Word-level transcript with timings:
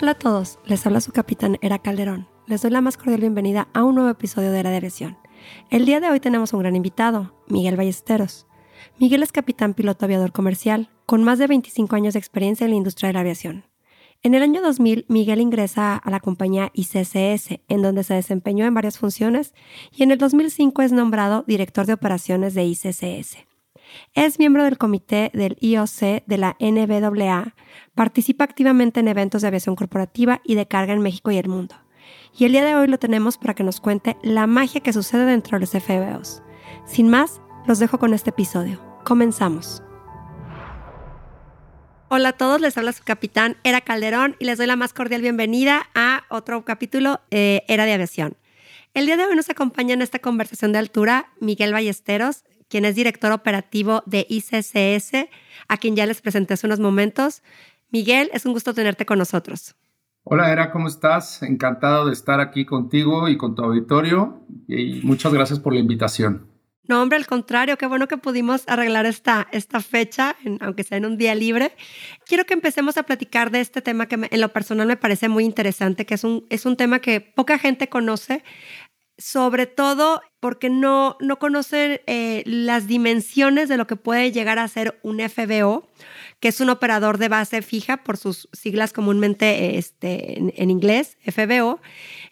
Hola 0.00 0.12
a 0.12 0.14
todos, 0.14 0.60
les 0.64 0.86
habla 0.86 1.00
su 1.00 1.10
capitán 1.10 1.58
Era 1.60 1.80
Calderón. 1.80 2.28
Les 2.46 2.62
doy 2.62 2.70
la 2.70 2.80
más 2.80 2.96
cordial 2.96 3.20
bienvenida 3.20 3.66
a 3.74 3.82
un 3.82 3.96
nuevo 3.96 4.08
episodio 4.08 4.52
de 4.52 4.60
Era 4.60 4.70
de 4.70 4.76
Aviación. 4.76 5.18
El 5.70 5.86
día 5.86 5.98
de 5.98 6.08
hoy 6.08 6.20
tenemos 6.20 6.52
un 6.52 6.60
gran 6.60 6.76
invitado, 6.76 7.34
Miguel 7.48 7.76
Ballesteros. 7.76 8.46
Miguel 9.00 9.24
es 9.24 9.32
capitán 9.32 9.74
piloto 9.74 10.04
aviador 10.04 10.30
comercial, 10.30 10.88
con 11.04 11.24
más 11.24 11.40
de 11.40 11.48
25 11.48 11.96
años 11.96 12.14
de 12.14 12.20
experiencia 12.20 12.64
en 12.64 12.70
la 12.70 12.76
industria 12.76 13.08
de 13.08 13.14
la 13.14 13.20
aviación. 13.20 13.64
En 14.22 14.34
el 14.34 14.44
año 14.44 14.62
2000, 14.62 15.06
Miguel 15.08 15.40
ingresa 15.40 15.96
a 15.96 16.10
la 16.12 16.20
compañía 16.20 16.70
ICCS, 16.74 17.58
en 17.66 17.82
donde 17.82 18.04
se 18.04 18.14
desempeñó 18.14 18.66
en 18.66 18.74
varias 18.74 18.98
funciones, 18.98 19.52
y 19.92 20.04
en 20.04 20.12
el 20.12 20.18
2005 20.18 20.80
es 20.82 20.92
nombrado 20.92 21.42
director 21.48 21.86
de 21.86 21.94
operaciones 21.94 22.54
de 22.54 22.64
ICCS. 22.66 23.48
Es 24.14 24.38
miembro 24.38 24.64
del 24.64 24.78
comité 24.78 25.30
del 25.34 25.56
IOC 25.60 26.24
de 26.26 26.38
la 26.38 26.56
NBAA, 26.60 27.54
participa 27.98 28.44
activamente 28.44 29.00
en 29.00 29.08
eventos 29.08 29.42
de 29.42 29.48
aviación 29.48 29.74
corporativa 29.74 30.40
y 30.44 30.54
de 30.54 30.68
carga 30.68 30.92
en 30.92 31.00
México 31.00 31.32
y 31.32 31.36
el 31.36 31.48
mundo. 31.48 31.74
Y 32.38 32.44
el 32.44 32.52
día 32.52 32.64
de 32.64 32.76
hoy 32.76 32.86
lo 32.86 33.00
tenemos 33.00 33.38
para 33.38 33.54
que 33.54 33.64
nos 33.64 33.80
cuente 33.80 34.16
la 34.22 34.46
magia 34.46 34.80
que 34.80 34.92
sucede 34.92 35.24
dentro 35.24 35.58
de 35.58 35.62
los 35.62 35.70
FBOs. 35.70 36.40
Sin 36.86 37.08
más, 37.08 37.40
los 37.66 37.80
dejo 37.80 37.98
con 37.98 38.14
este 38.14 38.30
episodio. 38.30 38.80
Comenzamos. 39.04 39.82
Hola 42.06 42.28
a 42.28 42.32
todos, 42.34 42.60
les 42.60 42.78
habla 42.78 42.92
su 42.92 43.02
capitán 43.02 43.56
Era 43.64 43.80
Calderón 43.80 44.36
y 44.38 44.44
les 44.44 44.58
doy 44.58 44.68
la 44.68 44.76
más 44.76 44.92
cordial 44.92 45.22
bienvenida 45.22 45.88
a 45.96 46.22
otro 46.30 46.64
capítulo 46.64 47.20
de 47.32 47.64
Era 47.66 47.84
de 47.84 47.94
Aviación. 47.94 48.36
El 48.94 49.06
día 49.06 49.16
de 49.16 49.26
hoy 49.26 49.34
nos 49.34 49.50
acompaña 49.50 49.94
en 49.94 50.02
esta 50.02 50.20
conversación 50.20 50.70
de 50.70 50.78
altura 50.78 51.32
Miguel 51.40 51.72
Ballesteros, 51.72 52.44
quien 52.68 52.84
es 52.84 52.94
director 52.94 53.32
operativo 53.32 54.04
de 54.06 54.24
ICCS, 54.28 55.28
a 55.66 55.76
quien 55.78 55.96
ya 55.96 56.06
les 56.06 56.20
presenté 56.20 56.54
hace 56.54 56.66
unos 56.66 56.78
momentos. 56.78 57.42
Miguel, 57.90 58.30
es 58.32 58.44
un 58.44 58.52
gusto 58.52 58.74
tenerte 58.74 59.06
con 59.06 59.18
nosotros. 59.18 59.74
Hola, 60.24 60.52
Era, 60.52 60.70
¿cómo 60.70 60.88
estás? 60.88 61.42
Encantado 61.42 62.06
de 62.06 62.12
estar 62.12 62.40
aquí 62.40 62.66
contigo 62.66 63.28
y 63.28 63.38
con 63.38 63.54
tu 63.54 63.62
auditorio 63.62 64.42
y 64.66 65.00
muchas 65.02 65.32
gracias 65.32 65.58
por 65.58 65.72
la 65.72 65.80
invitación. 65.80 66.46
No, 66.88 67.02
hombre, 67.02 67.18
al 67.18 67.26
contrario, 67.26 67.76
qué 67.76 67.86
bueno 67.86 68.08
que 68.08 68.16
pudimos 68.16 68.64
arreglar 68.66 69.04
esta, 69.04 69.46
esta 69.52 69.80
fecha, 69.80 70.36
aunque 70.60 70.84
sea 70.84 70.96
en 70.96 71.04
un 71.04 71.18
día 71.18 71.34
libre. 71.34 71.72
Quiero 72.24 72.46
que 72.46 72.54
empecemos 72.54 72.96
a 72.96 73.02
platicar 73.02 73.50
de 73.50 73.60
este 73.60 73.82
tema 73.82 74.06
que 74.06 74.26
en 74.30 74.40
lo 74.40 74.48
personal 74.54 74.86
me 74.86 74.96
parece 74.96 75.28
muy 75.28 75.44
interesante, 75.44 76.06
que 76.06 76.14
es 76.14 76.24
un, 76.24 76.46
es 76.48 76.64
un 76.64 76.78
tema 76.78 77.00
que 77.00 77.20
poca 77.20 77.58
gente 77.58 77.90
conoce, 77.90 78.42
sobre 79.18 79.66
todo 79.66 80.22
porque 80.38 80.70
no, 80.70 81.16
no 81.20 81.40
conocen 81.40 82.00
eh, 82.06 82.44
las 82.46 82.86
dimensiones 82.86 83.68
de 83.68 83.76
lo 83.76 83.88
que 83.88 83.96
puede 83.96 84.30
llegar 84.30 84.60
a 84.60 84.68
ser 84.68 85.00
un 85.02 85.18
FBO, 85.18 85.88
que 86.38 86.48
es 86.48 86.60
un 86.60 86.70
operador 86.70 87.18
de 87.18 87.28
base 87.28 87.60
fija 87.62 87.98
por 88.04 88.16
sus 88.16 88.48
siglas 88.52 88.92
comúnmente 88.92 89.76
este, 89.76 90.38
en, 90.38 90.70
inglés, 90.70 91.18
FBO. 91.26 91.80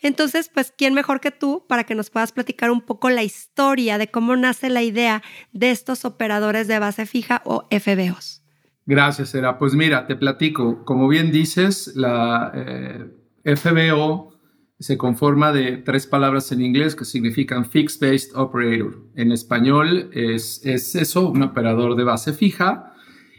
Entonces, 0.00 0.48
pues, 0.48 0.72
¿quién 0.76 0.94
mejor 0.94 1.20
que 1.20 1.32
tú 1.32 1.64
para 1.68 1.82
que 1.82 1.96
nos 1.96 2.10
puedas 2.10 2.30
platicar 2.30 2.70
un 2.70 2.80
poco 2.80 3.10
la 3.10 3.24
historia 3.24 3.98
de 3.98 4.08
cómo 4.08 4.36
nace 4.36 4.70
la 4.70 4.84
idea 4.84 5.24
de 5.52 5.72
estos 5.72 6.04
operadores 6.04 6.68
de 6.68 6.78
base 6.78 7.04
fija 7.04 7.42
o 7.44 7.66
FBOs? 7.70 8.44
Gracias, 8.86 9.34
Era. 9.34 9.58
Pues 9.58 9.74
mira, 9.74 10.06
te 10.06 10.14
platico. 10.14 10.84
Como 10.84 11.08
bien 11.08 11.32
dices, 11.32 11.90
la 11.96 12.52
eh, 12.54 13.56
FBO 13.56 14.35
se 14.78 14.98
conforma 14.98 15.52
de 15.52 15.78
tres 15.78 16.06
palabras 16.06 16.52
en 16.52 16.60
inglés 16.60 16.94
que 16.94 17.06
significan 17.06 17.64
Fixed 17.64 18.00
Based 18.00 18.36
Operator. 18.36 18.98
En 19.14 19.32
español 19.32 20.10
es, 20.12 20.60
es 20.64 20.94
eso, 20.94 21.30
un 21.30 21.42
operador 21.42 21.96
de 21.96 22.04
base 22.04 22.32
fija. 22.34 22.92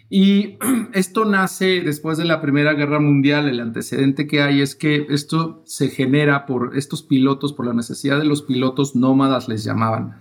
Y 0.10 0.58
esto 0.94 1.26
nace 1.26 1.82
después 1.82 2.18
de 2.18 2.26
la 2.26 2.42
Primera 2.42 2.74
Guerra 2.74 3.00
Mundial. 3.00 3.48
El 3.48 3.60
antecedente 3.60 4.26
que 4.26 4.42
hay 4.42 4.62
es 4.62 4.76
que 4.76 5.06
esto 5.10 5.62
se 5.66 5.90
genera 5.90 6.48
por 6.48 6.76
estos 6.76 7.04
pilotos, 7.04 7.54
por 7.54 7.68
la 7.68 7.74
necesidad 7.74 8.18
de 8.18 8.26
los 8.26 8.42
pilotos 8.42 8.96
nómadas, 8.96 9.48
les 9.48 9.64
llamaban. 9.64 10.18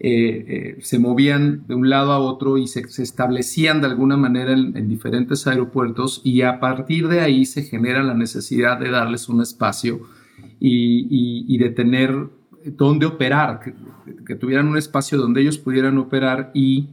Eh, 0.00 0.44
eh, 0.48 0.78
se 0.82 0.98
movían 0.98 1.66
de 1.66 1.74
un 1.74 1.88
lado 1.88 2.12
a 2.12 2.18
otro 2.18 2.56
y 2.58 2.68
se, 2.68 2.80
establecían 3.02 3.80
de 3.80 3.88
alguna 3.88 4.16
manera 4.16 4.52
en, 4.52 4.76
en, 4.76 4.88
diferentes 4.88 5.48
aeropuertos 5.48 6.20
y 6.22 6.42
a 6.42 6.60
partir 6.60 7.08
de 7.08 7.18
ahí 7.20 7.44
se 7.44 7.64
genera 7.64 8.04
la 8.04 8.14
necesidad 8.14 8.78
de 8.78 8.90
darles 8.90 9.28
un 9.28 9.40
espacio 9.42 10.00
y, 10.60 11.58
de 11.58 11.70
tener 11.70 12.28
dónde 12.64 13.06
operar, 13.06 13.60
que, 14.26 14.34
tuvieran 14.36 14.68
un 14.68 14.76
espacio 14.76 15.18
donde 15.18 15.40
ellos 15.40 15.58
pudieran 15.58 15.98
operar 15.98 16.50
y 16.54 16.90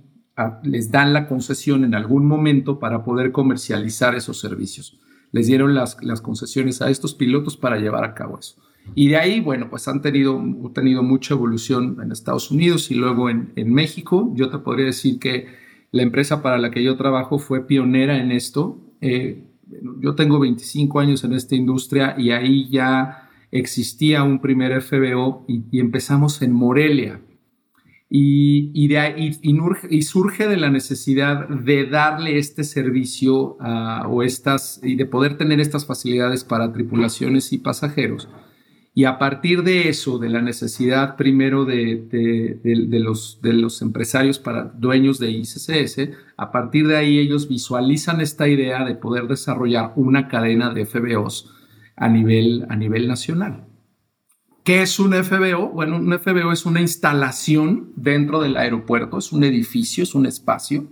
les 0.64 0.92
dan 0.92 1.14
la 1.14 1.28
concesión 1.28 1.84
en 1.84 1.96
algún 1.96 2.26
momento 2.26 2.80
para 2.80 3.04
poder 3.04 3.32
comercializar 3.32 4.16
esos 4.16 4.40
servicios. 4.40 5.00
Les 5.32 5.48
dieron 5.48 5.74
las, 5.74 6.02
las 6.04 6.22
concesiones 6.22 6.82
a 6.82 6.90
estos 6.90 7.14
pilotos 7.14 7.58
para 7.58 7.78
llevar 7.78 8.04
a 8.04 8.14
cabo 8.14 8.40
eso. 8.40 8.56
Y 8.94 9.08
de 9.08 9.18
ahí, 9.18 9.40
bueno, 9.40 9.70
pues 9.70 9.88
han 9.88 10.02
tenido, 10.02 10.42
tenido 10.74 11.02
mucha 11.02 11.34
evolución 11.34 11.98
en 12.04 12.12
Estados 12.12 12.52
Unidos 12.52 12.92
y 12.92 12.96
luego 12.96 13.30
en, 13.30 13.52
en 13.56 13.74
México. 13.74 14.32
Yo 14.36 14.50
te 14.50 14.60
podría 14.60 14.86
decir 14.86 15.18
que 15.20 15.48
la 15.92 16.04
empresa 16.04 16.42
para 16.42 16.58
la 16.58 16.72
que 16.72 16.84
yo 16.84 16.96
trabajo 16.96 17.40
fue 17.40 17.66
pionera 17.66 18.18
en 18.18 18.32
esto. 18.32 18.78
Eh, 19.02 19.44
yo 20.00 20.14
tengo 20.14 20.40
25 20.40 21.00
años 21.00 21.24
en 21.24 21.34
esta 21.34 21.56
industria 21.56 22.16
y 22.18 22.32
ahí 22.32 22.70
ya 22.70 23.25
existía 23.60 24.24
un 24.24 24.40
primer 24.40 24.82
FBO 24.82 25.46
y, 25.48 25.80
empezamos 25.80 26.42
en 26.42 26.52
Morelia. 26.52 27.22
Y, 28.10 28.90
surge 30.04 30.48
de 30.48 30.58
la 30.58 30.70
necesidad 30.70 31.48
de 31.48 31.86
darle 31.86 32.38
este 32.38 32.64
servicio 32.64 33.58
o 34.10 34.24
estas, 34.24 34.80
y 34.84 34.96
de 34.96 35.06
poder 35.06 35.38
tener 35.38 35.60
estas 35.60 35.86
facilidades 35.86 36.44
para 36.44 36.72
tripulaciones 36.72 37.54
y 37.54 37.58
pasajeros. 37.58 38.28
Y 38.94 39.04
a 39.04 39.18
partir 39.18 39.64
de 39.64 39.90
eso, 39.90 40.20
de 40.20 40.30
la 40.30 40.42
necesidad 40.42 41.18
primero 41.18 41.66
de, 41.66 42.60
los, 43.02 43.40
de 43.42 43.54
los 43.54 43.82
empresarios 43.82 44.40
para 44.40 44.66
dueños 44.66 45.20
de 45.20 45.32
ICCS, 45.32 46.10
a 46.38 46.52
partir 46.52 46.88
de 46.88 46.96
ahí 46.96 47.20
ellos 47.20 47.50
visualizan 47.50 48.22
esta 48.22 48.48
idea 48.48 48.86
de 48.86 48.96
poder 48.96 49.28
desarrollar 49.28 49.92
una 49.96 50.28
cadena 50.30 50.74
de 50.74 50.86
FBOs 50.86 51.55
a 51.96 52.10
nivel, 52.10 52.66
a 52.70 52.76
nivel 52.76 53.08
nacional. 53.08 53.66
¿Qué 54.64 54.82
es 54.82 55.00
un 55.00 55.14
FBO? 55.14 55.70
Bueno, 55.70 55.98
un 55.98 56.18
FBO 56.18 56.52
es 56.52 56.66
una 56.66 56.82
instalación 56.82 57.92
dentro 57.96 58.42
del 58.42 58.58
aeropuerto, 58.58 59.20
es 59.20 59.32
un 59.32 59.44
edificio, 59.44 60.04
es 60.04 60.16
un 60.16 60.26
espacio 60.26 60.88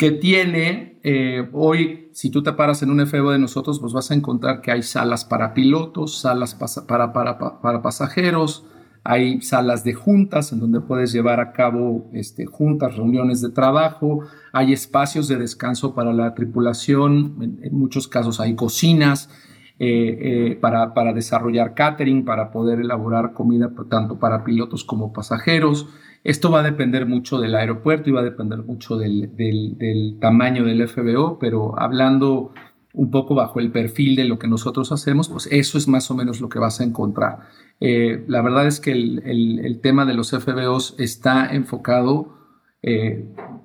que 0.00 0.10
tiene, 0.10 0.98
eh, 1.02 1.46
hoy, 1.52 2.08
si 2.14 2.30
tú 2.30 2.42
te 2.42 2.54
paras 2.54 2.82
en 2.82 2.90
un 2.90 3.06
FBO 3.06 3.32
de 3.32 3.38
nosotros, 3.38 3.78
pues 3.80 3.92
vas 3.92 4.10
a 4.10 4.14
encontrar 4.14 4.62
que 4.62 4.70
hay 4.70 4.82
salas 4.82 5.26
para 5.26 5.52
pilotos, 5.52 6.20
salas 6.20 6.54
para, 6.54 7.12
para, 7.12 7.38
para, 7.38 7.82
pasajeros, 7.82 8.64
hay 9.04 9.42
salas 9.42 9.84
de 9.84 9.92
juntas 9.92 10.52
en 10.52 10.60
donde 10.60 10.80
puedes 10.80 11.12
llevar 11.12 11.38
a 11.38 11.52
cabo 11.52 12.08
este, 12.14 12.46
juntas, 12.46 12.96
reuniones 12.96 13.42
de 13.42 13.50
trabajo, 13.50 14.20
hay 14.54 14.72
espacios 14.72 15.28
de 15.28 15.36
descanso 15.36 15.94
para 15.94 16.14
la 16.14 16.34
tripulación, 16.34 17.58
en 17.62 17.78
muchos 17.78 18.08
casos 18.08 18.40
hay 18.40 18.54
cocinas, 18.54 19.28
eh, 19.82 20.50
eh, 20.50 20.58
para, 20.60 21.14
desarrollar 21.14 21.72
catering, 21.72 22.26
para 22.26 22.50
poder 22.50 22.80
elaborar 22.80 23.32
comida 23.32 23.72
tanto 23.88 24.18
para 24.18 24.44
pilotos 24.44 24.84
como 24.84 25.14
pasajeros. 25.14 25.88
Esto 26.22 26.50
va 26.50 26.60
a 26.60 26.62
depender 26.62 27.06
mucho 27.06 27.40
del 27.40 27.54
aeropuerto 27.54 28.10
y 28.10 28.12
va 28.12 28.20
a 28.20 28.24
depender 28.24 28.58
mucho 28.58 28.98
del, 28.98 30.18
tamaño 30.20 30.66
del 30.66 30.86
FBO, 30.86 31.38
pero 31.38 31.80
hablando 31.80 32.52
un 32.92 33.10
poco 33.10 33.34
bajo 33.34 33.58
el 33.58 33.72
perfil 33.72 34.16
de 34.16 34.24
lo 34.24 34.38
que 34.38 34.48
nosotros 34.48 34.92
hacemos, 34.92 35.30
pues 35.30 35.48
eso 35.50 35.78
es 35.78 35.88
más 35.88 36.10
o 36.10 36.14
menos 36.14 36.42
lo 36.42 36.50
que 36.50 36.58
vas 36.58 36.82
a 36.82 36.84
encontrar. 36.84 37.38
Eh, 37.80 38.22
la 38.28 38.42
verdad 38.42 38.66
es 38.66 38.80
que 38.80 38.92
el, 38.92 39.22
el, 39.24 39.80
tema 39.80 40.04
de 40.04 40.12
los 40.12 40.32
FBOs 40.32 40.94
está 40.98 41.46
enfocado 41.54 42.36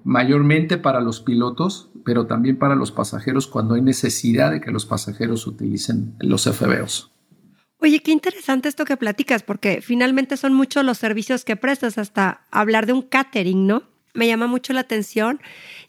mayormente 0.06 0.77
para 0.77 1.01
los 1.01 1.19
pilotos, 1.19 1.91
pero 2.05 2.27
también 2.27 2.57
para 2.57 2.75
los 2.75 2.91
pasajeros 2.91 3.47
cuando 3.47 3.75
hay 3.75 3.81
necesidad 3.81 4.51
de 4.51 4.61
que 4.61 4.71
los 4.71 4.85
pasajeros 4.85 5.47
utilicen 5.47 6.15
los 6.19 6.43
FBOs. 6.45 7.11
Oye, 7.79 7.99
qué 8.01 8.11
interesante 8.11 8.69
esto 8.69 8.85
que 8.85 8.95
platicas, 8.95 9.43
porque 9.43 9.81
finalmente 9.81 10.37
son 10.37 10.53
muchos 10.53 10.85
los 10.85 10.97
servicios 10.97 11.43
que 11.43 11.55
prestas, 11.55 11.97
hasta 11.97 12.45
hablar 12.51 12.85
de 12.85 12.93
un 12.93 13.01
catering, 13.01 13.67
¿no? 13.67 13.83
me 14.15 14.27
llama 14.27 14.47
mucho 14.47 14.73
la 14.73 14.81
atención. 14.81 15.39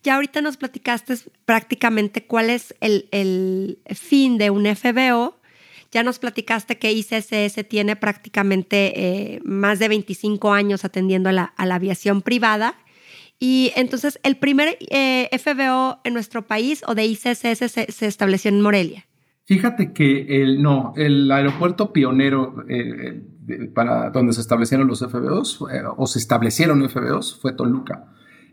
Ya 0.03 0.17
ahorita 0.17 0.43
nos 0.43 0.57
platicaste 0.57 1.15
prácticamente 1.45 2.27
cuál 2.27 2.51
es 2.51 2.75
el, 2.81 3.79
fin 3.95 4.37
de 4.37 4.51
un 4.51 4.67
FBO. 4.67 5.37
Ya 5.93 6.03
nos 6.03 6.19
platicaste 6.19 6.79
que 6.79 6.93
ICSS 6.93 7.67
tiene 7.69 7.97
prácticamente 7.97 8.93
eh, 8.97 9.41
más 9.45 9.79
de 9.79 9.89
25 9.89 10.53
años 10.53 10.85
atendiendo 10.85 11.31
a 11.31 11.33
la, 11.33 11.55
aviación 11.57 12.23
privada. 12.23 12.75
Y 13.39 13.73
entonces, 13.77 14.19
el 14.23 14.37
primer 14.37 14.79
eh, 14.91 15.29
FBO 15.39 16.01
en 16.05 16.15
nuestro 16.15 16.47
país 16.47 16.83
o 16.87 16.95
de 16.95 17.05
ICSS 17.07 17.71
se 17.89 18.07
estableció 18.07 18.51
en 18.51 18.61
Morelia. 18.61 19.07
Fíjate 19.47 19.93
que 19.93 20.43
el, 20.43 20.61
no, 20.61 20.93
el 20.97 21.31
aeropuerto 21.31 21.93
pionero 21.93 22.65
eh, 22.69 23.23
para 23.73 24.11
donde 24.11 24.33
se 24.33 24.41
establecieron 24.41 24.89
los 24.89 24.99
FBOs 24.99 25.61
eh, 25.73 25.83
o 25.97 26.07
se 26.09 26.19
establecieron 26.19 26.89
FBOs 26.89 27.39
fue 27.41 27.53
Toluca. 27.53 28.07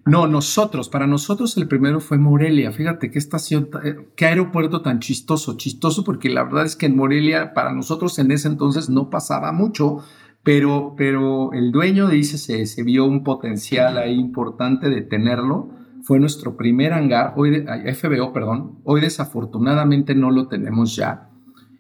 No, 0.06 0.28
nosotros, 0.28 0.90
para 0.90 1.08
nosotros 1.08 1.58
el 1.58 1.68
primero 1.68 2.00
fue 2.00 2.20
Morelia. 2.20 2.72
Fíjate 2.72 3.10
qué 3.10 3.18
estación, 3.18 3.70
eh, 3.84 4.12
qué 4.16 4.28
aeropuerto 4.28 4.84
tan 4.84 5.00
chistoso, 5.00 5.58
chistoso 5.58 6.04
porque 6.04 6.30
la 6.30 6.44
verdad 6.44 6.66
es 6.66 6.76
que 6.76 6.86
en 6.86 6.96
Morelia 6.96 7.56
para 7.56 7.74
nosotros 7.74 8.20
en 8.20 8.30
ese 8.30 8.48
entonces 8.48 8.88
no 8.88 9.10
pasaba 9.10 9.52
mucho, 9.52 10.04
pero, 10.44 10.94
pero 10.98 11.54
el 11.54 11.72
dueño 11.72 12.08
de 12.08 12.18
ICC 12.18 12.66
se 12.66 12.84
vio 12.84 13.06
un 13.06 13.24
potencial 13.24 13.98
ahí 13.98 14.14
importante 14.20 14.90
de 14.90 15.02
tenerlo 15.02 15.70
fue 16.04 16.20
nuestro 16.20 16.58
primer 16.58 16.92
hangar, 16.92 17.34
hoy 17.38 17.66
FBO, 17.96 18.34
perdón, 18.34 18.80
hoy 18.84 19.00
desafortunadamente 19.00 20.16
no 20.16 20.32
lo 20.32 20.50
tenemos 20.50 20.98
ya. 20.98 21.30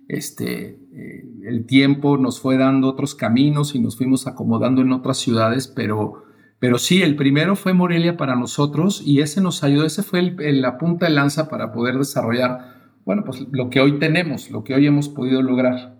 Este, 0.07 0.79
eh, 0.93 1.25
el 1.43 1.65
tiempo 1.65 2.17
nos 2.17 2.39
fue 2.39 2.57
dando 2.57 2.87
otros 2.87 3.15
caminos 3.15 3.75
y 3.75 3.79
nos 3.79 3.97
fuimos 3.97 4.25
acomodando 4.25 4.81
en 4.81 4.93
otras 4.93 5.17
ciudades, 5.17 5.67
pero, 5.67 6.23
pero 6.59 6.77
sí, 6.77 7.01
el 7.01 7.17
primero 7.17 7.57
fue 7.57 7.73
Morelia 7.73 8.15
para 8.15 8.37
nosotros 8.37 9.03
y 9.05 9.19
ese 9.19 9.41
nos 9.41 9.61
ayudó, 9.61 9.85
ese 9.85 10.03
fue 10.03 10.33
la 10.37 10.77
punta 10.77 11.07
de 11.07 11.11
lanza 11.11 11.49
para 11.49 11.73
poder 11.73 11.97
desarrollar, 11.97 12.99
bueno, 13.05 13.23
pues 13.25 13.45
lo 13.51 13.69
que 13.69 13.81
hoy 13.81 13.99
tenemos, 13.99 14.49
lo 14.51 14.63
que 14.63 14.73
hoy 14.73 14.87
hemos 14.87 15.09
podido 15.09 15.41
lograr. 15.41 15.97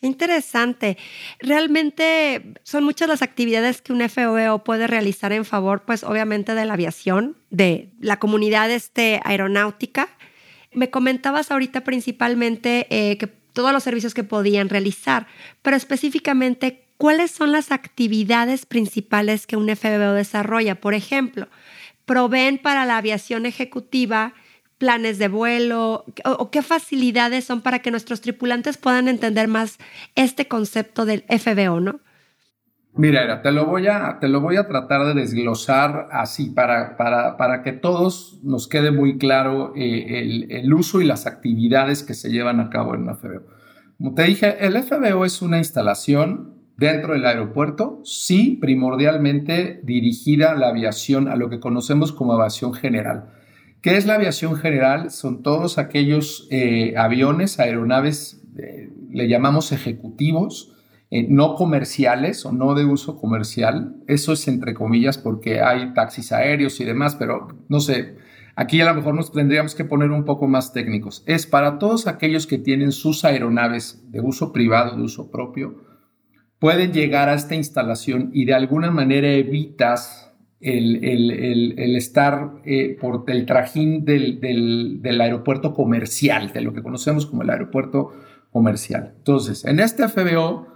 Interesante. 0.00 0.96
Realmente 1.40 2.54
son 2.62 2.84
muchas 2.84 3.08
las 3.08 3.22
actividades 3.22 3.82
que 3.82 3.92
un 3.92 4.08
FOEO 4.08 4.62
puede 4.62 4.86
realizar 4.86 5.32
en 5.32 5.44
favor, 5.44 5.82
pues 5.84 6.04
obviamente 6.04 6.54
de 6.54 6.64
la 6.64 6.74
aviación, 6.74 7.36
de 7.50 7.90
la 8.00 8.18
comunidad 8.18 8.70
este, 8.70 9.20
aeronáutica. 9.24 10.08
Me 10.72 10.90
comentabas 10.90 11.50
ahorita 11.50 11.82
principalmente 11.82 12.86
eh, 12.90 13.18
que 13.18 13.26
todos 13.26 13.72
los 13.72 13.82
servicios 13.82 14.14
que 14.14 14.22
podían 14.22 14.68
realizar, 14.68 15.26
pero 15.62 15.76
específicamente, 15.76 16.84
¿cuáles 16.96 17.32
son 17.32 17.50
las 17.50 17.72
actividades 17.72 18.66
principales 18.66 19.48
que 19.48 19.56
un 19.56 19.68
FBO 19.74 20.12
desarrolla? 20.12 20.76
Por 20.76 20.94
ejemplo, 20.94 21.48
proveen 22.04 22.58
para 22.58 22.84
la 22.84 22.98
aviación 22.98 23.46
ejecutiva 23.46 24.34
planes 24.78 25.18
de 25.18 25.28
vuelo 25.28 26.04
o, 26.24 26.50
qué 26.50 26.62
facilidades 26.62 27.44
son 27.44 27.60
para 27.60 27.80
que 27.80 27.90
nuestros 27.90 28.20
tripulantes 28.20 28.78
puedan 28.78 29.08
entender 29.08 29.48
más 29.48 29.78
este 30.14 30.48
concepto 30.48 31.04
del 31.04 31.24
FBO, 31.28 31.80
¿no? 31.80 32.00
Mira, 32.94 33.42
te 33.42 33.52
lo 33.52 33.66
voy 33.66 33.86
a, 33.86 34.18
te 34.18 34.28
lo 34.28 34.40
voy 34.40 34.56
a 34.56 34.66
tratar 34.66 35.04
de 35.06 35.14
desglosar 35.14 36.08
así 36.10 36.50
para, 36.50 36.96
para, 36.96 37.36
para 37.36 37.62
que 37.62 37.72
todos 37.72 38.40
nos 38.42 38.66
quede 38.66 38.90
muy 38.90 39.18
claro 39.18 39.72
eh, 39.76 40.20
el, 40.20 40.50
el, 40.50 40.74
uso 40.74 41.00
y 41.00 41.04
las 41.04 41.26
actividades 41.26 42.02
que 42.02 42.14
se 42.14 42.30
llevan 42.30 42.58
a 42.58 42.70
cabo 42.70 42.94
en 42.94 43.08
un 43.08 43.16
FBO. 43.16 43.46
Como 43.98 44.14
te 44.14 44.24
dije, 44.24 44.66
el 44.66 44.82
FBO 44.82 45.24
es 45.24 45.42
una 45.42 45.58
instalación 45.58 46.54
dentro 46.76 47.12
del 47.12 47.26
aeropuerto, 47.26 48.00
sí, 48.04 48.58
primordialmente 48.60 49.80
dirigida 49.82 50.52
a 50.52 50.54
la 50.56 50.68
aviación, 50.68 51.28
a 51.28 51.36
lo 51.36 51.50
que 51.50 51.60
conocemos 51.60 52.12
como 52.12 52.32
aviación 52.32 52.72
general. 52.72 53.37
¿Qué 53.88 53.96
es 53.96 54.04
la 54.04 54.16
aviación 54.16 54.56
general? 54.56 55.10
Son 55.10 55.42
todos 55.42 55.78
aquellos 55.78 56.46
eh, 56.50 56.92
aviones, 56.98 57.58
aeronaves, 57.58 58.42
eh, 58.58 58.90
le 59.10 59.28
llamamos 59.30 59.72
ejecutivos, 59.72 60.74
eh, 61.10 61.26
no 61.26 61.54
comerciales 61.54 62.44
o 62.44 62.52
no 62.52 62.74
de 62.74 62.84
uso 62.84 63.16
comercial. 63.16 63.96
Eso 64.06 64.34
es 64.34 64.46
entre 64.46 64.74
comillas 64.74 65.16
porque 65.16 65.62
hay 65.62 65.94
taxis 65.94 66.32
aéreos 66.32 66.78
y 66.80 66.84
demás, 66.84 67.16
pero 67.16 67.48
no 67.70 67.80
sé, 67.80 68.16
aquí 68.56 68.78
a 68.82 68.84
lo 68.84 68.94
mejor 68.94 69.14
nos 69.14 69.32
tendríamos 69.32 69.74
que 69.74 69.86
poner 69.86 70.10
un 70.10 70.26
poco 70.26 70.46
más 70.48 70.74
técnicos. 70.74 71.22
Es 71.24 71.46
para 71.46 71.78
todos 71.78 72.06
aquellos 72.06 72.46
que 72.46 72.58
tienen 72.58 72.92
sus 72.92 73.24
aeronaves 73.24 74.04
de 74.12 74.20
uso 74.20 74.52
privado, 74.52 74.96
de 74.96 75.02
uso 75.04 75.30
propio, 75.30 75.76
pueden 76.58 76.92
llegar 76.92 77.30
a 77.30 77.34
esta 77.34 77.54
instalación 77.54 78.32
y 78.34 78.44
de 78.44 78.52
alguna 78.52 78.90
manera 78.90 79.32
evitas 79.32 80.27
el, 80.60 81.96
estar 81.96 82.60
eh, 82.64 82.96
por 83.00 83.24
el 83.28 83.46
trajín 83.46 84.04
del, 84.04 85.20
aeropuerto 85.20 85.74
comercial, 85.74 86.52
de 86.52 86.60
lo 86.60 86.72
que 86.72 86.82
conocemos 86.82 87.26
como 87.26 87.42
el 87.42 87.50
aeropuerto 87.50 88.12
comercial. 88.50 89.14
Entonces, 89.18 89.64
en 89.64 89.80
este 89.80 90.08
FBO 90.08 90.66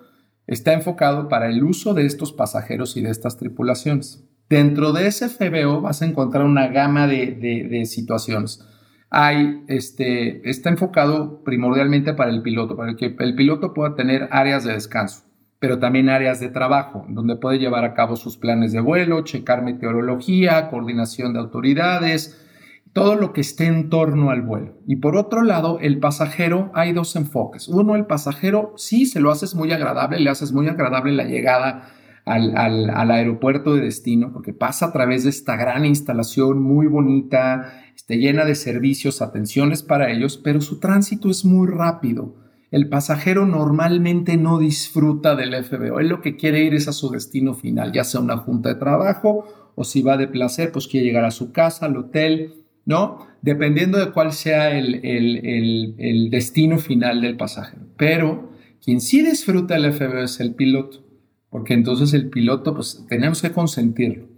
está 0.47 0.73
enfocado 0.73 1.29
para 1.29 1.49
el 1.49 1.63
uso 1.65 1.95
de 1.95 2.07
estos 2.07 2.33
pasajeros 2.33 2.97
y 2.97 3.03
de 3.03 3.11
estas 3.11 3.37
tripulaciones. 3.39 4.25
Dentro 4.49 4.93
de 4.93 5.07
ese 5.07 5.29
FBO 5.29 5.81
vas 5.81 6.03
a 6.03 6.07
encontrar 6.07 6.45
una 6.45 6.69
gama 6.69 7.07
de, 7.07 7.83
situaciones. 7.87 8.65
Hay, 9.11 9.63
este, 9.69 10.49
está 10.49 10.71
enfocado 10.71 11.43
primordialmente 11.43 12.15
para 12.15 12.31
el 12.31 12.43
piloto, 12.43 12.77
para 12.77 12.97
que 12.97 13.15
el 13.19 13.35
piloto 13.35 13.75
pueda 13.75 13.95
tener 13.95 14.29
áreas 14.31 14.65
de 14.65 14.73
descanso 14.73 15.32
pero 15.63 15.79
también 15.79 16.09
áreas 16.09 16.41
de 16.41 16.49
trabajo, 16.49 17.07
donde 17.09 17.37
puede 17.37 17.61
llevar 17.61 17.85
a 17.85 17.95
cabo 17.95 18.17
sus 18.17 18.37
planes 18.37 18.73
de 18.73 18.81
vuelo, 18.81 19.23
checar 19.23 19.63
meteorología, 19.63 20.69
coordinación 20.69 21.33
de 21.33 21.39
autoridades, 21.39 22.45
todo 22.93 23.15
lo 23.15 23.33
que 23.33 23.43
esté 23.43 23.67
en 23.67 23.89
torno 23.89 24.31
al 24.31 24.43
vuelo. 24.43 24.75
Y 24.89 24.97
por 24.97 25.17
otro 25.17 25.43
lado, 25.43 25.79
el 25.79 26.01
pasajero, 26.01 26.73
hay 26.75 26.93
dos 26.93 27.15
enfoques. 27.15 27.69
Uno, 27.69 27.95
el 27.95 28.07
pasajero, 28.07 28.73
sí, 28.77 29.07
se 29.07 29.21
lo 29.21 29.31
haces 29.31 29.55
muy 29.55 29.71
agradable, 29.71 30.19
le 30.19 30.31
haces 30.31 30.51
muy 30.51 30.67
agradable 30.67 31.13
la 31.13 31.27
llegada 31.27 31.91
al, 32.25 32.57
al, 32.57 33.11
aeropuerto 33.13 33.77
de 33.77 33.83
destino, 33.83 34.33
porque 34.33 34.53
pasa 34.53 34.87
a 34.87 34.93
través 34.93 35.23
de 35.23 35.31
esta 35.31 35.55
gran 35.55 35.85
instalación 35.85 36.61
muy 36.61 36.89
bonita, 36.89 37.73
está 37.95 38.17
llena 38.17 38.45
de 38.45 38.57
servicios, 38.57 39.23
atenciones 39.23 39.85
para 39.85 40.11
ellos, 40.11 40.41
pero 40.43 40.61
su 40.61 40.81
tránsito 40.81 41.31
es 41.31 41.45
muy 41.45 41.69
rápido 41.69 42.42
el 42.73 42.89
pasajero 42.89 43.47
normalmente 43.47 44.39
no 44.39 44.59
disfruta 44.59 45.37
del 45.37 45.63
FBO. 45.63 46.01
Él 46.01 46.09
lo 46.09 46.23
que 46.23 46.37
quiere 46.37 46.65
ir 46.65 46.75
es 46.75 46.89
a 46.89 46.93
su 46.93 47.11
destino 47.11 47.53
final, 47.53 47.93
ya 47.93 48.03
sea 48.03 48.23
una 48.23 48.39
junta 48.39 48.71
de 48.71 48.77
trabajo 48.77 49.45
o 49.75 49.85
si 49.85 50.01
va 50.01 50.17
de 50.17 50.27
placer, 50.27 50.73
pues 50.73 50.89
quiere 50.89 51.07
llegar 51.07 51.27
a 51.27 51.31
su 51.31 51.53
casa, 51.53 51.85
al 51.85 51.99
hotel, 51.99 52.55
¿no? 52.87 53.27
Dependiendo 53.43 53.99
de 53.99 54.11
cuál 54.11 54.33
sea 54.33 54.77
el, 54.77 56.29
destino 56.31 56.79
final 56.79 57.21
del 57.21 57.37
pasajero. 57.37 57.83
Pero 57.99 58.51
quien 58.83 59.03
sí 59.03 59.23
disfruta 59.23 59.75
del 59.75 59.93
FBO 59.93 60.23
es 60.23 60.41
el 60.41 60.55
piloto, 60.55 61.05
porque 61.51 61.75
entonces 61.75 62.15
el 62.15 62.31
piloto, 62.31 62.75
pues 62.75 63.05
tenemos 63.07 63.43
que 63.43 63.53
consentirlo. 63.53 64.29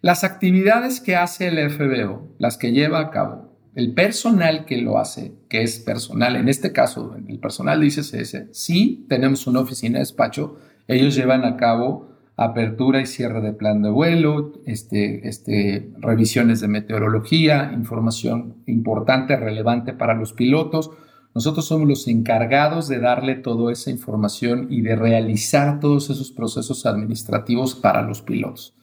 Las 0.00 0.24
actividades 0.24 1.00
que 1.00 1.14
hace 1.14 1.46
el 1.46 1.70
FBO, 1.70 2.34
las 2.38 2.58
que 2.58 2.72
lleva 2.72 2.98
a 2.98 3.10
cabo, 3.10 3.47
el 3.78 3.94
personal 3.94 4.64
que 4.64 4.78
lo 4.78 4.98
hace, 4.98 5.34
que 5.48 5.62
es 5.62 5.78
personal, 5.78 6.34
en 6.34 6.48
este 6.48 6.72
caso, 6.72 7.14
el 7.28 7.38
personal 7.38 7.78
de 7.78 7.86
ICCS, 7.86 8.46
sí 8.50 9.06
tenemos 9.08 9.46
una 9.46 9.60
oficina 9.60 9.98
de 9.98 10.00
despacho, 10.00 10.58
ellos 10.88 11.14
llevan 11.14 11.44
a 11.44 11.56
cabo 11.56 12.08
apertura 12.36 13.00
y 13.00 13.06
cierre 13.06 13.40
de 13.40 13.52
plan 13.52 13.80
de 13.82 13.90
vuelo, 13.90 14.54
este, 14.66 15.28
este, 15.28 15.92
revisiones 16.00 16.60
de 16.60 16.66
meteorología, 16.66 17.70
información 17.72 18.56
importante, 18.66 19.36
relevante 19.36 19.92
para 19.92 20.14
los 20.14 20.32
pilotos. 20.32 20.90
Nosotros 21.32 21.64
somos 21.66 21.86
los 21.86 22.08
encargados 22.08 22.88
de 22.88 22.98
darle 22.98 23.36
toda 23.36 23.70
esa 23.70 23.92
información 23.92 24.66
y 24.70 24.80
de 24.80 24.96
realizar 24.96 25.78
todos 25.78 26.10
esos 26.10 26.32
procesos 26.32 26.84
administrativos 26.84 27.76
para 27.76 28.02
los 28.02 28.22
pilotos. 28.22 28.74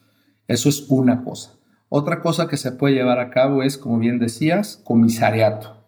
Eso 0.48 0.70
es 0.70 0.86
una 0.88 1.22
cosa. 1.22 1.55
Otra 1.88 2.20
cosa 2.20 2.48
que 2.48 2.56
se 2.56 2.72
puede 2.72 2.94
llevar 2.94 3.20
a 3.20 3.30
cabo 3.30 3.62
es, 3.62 3.78
como 3.78 3.98
bien 3.98 4.18
decías, 4.18 4.80
comisariato. 4.84 5.84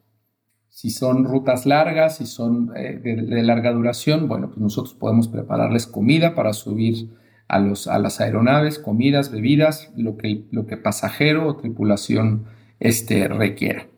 Si 0.68 0.90
son 0.90 1.24
rutas 1.24 1.66
largas, 1.66 2.18
si 2.18 2.26
son 2.26 2.70
eh, 2.76 3.00
de, 3.02 3.42
larga 3.42 3.72
duración, 3.72 4.28
bueno, 4.28 4.48
pues 4.48 4.58
nosotros 4.58 4.94
podemos 4.94 5.26
prepararles 5.26 5.88
comida 5.88 6.36
para 6.36 6.52
subir 6.52 7.10
a, 7.48 7.58
los, 7.58 7.88
a 7.88 7.98
las 7.98 8.20
aeronaves, 8.20 8.78
comidas, 8.78 9.32
bebidas, 9.32 9.90
lo 9.96 10.16
que, 10.16 10.44
lo 10.52 10.66
que 10.66 10.76
pasajero 10.76 11.48
o 11.48 11.56
tripulación 11.56 12.44
este, 12.78 13.26
requiera. 13.26 13.88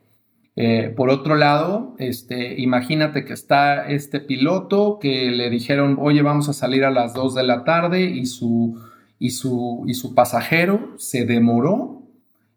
Eh, 0.57 0.93
por 0.97 1.11
otro 1.11 1.37
lado, 1.37 1.95
este, 1.99 2.61
imagínate 2.61 3.25
que 3.25 3.35
está 3.35 3.89
este 3.89 4.21
piloto 4.21 4.99
que 5.01 5.31
le 5.31 5.51
dijeron, 5.51 5.97
oye, 6.01 6.23
vamos 6.23 6.49
a 6.49 6.53
salir 6.55 6.85
a 6.85 6.91
las 6.91 7.15
2 7.15 7.35
de 7.35 7.43
la 7.43 7.65
tarde 7.65 8.03
y 8.05 8.27
su 8.27 8.81
y 9.21 9.31
su, 9.31 9.85
y 9.87 9.95
su 9.95 10.15
pasajero 10.15 10.95
se 10.97 11.27
demoró 11.27 12.03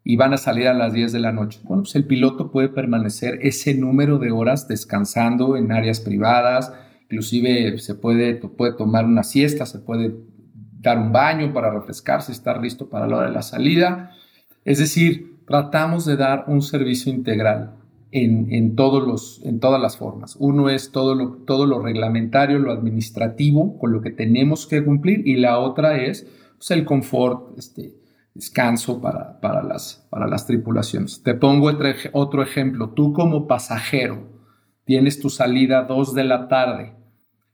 y 0.03 0.15
van 0.15 0.33
a 0.33 0.37
salir 0.37 0.67
a 0.67 0.73
las 0.73 0.93
10 0.93 1.11
de 1.11 1.19
la 1.19 1.33
noche. 1.33 1.59
Bueno, 1.63 1.83
pues 1.83 1.95
el 1.95 2.05
piloto 2.05 2.51
puede 2.51 2.69
permanecer 2.69 3.37
ese 3.41 3.75
número 3.75 4.17
de 4.17 4.31
horas 4.31 4.67
descansando 4.67 5.57
en 5.57 5.73
áreas 5.73 5.99
privadas, 5.99 6.73
inclusive 7.03 7.77
se 7.79 7.95
puede, 7.95 8.35
puede 8.35 8.73
tomar 8.73 9.05
una 9.05 9.23
siesta, 9.23 9.65
se 9.65 9.79
puede 9.79 10.15
dar 10.79 10.97
un 10.97 11.11
baño 11.11 11.53
para 11.53 11.69
refrescarse, 11.69 12.31
estar 12.31 12.61
listo 12.61 12.89
para 12.89 13.07
la 13.07 13.17
hora 13.17 13.27
de 13.27 13.33
la 13.33 13.41
salida. 13.41 14.11
Es 14.63 14.79
decir, 14.79 15.39
tratamos 15.45 16.05
de 16.05 16.15
dar 16.15 16.45
un 16.47 16.61
servicio 16.61 17.11
integral 17.11 17.75
en, 18.11 18.75
todos 18.75 19.05
los, 19.05 19.41
en 19.43 19.59
todas 19.59 19.81
las 19.81 19.97
formas. 19.97 20.37
Uno 20.39 20.69
es 20.69 20.91
todo 20.91 21.13
lo, 21.13 21.31
todo 21.45 21.65
lo 21.65 21.81
reglamentario, 21.81 22.59
lo 22.59 22.71
administrativo, 22.71 23.77
con 23.79 23.91
lo 23.91 24.01
que 24.01 24.11
tenemos 24.11 24.65
que 24.65 24.83
cumplir, 24.85 25.27
y 25.27 25.35
la 25.37 25.59
otra 25.59 25.97
es 25.97 26.27
pues, 26.63 26.79
el 26.79 26.85
confort, 26.85 27.57
este, 27.57 27.93
descanso 28.33 29.01
para, 29.01 29.41
para, 29.41 29.61
las, 29.63 30.07
para 30.09 30.27
las 30.27 30.47
tripulaciones. 30.47 31.21
Te 31.21 31.33
pongo 31.33 31.69
otro 32.13 32.41
ejemplo. 32.41 32.91
Tú 32.91 33.11
como 33.11 33.47
pasajero 33.47 34.29
tienes 34.85 35.19
tu 35.19 35.29
salida 35.29 35.79
a 35.79 35.83
2 35.83 36.13
de 36.13 36.23
la 36.23 36.47
tarde, 36.47 36.93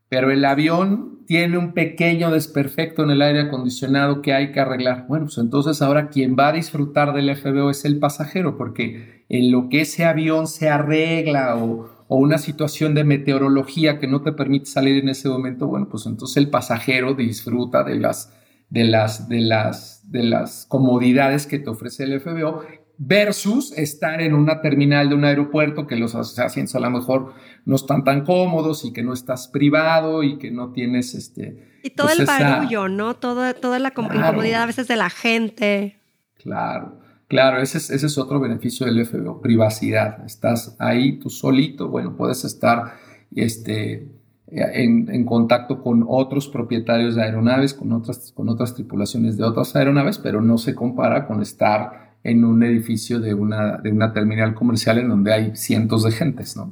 pero 0.10 0.32
el 0.32 0.46
avión 0.46 1.20
tiene 1.26 1.58
un 1.58 1.74
pequeño 1.74 2.32
desperfecto 2.32 3.04
en 3.04 3.12
el 3.12 3.22
aire 3.22 3.42
acondicionado 3.42 4.22
que 4.22 4.34
hay 4.34 4.52
que 4.52 4.60
arreglar. 4.60 5.06
Bueno, 5.08 5.26
pues 5.26 5.38
entonces 5.38 5.82
ahora 5.82 6.10
quien 6.10 6.36
va 6.38 6.50
a 6.50 6.54
disfrutar 6.54 7.14
del 7.14 7.36
FBO 7.36 7.70
es 7.70 7.86
el 7.86 8.00
pasajero, 8.00 8.58
porque 8.58 9.26
en 9.30 9.52
lo 9.52 9.70
que 9.70 9.82
ese 9.82 10.06
avión 10.06 10.48
se 10.48 10.70
arregla 10.70 11.56
o, 11.56 11.90
una 12.08 12.40
situación 12.40 12.96
de 12.96 13.04
meteorología 13.04 14.00
que 14.00 14.08
no 14.08 14.24
te 14.24 14.32
permite 14.32 14.66
salir 14.66 15.04
en 15.04 15.10
ese 15.10 15.30
momento, 15.30 15.68
bueno, 15.68 15.88
pues 15.90 16.08
entonces 16.08 16.38
el 16.38 16.50
pasajero 16.50 17.14
disfruta 17.14 17.84
de 17.84 17.96
las, 18.00 18.34
de 18.70 18.84
las, 18.84 19.28
de 19.30 19.42
las, 19.42 20.12
de 20.12 20.24
las 20.24 20.66
comodidades 20.68 21.48
que 21.48 21.60
te 21.60 21.70
ofrece 21.70 22.04
el 22.04 22.20
FBO 22.20 22.64
versus 22.98 23.72
estar 23.78 24.22
en 24.22 24.34
una 24.34 24.62
terminal 24.62 25.10
de 25.10 25.16
un 25.16 25.24
aeropuerto 25.24 25.88
que 25.88 25.96
los 25.96 26.16
asientos 26.16 26.76
a 26.76 26.80
lo 26.80 26.90
mejor 26.90 27.34
no 27.66 27.78
están 27.78 28.04
tan 28.04 28.26
cómodos 28.26 28.84
y 28.84 28.92
que 28.92 29.04
no 29.04 29.14
estás 29.14 29.48
privado 29.48 30.22
y 30.22 30.38
que 30.38 30.52
no 30.52 30.72
tienes 30.72 31.16
este... 31.16 31.80
Y 31.82 31.92
todo 31.92 32.08
pues 32.08 32.20
el 32.20 32.26
barullo, 32.26 32.90
¿no? 32.90 33.16
Todo, 33.16 33.54
toda 33.56 33.80
la 33.80 33.90
incomodidad 33.90 34.64
a 34.64 34.66
veces 34.66 34.90
de 34.90 34.98
la 34.98 35.10
gente. 35.10 35.98
Claro. 36.38 37.00
Claro, 37.30 37.62
ese 37.62 37.78
es, 37.78 37.92
ese 37.92 38.08
es 38.08 38.18
otro 38.18 38.40
beneficio 38.40 38.88
del 38.88 39.06
FBO, 39.06 39.40
privacidad. 39.40 40.26
Estás 40.26 40.76
ahí 40.80 41.20
tú 41.20 41.30
solito, 41.30 41.88
bueno, 41.88 42.18
puedes 42.18 42.44
estar 42.44 42.96
este, 43.34 44.08
en, 44.52 45.26
contacto 45.26 45.82
con 45.82 46.06
otros 46.08 46.48
propietarios 46.48 47.16
de 47.16 47.24
aeronaves, 47.24 47.74
con 47.74 47.92
otras, 47.92 48.32
con 48.34 48.50
otras 48.50 48.74
tripulaciones 48.74 49.38
de 49.38 49.44
otras 49.44 49.76
aeronaves, 49.76 50.18
pero 50.18 50.42
no 50.42 50.58
se 50.58 50.76
compara 50.76 51.28
con 51.28 51.42
estar 51.42 52.16
en 52.24 52.44
un 52.44 52.64
edificio 52.64 53.20
de 53.20 53.34
una, 53.34 53.78
de 53.78 53.92
una 53.92 54.12
terminal 54.14 54.54
comercial 54.56 54.98
en 54.98 55.10
donde 55.10 55.34
hay 55.34 55.56
cientos 55.56 56.04
de 56.04 56.12
gentes, 56.12 56.58
¿no? 56.58 56.72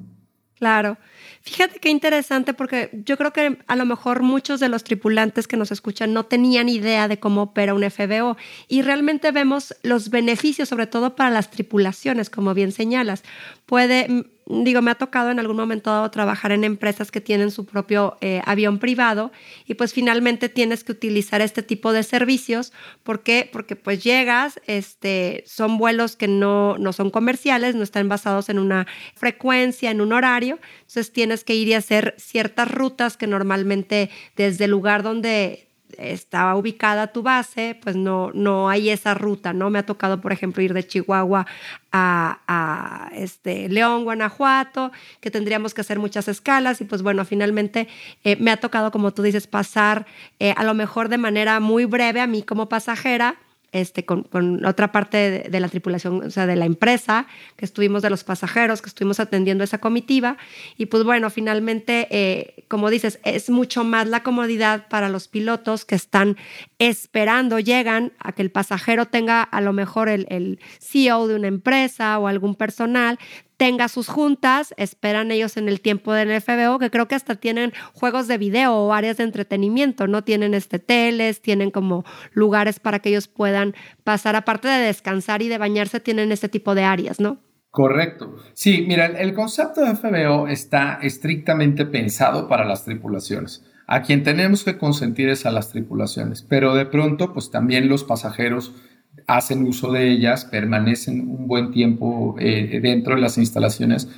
Claro. 0.56 0.98
Fíjate 1.42 1.80
qué 1.80 1.90
interesante 1.90 2.54
porque 2.54 2.90
yo 3.06 3.16
creo 3.16 3.32
que 3.32 3.60
a 3.68 3.76
lo 3.76 3.86
mejor 3.86 4.24
muchos 4.24 4.60
de 4.60 4.70
los 4.70 4.84
tripulantes 4.84 5.48
que 5.48 5.56
nos 5.56 5.72
escuchan 5.72 6.12
no 6.14 6.26
tenían 6.26 6.68
idea 6.68 7.08
de 7.08 7.20
cómo 7.20 7.44
opera 7.44 7.74
un 7.74 7.90
FBO 7.90 8.36
y 8.68 8.82
realmente 8.82 9.32
vemos 9.32 9.76
los 9.84 10.10
beneficios, 10.10 10.68
sobre 10.68 10.88
todo 10.88 11.16
para 11.16 11.30
las 11.30 11.52
tripulaciones, 11.52 12.30
como 12.30 12.54
bien 12.54 12.72
señalas. 12.72 13.24
Puede 13.66 14.26
digo, 14.50 14.82
me 14.82 14.92
ha 14.92 14.96
tocado 14.96 15.30
en 15.30 15.40
algún 15.40 15.58
momento 15.58 15.90
dado 15.90 16.10
trabajar 16.12 16.52
en 16.52 16.64
empresas 16.64 17.12
que 17.12 17.22
tienen 17.22 17.52
su 17.52 17.66
propio 17.66 18.18
eh, 18.22 18.42
avión 18.46 18.80
privado 18.80 19.32
y 19.66 19.74
pues 19.74 19.94
finalmente 19.94 20.50
tienes 20.50 20.84
que 20.84 20.94
utilizar 20.94 21.42
este 21.42 21.64
tipo 21.64 21.92
de 21.92 22.04
servicios. 22.04 22.72
¿Por 23.04 23.24
qué? 23.24 23.50
Porque 23.52 23.76
pues 23.76 24.04
llegas, 24.04 24.60
este, 24.66 25.44
son 25.46 25.78
vuelos 25.78 26.16
que 26.16 26.28
no, 26.28 26.78
no 26.78 26.94
son 26.94 27.10
comerciales, 27.10 27.76
no 27.76 27.84
están 27.84 28.08
basados 28.08 28.50
en 28.50 28.60
una 28.60 28.88
frecuencia, 29.16 29.92
en 29.92 30.02
un 30.02 30.14
horario. 30.14 30.60
Entonces 30.80 31.12
tienes 31.12 31.44
que 31.44 31.56
ir 31.56 31.68
y 31.68 31.74
hacer 31.74 32.16
ciertas 32.18 32.72
rutas 32.72 33.18
que 33.18 33.28
normalmente 33.28 34.10
desde 34.36 34.66
el 34.66 34.72
lugar 34.72 35.04
donde 35.04 35.67
estaba 35.98 36.56
ubicada 36.56 37.08
tu 37.08 37.24
base, 37.24 37.78
pues 37.82 37.96
no, 37.96 38.32
no 38.34 38.70
hay 38.70 38.90
esa 38.90 39.14
ruta, 39.14 39.54
¿no? 39.54 39.70
Me 39.70 39.80
ha 39.80 39.86
tocado, 39.86 40.22
por 40.22 40.32
ejemplo, 40.32 40.64
ir 40.64 40.74
de 40.74 40.86
Chihuahua 40.86 41.46
a, 41.92 43.10
este, 43.14 43.70
León, 43.70 44.04
Guanajuato, 44.04 44.92
que 45.20 45.32
tendríamos 45.32 45.74
que 45.74 45.82
hacer 45.82 46.00
muchas 46.00 46.28
escalas 46.28 46.80
y 46.82 46.86
pues 46.86 47.02
bueno, 47.02 47.26
finalmente 47.26 47.88
eh, 48.24 48.36
me 48.36 48.52
ha 48.52 48.58
tocado, 48.58 48.92
como 48.92 49.12
tú 49.12 49.24
dices, 49.24 49.48
pasar 49.48 50.06
eh, 50.40 50.54
a 50.56 50.64
lo 50.64 50.74
mejor 50.74 51.10
de 51.10 51.18
manera 51.18 51.60
muy 51.60 51.86
breve 51.86 52.22
a 52.22 52.28
mí 52.28 52.44
como 52.44 52.70
pasajera 52.70 53.38
este, 53.72 54.06
con, 54.06 54.28
otra 54.66 54.92
parte 54.92 55.48
de, 55.50 55.60
la 55.60 55.68
tripulación, 55.68 56.24
o 56.24 56.30
sea, 56.30 56.46
de 56.46 56.56
la 56.56 56.66
empresa, 56.66 57.28
que 57.56 57.66
estuvimos 57.66 58.02
de 58.02 58.10
los 58.10 58.24
pasajeros, 58.24 58.82
que 58.82 58.90
estuvimos 58.90 59.20
atendiendo 59.20 59.64
esa 59.64 59.80
comitiva. 59.80 60.38
Y 60.78 60.88
pues 60.88 61.04
bueno, 61.04 61.30
finalmente, 61.30 62.08
eh, 62.10 62.66
como 62.68 62.90
dices, 62.90 63.20
es 63.24 63.50
mucho 63.50 63.84
más 63.84 64.08
la 64.08 64.24
comodidad 64.24 64.88
para 64.88 65.10
los 65.10 65.28
pilotos 65.28 65.86
que 65.86 65.96
están 65.96 66.38
esperando, 66.80 67.60
llegan 67.60 68.14
a 68.20 68.32
que 68.32 68.42
el 68.42 68.52
pasajero 68.52 69.06
tenga 69.06 69.42
a 69.44 69.62
lo 69.62 69.74
mejor 69.74 70.10
el, 70.10 70.28
el 70.30 70.60
CEO 70.80 71.28
de 71.28 71.36
una 71.36 71.48
empresa 71.48 72.20
o 72.20 72.28
algún 72.28 72.56
personal, 72.56 73.20
tenga 73.58 73.88
sus 73.88 74.08
juntas, 74.08 74.74
esperan 74.78 75.32
ellos 75.32 75.58
en 75.58 75.68
el 75.68 75.82
tiempo 75.82 76.14
del 76.14 76.42
FBO, 76.42 76.80
que 76.80 76.92
creo 76.92 77.08
que 77.08 77.16
hasta 77.16 77.36
tienen 77.36 77.74
juegos 77.94 78.28
de 78.28 78.38
video 78.38 78.76
o 78.76 78.94
áreas 78.94 79.18
de 79.18 79.24
entretenimiento, 79.24 80.08
¿no? 80.08 80.24
Tienen 80.24 80.54
este 80.54 80.80
teles, 80.80 81.42
tienen 81.42 81.72
como 81.72 82.06
lugares 82.32 82.80
para 82.80 83.00
que 83.00 83.10
ellos 83.10 83.28
puedan 83.28 83.76
pasar, 84.04 84.36
aparte 84.36 84.68
de 84.68 84.86
descansar 84.86 85.42
y 85.42 85.48
de 85.48 85.58
bañarse, 85.58 86.00
tienen 86.00 86.32
este 86.32 86.50
tipo 86.50 86.76
de 86.76 86.84
áreas, 86.84 87.20
¿no? 87.20 87.40
Correcto. 87.72 88.38
Sí, 88.54 88.86
mira, 88.88 89.06
el 89.06 89.34
concepto 89.34 89.82
de 89.82 89.96
FBO 89.96 90.48
está 90.48 91.00
estrictamente 91.02 91.86
pensado 91.86 92.48
para 92.48 92.66
las 92.66 92.86
tripulaciones. 92.86 93.64
A 93.86 94.02
quien 94.02 94.24
tenemos 94.24 94.64
que 94.64 94.78
consentir 94.78 95.30
es 95.30 95.46
a 95.46 95.52
las 95.52 95.70
tripulaciones, 95.70 96.42
pero 96.42 96.76
de 96.76 96.86
pronto, 96.86 97.34
pues 97.34 97.52
también 97.52 97.88
los 97.88 98.04
pasajeros 98.04 98.74
hacen 99.26 99.64
uso 99.64 99.92
de 99.92 100.12
ellas, 100.12 100.46
permanecen 100.46 101.30
un 101.30 101.48
buen 101.48 101.72
tiempo 101.72 102.36
eh, 102.40 102.80
dentro 102.82 103.16
de 103.16 103.22
las 103.22 103.38
instalaciones. 103.38 104.10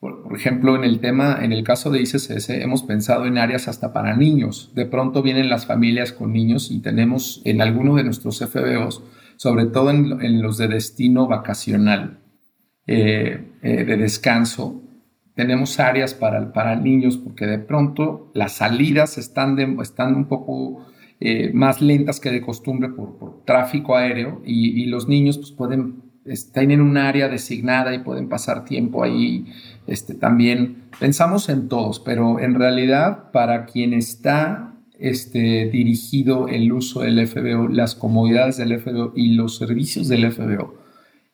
Por, 0.00 0.34
ejemplo, 0.34 0.76
en 0.76 0.84
el 0.84 1.00
tema, 1.00 1.38
en 1.42 1.52
el 1.52 1.64
caso 1.64 1.90
de 1.90 2.00
ICCS, 2.00 2.50
hemos 2.50 2.82
pensado 2.82 3.26
en 3.26 3.38
áreas 3.38 3.68
hasta 3.68 3.92
para 3.92 4.16
niños. 4.16 4.72
De 4.74 4.86
pronto 4.86 5.22
vienen 5.22 5.48
las 5.48 5.66
familias 5.66 6.12
con 6.12 6.32
niños 6.32 6.70
y 6.70 6.80
tenemos 6.80 7.42
en 7.44 7.60
algunos 7.60 7.96
de 7.96 8.04
nuestros 8.04 8.38
FBOs, 8.38 9.02
sobre 9.36 9.66
todo 9.66 9.90
en, 9.90 10.42
los 10.42 10.58
de 10.58 10.68
destino 10.68 11.26
vacacional, 11.26 12.20
eh, 12.86 13.52
eh, 13.62 13.84
de 13.84 13.96
descanso, 13.96 14.82
tenemos 15.36 15.78
áreas 15.78 16.14
para, 16.14 16.52
para 16.52 16.76
niños 16.76 17.18
porque 17.18 17.46
de 17.46 17.58
pronto 17.58 18.30
las 18.32 18.54
salidas 18.54 19.18
están, 19.18 19.58
están 19.80 20.14
un 20.14 20.28
poco 20.28 20.86
eh, 21.18 21.50
más 21.54 21.80
lentas 21.80 22.20
que 22.20 22.30
de 22.30 22.42
costumbre 22.42 22.90
por, 22.90 23.44
tráfico 23.44 23.96
aéreo 23.96 24.42
y, 24.44 24.84
los 24.86 25.08
niños 25.08 25.38
pues 25.38 25.50
pueden, 25.50 26.02
estar 26.26 26.64
en 26.64 26.80
un 26.80 26.96
área 26.96 27.28
designada 27.28 27.94
y 27.94 28.00
pueden 28.00 28.28
pasar 28.28 28.64
tiempo 28.64 29.02
ahí. 29.02 29.46
Este, 29.86 30.14
también 30.14 30.84
pensamos 30.98 31.48
en 31.48 31.68
todos, 31.68 32.00
pero 32.00 32.40
en 32.40 32.54
realidad 32.54 33.30
para 33.32 33.64
quien 33.64 33.94
está 33.94 34.74
este, 34.98 35.70
dirigido 35.70 36.48
el 36.48 36.72
uso 36.72 37.00
del 37.00 37.26
FBO, 37.26 37.68
las 37.68 37.94
comodidades 37.94 38.56
del 38.56 38.78
FBO 38.78 39.12
y 39.14 39.34
los 39.34 39.56
servicios 39.56 40.08
del 40.08 40.30
FBO, 40.30 40.74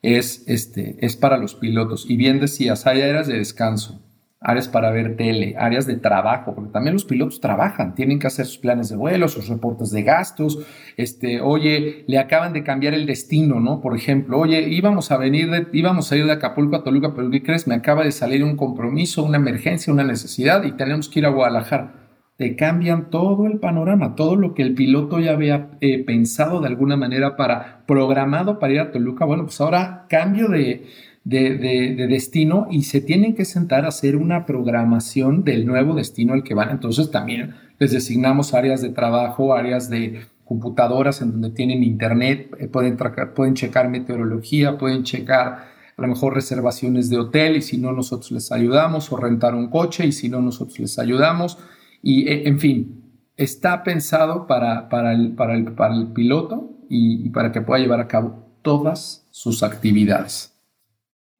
es, 0.03 0.45
este, 0.47 0.97
es 1.01 1.17
para 1.17 1.39
los 1.39 1.55
pilotos. 1.55 2.09
Y 2.09 2.17
bien 2.17 2.41
decías, 2.41 2.87
hay 2.87 3.01
áreas 3.01 3.27
de 3.27 3.39
descanso, 3.39 4.01
áreas 4.45 4.69
para 4.69 4.91
ver 4.91 5.17
tele, 5.17 5.55
áreas 5.59 5.87
de 5.87 5.97
trabajo, 5.97 6.55
porque 6.55 6.73
también 6.73 6.95
los 6.95 7.05
pilotos 7.05 7.41
trabajan, 7.41 7.95
tienen 7.95 8.19
que 8.19 8.27
hacer 8.27 8.47
sus 8.47 8.59
planes 8.59 8.89
de 8.89 8.97
vuelo, 8.97 9.29
sus 9.29 9.49
reportes 9.49 9.91
de 9.91 10.03
gastos, 10.03 10.59
este, 10.97 11.41
oye, 11.41 12.05
le 12.07 12.19
acaban 12.19 12.53
de 12.53 12.63
cambiar 12.63 12.95
el 12.95 13.07
destino, 13.07 13.61
¿no? 13.61 13.81
Por 13.81 13.97
ejemplo, 13.97 14.39
oye, 14.39 14.69
íbamos 14.69 15.11
a 15.11 15.17
venir, 15.17 15.51
de, 15.51 15.67
íbamos 15.73 16.11
a 16.11 16.17
ir 16.17 16.27
de 16.27 16.33
Acapulco 16.33 16.77
a 16.77 16.85
Toluca, 16.85 17.15
pero 17.15 17.31
¿qué 17.31 17.43
crees? 17.43 17.67
Me 17.67 17.75
acaba 17.75 18.05
de 18.05 18.13
salir 18.13 18.45
un 18.45 18.57
compromiso, 18.57 19.25
una 19.25 19.39
emergencia, 19.39 19.93
una 19.93 20.05
necesidad 20.05 20.65
y 20.65 20.73
tenemos 20.73 21.09
que 21.09 21.21
ir 21.21 21.27
a 21.27 21.31
Guadalajara. 21.31 21.95
Te 22.37 22.57
cambian 22.57 23.11
todo 23.11 23.47
el 23.47 23.61
panorama, 23.61 24.17
todo 24.17 24.37
lo 24.37 24.55
que 24.55 24.63
el 24.63 24.75
piloto 24.75 25.21
ya 25.21 25.33
había 25.33 25.71
eh, 25.81 26.03
pensado 26.03 26.61
de 26.61 26.67
alguna 26.67 26.97
manera 26.97 27.37
para, 27.37 27.85
programado 27.87 28.59
para 28.59 28.73
ir 28.73 28.81
a 28.81 28.91
Toluca, 28.91 29.25
bueno, 29.25 29.45
pues 29.45 29.61
ahora 29.61 30.07
cambio 30.09 30.49
de, 30.49 30.87
de, 31.25 32.07
destino 32.09 32.67
y 32.71 32.83
se 32.83 33.00
tienen 33.00 33.35
que 33.35 33.45
sentar 33.45 33.85
a 33.85 33.88
hacer 33.88 34.17
una 34.17 34.45
programación 34.45 35.45
del 35.45 35.67
nuevo 35.67 35.95
destino 35.95 36.33
al 36.33 36.43
que 36.43 36.55
van. 36.55 36.71
Entonces 36.71 37.11
también 37.11 37.55
les 37.79 37.93
designamos 37.93 38.55
áreas 38.55 38.83
de 38.83 38.91
trabajo, 38.91 39.55
áreas 39.55 39.88
de 39.88 40.23
computadoras 40.45 41.23
en 41.23 41.33
donde 41.33 41.50
tienen 41.50 41.83
internet, 41.83 42.50
eh, 42.59 42.69
pueden, 42.69 42.97
pueden 43.35 43.55
checar 43.55 43.88
meteorología, 43.88 44.76
pueden 44.76 45.05
checar 45.05 45.73
a 45.97 46.02
lo 46.02 46.09
mejor 46.09 46.35
reservaciones 46.35 47.09
de 47.09 47.19
hotel 47.19 47.57
y 47.57 47.62
si 47.62 47.79
no 47.79 47.93
nosotros 47.93 48.33
les 48.33 48.50
ayudamos 48.50 49.12
o 49.12 49.17
rentar 49.17 49.55
un 49.55 49.69
coche 49.69 50.07
y 50.07 50.12
si 50.12 50.29
no 50.29 50.41
nosotros 50.41 50.79
les 50.79 50.99
ayudamos 50.99 51.59
y 52.02 52.29
eh, 52.29 52.49
en 52.49 52.59
fin, 52.59 53.02
está 53.37 53.85
pensado 53.85 54.47
para, 54.47 54.88
para, 54.88 55.12
el, 55.12 55.33
para, 55.33 55.55
el, 55.55 55.73
para 55.73 55.95
el 55.95 56.09
piloto 56.09 56.71
y 56.88 57.31
para 57.31 57.52
que 57.52 57.62
pueda 57.62 57.81
llevar 57.81 58.00
a 58.00 58.09
cabo 58.09 58.52
todas 58.62 59.26
sus 59.31 59.62
actividades. 59.62 60.51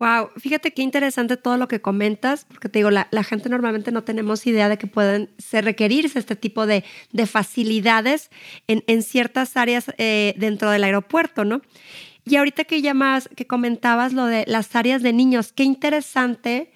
Wow, 0.03 0.31
fíjate 0.37 0.73
qué 0.73 0.83
interesante 0.83 1.37
todo 1.37 1.57
lo 1.57 1.69
que 1.69 1.81
comentas, 1.81 2.45
porque 2.49 2.69
te 2.69 2.81
digo, 2.81 2.91
la, 2.91 3.07
gente 3.23 3.49
normalmente 3.49 3.93
no 3.93 4.03
tenemos 4.03 4.45
idea 4.49 4.69
de 4.69 4.77
que 4.77 4.89
pueden 4.89 5.31
ser 5.39 5.65
requerirse 5.65 6.19
este 6.19 6.35
tipo 6.35 6.67
de, 6.67 6.83
facilidades 7.25 8.29
en, 8.67 9.03
ciertas 9.05 9.57
áreas 9.57 9.95
eh, 9.99 10.35
dentro 10.39 10.73
del 10.73 10.83
aeropuerto, 10.83 11.45
¿no? 11.45 11.63
Y 12.25 12.35
ahorita 12.35 12.65
que 12.65 12.83
llamas, 12.83 13.29
que 13.37 13.47
comentabas 13.47 14.13
lo 14.13 14.27
de 14.27 14.43
las 14.49 14.75
áreas 14.75 15.03
de 15.03 15.13
niños, 15.13 15.53
qué 15.53 15.63
interesante 15.63 16.73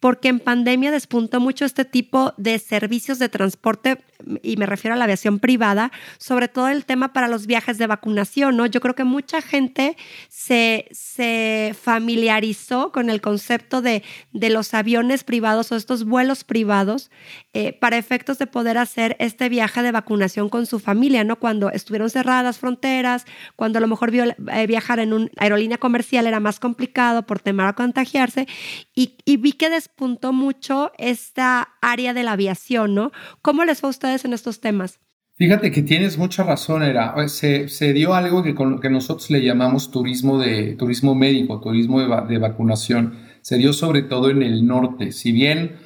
porque 0.00 0.28
en 0.28 0.40
pandemia 0.40 0.90
despuntó 0.90 1.40
mucho 1.40 1.64
este 1.64 1.84
tipo 1.84 2.34
de 2.36 2.58
servicios 2.58 3.18
de 3.18 3.28
transporte, 3.28 3.98
y 4.42 4.56
me 4.56 4.66
refiero 4.66 4.94
a 4.94 4.98
la 4.98 5.04
aviación 5.04 5.38
privada, 5.38 5.92
sobre 6.18 6.48
todo 6.48 6.68
el 6.68 6.84
tema 6.84 7.12
para 7.12 7.28
los 7.28 7.46
viajes 7.46 7.78
de 7.78 7.86
vacunación, 7.86 8.56
¿no? 8.56 8.66
Yo 8.66 8.80
creo 8.80 8.94
que 8.94 9.04
mucha 9.04 9.40
gente 9.42 9.96
se, 10.28 10.88
se 10.90 11.74
familiarizó 11.80 12.90
con 12.92 13.10
el 13.10 13.20
concepto 13.20 13.80
de, 13.80 14.02
de 14.32 14.50
los 14.50 14.74
aviones 14.74 15.24
privados 15.24 15.70
o 15.72 15.76
estos 15.76 16.04
vuelos 16.04 16.44
privados 16.44 17.10
eh, 17.52 17.72
para 17.72 17.96
efectos 17.96 18.38
de 18.38 18.46
poder 18.46 18.78
hacer 18.78 19.16
este 19.18 19.48
viaje 19.48 19.82
de 19.82 19.92
vacunación 19.92 20.48
con 20.48 20.66
su 20.66 20.78
familia, 20.80 21.24
¿no? 21.24 21.36
Cuando 21.36 21.70
estuvieron 21.70 22.10
cerradas 22.10 22.58
fronteras, 22.58 23.24
cuando 23.56 23.78
a 23.78 23.80
lo 23.80 23.88
mejor 23.88 24.12
eh, 24.14 24.66
viajar 24.66 24.98
en 25.00 25.12
una 25.12 25.28
aerolínea 25.36 25.78
comercial 25.78 26.26
era 26.26 26.40
más 26.40 26.60
complicado 26.60 27.24
por 27.24 27.40
temor 27.40 27.66
a 27.66 27.72
contagiarse, 27.74 28.46
y 28.94 29.36
vi 29.36 29.52
que 29.52 29.70
después 29.70 29.88
despuntó 29.98 30.32
mucho 30.32 30.92
esta 30.96 31.70
área 31.82 32.14
de 32.14 32.22
la 32.22 32.32
aviación, 32.32 32.94
¿no? 32.94 33.10
¿Cómo 33.42 33.64
les 33.64 33.80
fue 33.80 33.88
a 33.88 33.90
ustedes 33.90 34.24
en 34.24 34.32
estos 34.32 34.60
temas? 34.60 35.00
Fíjate 35.34 35.72
que 35.72 35.82
tienes 35.82 36.18
mucha 36.18 36.44
razón, 36.44 36.84
era 36.84 37.16
se, 37.26 37.68
se 37.68 37.92
dio 37.92 38.14
algo 38.14 38.44
que, 38.44 38.54
con, 38.54 38.80
que 38.80 38.90
nosotros 38.90 39.28
le 39.30 39.42
llamamos 39.42 39.90
turismo 39.90 40.38
de 40.38 40.76
turismo 40.76 41.16
médico, 41.16 41.60
turismo 41.60 42.00
de, 42.00 42.38
vacunación. 42.38 43.14
Se 43.40 43.56
dio 43.56 43.72
sobre 43.72 44.02
todo 44.02 44.30
en 44.30 44.44
el 44.44 44.68
norte. 44.68 45.10
Si 45.10 45.32
bien 45.32 45.78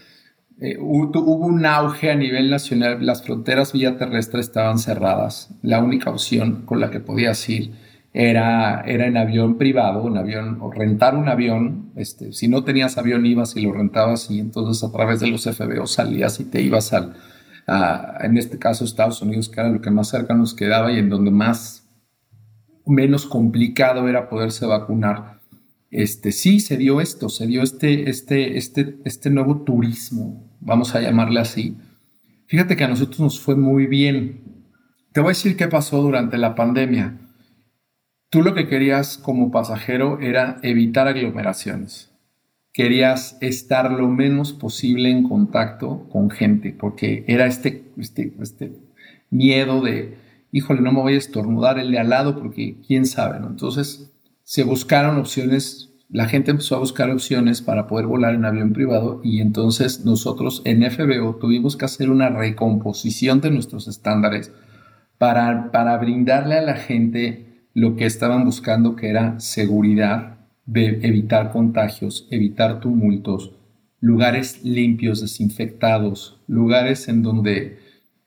eh, 0.60 0.76
hubo, 0.78 1.18
hubo 1.20 1.46
un 1.46 1.64
auge 1.64 2.10
a 2.10 2.14
nivel 2.14 2.50
nacional, 2.50 2.98
las 3.06 3.24
fronteras 3.24 3.72
vía 3.72 3.96
terrestre 3.96 4.42
estaban 4.42 4.78
cerradas. 4.78 5.54
La 5.62 5.80
única 5.80 6.10
opción 6.10 6.66
con 6.66 6.80
la 6.80 6.90
que 6.90 7.00
podías 7.00 7.48
ir 7.48 7.72
era, 8.14 8.82
era 8.82 9.06
en 9.06 9.16
avión 9.16 9.56
privado, 9.56 10.06
en 10.06 10.18
avión, 10.18 10.58
o 10.60 10.70
rentar 10.70 11.16
un 11.16 11.28
avión. 11.28 11.92
Este, 11.96 12.32
si 12.32 12.48
no 12.48 12.62
tenías 12.62 12.98
avión, 12.98 13.24
ibas 13.24 13.56
y 13.56 13.62
lo 13.62 13.72
rentabas 13.72 14.30
y 14.30 14.38
entonces 14.38 14.84
a 14.84 14.92
través 14.92 15.20
de 15.20 15.28
los 15.28 15.44
FBO 15.44 15.86
salías 15.86 16.38
y 16.40 16.44
te 16.44 16.60
ibas 16.60 16.92
al, 16.92 17.14
a, 17.66 18.18
en 18.22 18.36
este 18.36 18.58
caso, 18.58 18.84
Estados 18.84 19.22
Unidos, 19.22 19.48
que 19.48 19.60
era 19.60 19.70
lo 19.70 19.80
que 19.80 19.90
más 19.90 20.10
cerca 20.10 20.34
nos 20.34 20.52
quedaba 20.54 20.92
y 20.92 20.98
en 20.98 21.08
donde 21.08 21.30
más, 21.30 21.88
menos 22.84 23.24
complicado 23.24 24.06
era 24.08 24.28
poderse 24.28 24.66
vacunar. 24.66 25.40
Este, 25.90 26.32
sí, 26.32 26.60
se 26.60 26.76
dio 26.76 27.00
esto, 27.00 27.28
se 27.28 27.46
dio 27.46 27.62
este, 27.62 28.10
este, 28.10 28.58
este, 28.58 28.98
este 29.04 29.30
nuevo 29.30 29.62
turismo, 29.62 30.50
vamos 30.60 30.94
a 30.94 31.00
llamarle 31.00 31.40
así. 31.40 31.78
Fíjate 32.46 32.76
que 32.76 32.84
a 32.84 32.88
nosotros 32.88 33.20
nos 33.20 33.40
fue 33.40 33.56
muy 33.56 33.86
bien. 33.86 34.66
Te 35.12 35.20
voy 35.20 35.28
a 35.28 35.36
decir 35.36 35.56
qué 35.56 35.68
pasó 35.68 36.02
durante 36.02 36.36
la 36.36 36.54
pandemia 36.54 37.21
Tú 38.32 38.40
lo 38.40 38.54
que 38.54 38.66
querías 38.66 39.18
como 39.18 39.50
pasajero 39.50 40.18
era 40.18 40.56
evitar 40.62 41.06
aglomeraciones. 41.06 42.12
Querías 42.72 43.36
estar 43.42 43.92
lo 43.92 44.08
menos 44.08 44.54
posible 44.54 45.10
en 45.10 45.28
contacto 45.28 46.08
con 46.08 46.30
gente, 46.30 46.72
porque 46.72 47.26
era 47.28 47.44
este, 47.44 47.92
este, 47.98 48.32
este 48.40 48.72
miedo 49.28 49.82
de, 49.82 50.16
híjole, 50.50 50.80
no 50.80 50.92
me 50.92 51.02
voy 51.02 51.12
a 51.12 51.18
estornudar 51.18 51.78
el 51.78 51.90
de 51.90 51.98
al 51.98 52.08
lado, 52.08 52.38
porque 52.38 52.78
quién 52.86 53.04
sabe, 53.04 53.38
¿no? 53.38 53.48
Entonces 53.48 54.10
se 54.44 54.64
buscaron 54.64 55.18
opciones, 55.18 55.90
la 56.08 56.26
gente 56.26 56.52
empezó 56.52 56.76
a 56.76 56.80
buscar 56.80 57.10
opciones 57.10 57.60
para 57.60 57.86
poder 57.86 58.06
volar 58.06 58.34
en 58.34 58.46
avión 58.46 58.72
privado 58.72 59.20
y 59.22 59.42
entonces 59.42 60.06
nosotros 60.06 60.62
en 60.64 60.90
FBO 60.90 61.36
tuvimos 61.36 61.76
que 61.76 61.84
hacer 61.84 62.10
una 62.10 62.30
recomposición 62.30 63.42
de 63.42 63.50
nuestros 63.50 63.88
estándares 63.88 64.52
para, 65.18 65.70
para 65.70 65.98
brindarle 65.98 66.54
a 66.54 66.62
la 66.62 66.76
gente 66.76 67.51
lo 67.74 67.96
que 67.96 68.06
estaban 68.06 68.44
buscando 68.44 68.96
que 68.96 69.08
era 69.08 69.40
seguridad, 69.40 70.38
de 70.66 71.00
evitar 71.02 71.50
contagios, 71.50 72.28
evitar 72.30 72.80
tumultos, 72.80 73.52
lugares 74.00 74.62
limpios, 74.64 75.20
desinfectados, 75.20 76.40
lugares 76.46 77.08
en 77.08 77.22
donde, 77.22 77.78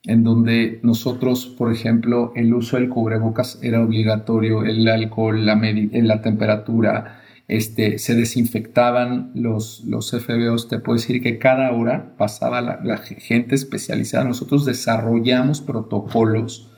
en 0.03 0.23
donde 0.23 0.79
nosotros, 0.83 1.45
por 1.45 1.71
ejemplo, 1.71 2.33
el 2.35 2.53
uso 2.53 2.77
del 2.77 2.89
cubrebocas 2.89 3.59
era 3.61 3.83
obligatorio, 3.83 4.63
el 4.63 4.87
alcohol, 4.87 5.45
la, 5.45 5.55
la 5.55 6.21
temperatura, 6.21 7.21
este, 7.47 7.99
se 7.99 8.15
desinfectaban 8.15 9.31
los, 9.35 9.83
los 9.85 10.11
FBOs. 10.11 10.67
Te 10.67 10.79
puedo 10.79 10.97
decir 10.97 11.21
que 11.21 11.37
cada 11.37 11.71
hora 11.71 12.15
pasaba 12.17 12.61
la 12.61 12.97
gente 12.97 13.55
especializada. 13.55 14.23
Nosotros 14.23 14.65
desarrollamos 14.65 15.61
protocolos 15.61 16.71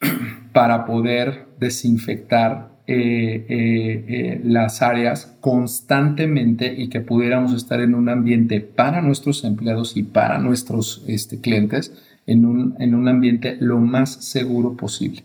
para 0.52 0.86
poder 0.86 1.49
desinfectar 1.60 2.80
eh, 2.86 3.46
eh, 3.48 4.04
eh, 4.08 4.40
las 4.42 4.82
áreas 4.82 5.36
constantemente 5.40 6.74
y 6.76 6.88
que 6.88 7.00
pudiéramos 7.00 7.54
estar 7.54 7.80
en 7.80 7.94
un 7.94 8.08
ambiente 8.08 8.60
para 8.60 9.00
nuestros 9.00 9.44
empleados 9.44 9.96
y 9.96 10.02
para 10.02 10.38
nuestros 10.38 11.04
este, 11.06 11.40
clientes 11.40 11.94
en 12.26 12.44
un, 12.44 12.74
en 12.80 12.96
un 12.96 13.06
ambiente 13.06 13.56
lo 13.60 13.78
más 13.78 14.24
seguro 14.24 14.76
posible. 14.76 15.22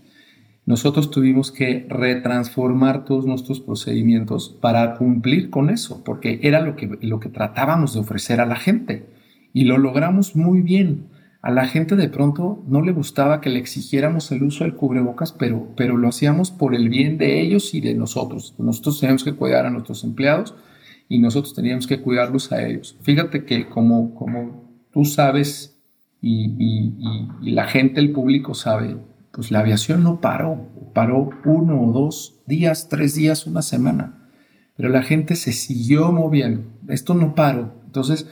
Nosotros 0.67 1.09
tuvimos 1.09 1.51
que 1.51 1.87
retransformar 1.89 3.03
todos 3.05 3.25
nuestros 3.25 3.61
procedimientos 3.61 4.55
para 4.61 4.95
cumplir 4.95 5.49
con 5.49 5.71
eso, 5.71 6.03
porque 6.03 6.39
era 6.43 6.61
lo 6.61 6.75
que, 6.75 6.99
lo 7.01 7.19
que 7.19 7.29
tratábamos 7.29 7.95
de 7.95 7.99
ofrecer 7.99 8.41
a 8.41 8.45
la 8.45 8.57
gente 8.57 9.07
y 9.53 9.63
lo 9.63 9.79
logramos 9.79 10.35
muy 10.35 10.61
bien 10.61 11.07
a 11.45 11.51
la 11.51 11.67
gente 11.67 11.95
de 11.95 12.09
pronto 12.09 12.63
no 12.67 12.81
le 12.81 12.91
gustaba 12.91 13.39
que 13.39 13.51
le 13.51 13.59
exigiéramos 13.59 14.31
el 14.31 14.41
uso 14.41 14.63
del 14.63 14.73
cubrebocas, 14.73 15.31
pero, 15.31 15.67
pero 15.77 15.95
lo 15.95 16.07
hacíamos 16.07 16.49
por 16.49 16.73
el 16.73 16.89
bien 16.89 17.19
de 17.19 17.39
ellos 17.39 17.75
y 17.75 17.81
de 17.81 17.93
nosotros. 17.93 18.55
Nosotros 18.57 18.99
teníamos 18.99 19.23
que 19.23 19.35
cuidar 19.35 19.67
a 19.67 19.69
nuestros 19.69 20.03
empleados 20.03 20.55
y 21.07 21.19
nosotros 21.19 21.53
teníamos 21.53 21.85
que 21.85 22.01
cuidarlos 22.01 22.51
a 22.51 22.65
ellos. 22.65 22.97
Fíjate 23.03 23.45
que 23.45 23.69
como, 23.69 24.15
como 24.15 24.73
tú 24.91 25.05
sabes 25.05 25.77
y, 26.19 26.55
y 27.39 27.51
la 27.51 27.67
gente, 27.67 27.99
el 27.99 28.11
público 28.11 28.55
sabe, 28.55 28.97
pues 29.31 29.51
la 29.51 29.59
aviación 29.59 30.01
no 30.01 30.21
paró, 30.21 30.67
paró 30.95 31.29
uno 31.45 31.79
o 31.79 31.91
dos 31.91 32.41
días, 32.47 32.89
tres 32.89 33.13
días, 33.13 33.45
una 33.45 33.61
semana, 33.61 34.31
pero 34.75 34.89
la 34.89 35.03
gente 35.03 35.35
se 35.35 35.51
siguió 35.51 36.11
moviendo. 36.11 36.63
Esto 36.87 37.13
no 37.13 37.35
paró. 37.35 37.83
Entonces, 37.85 38.27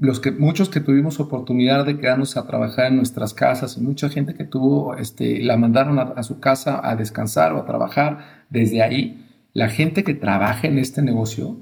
los 0.00 0.18
que, 0.18 0.32
muchos 0.32 0.70
que 0.70 0.80
tuvimos 0.80 1.20
oportunidad 1.20 1.84
de 1.84 1.98
quedarnos 1.98 2.38
a 2.38 2.46
trabajar 2.46 2.86
en 2.86 2.96
nuestras 2.96 3.34
casas, 3.34 3.76
y 3.76 3.82
mucha 3.82 4.08
gente 4.08 4.34
que 4.34 4.44
tuvo, 4.44 4.96
este, 4.96 5.40
la 5.44 5.58
mandaron 5.58 5.98
a, 5.98 6.22
su 6.22 6.40
casa 6.40 6.80
a 6.82 6.96
descansar 6.96 7.52
o 7.52 7.58
a 7.58 7.66
trabajar 7.66 8.46
desde 8.48 8.82
ahí, 8.82 9.26
la 9.52 9.68
gente 9.68 10.02
que 10.02 10.14
trabaja 10.14 10.66
en 10.66 10.78
este 10.78 11.02
negocio 11.02 11.58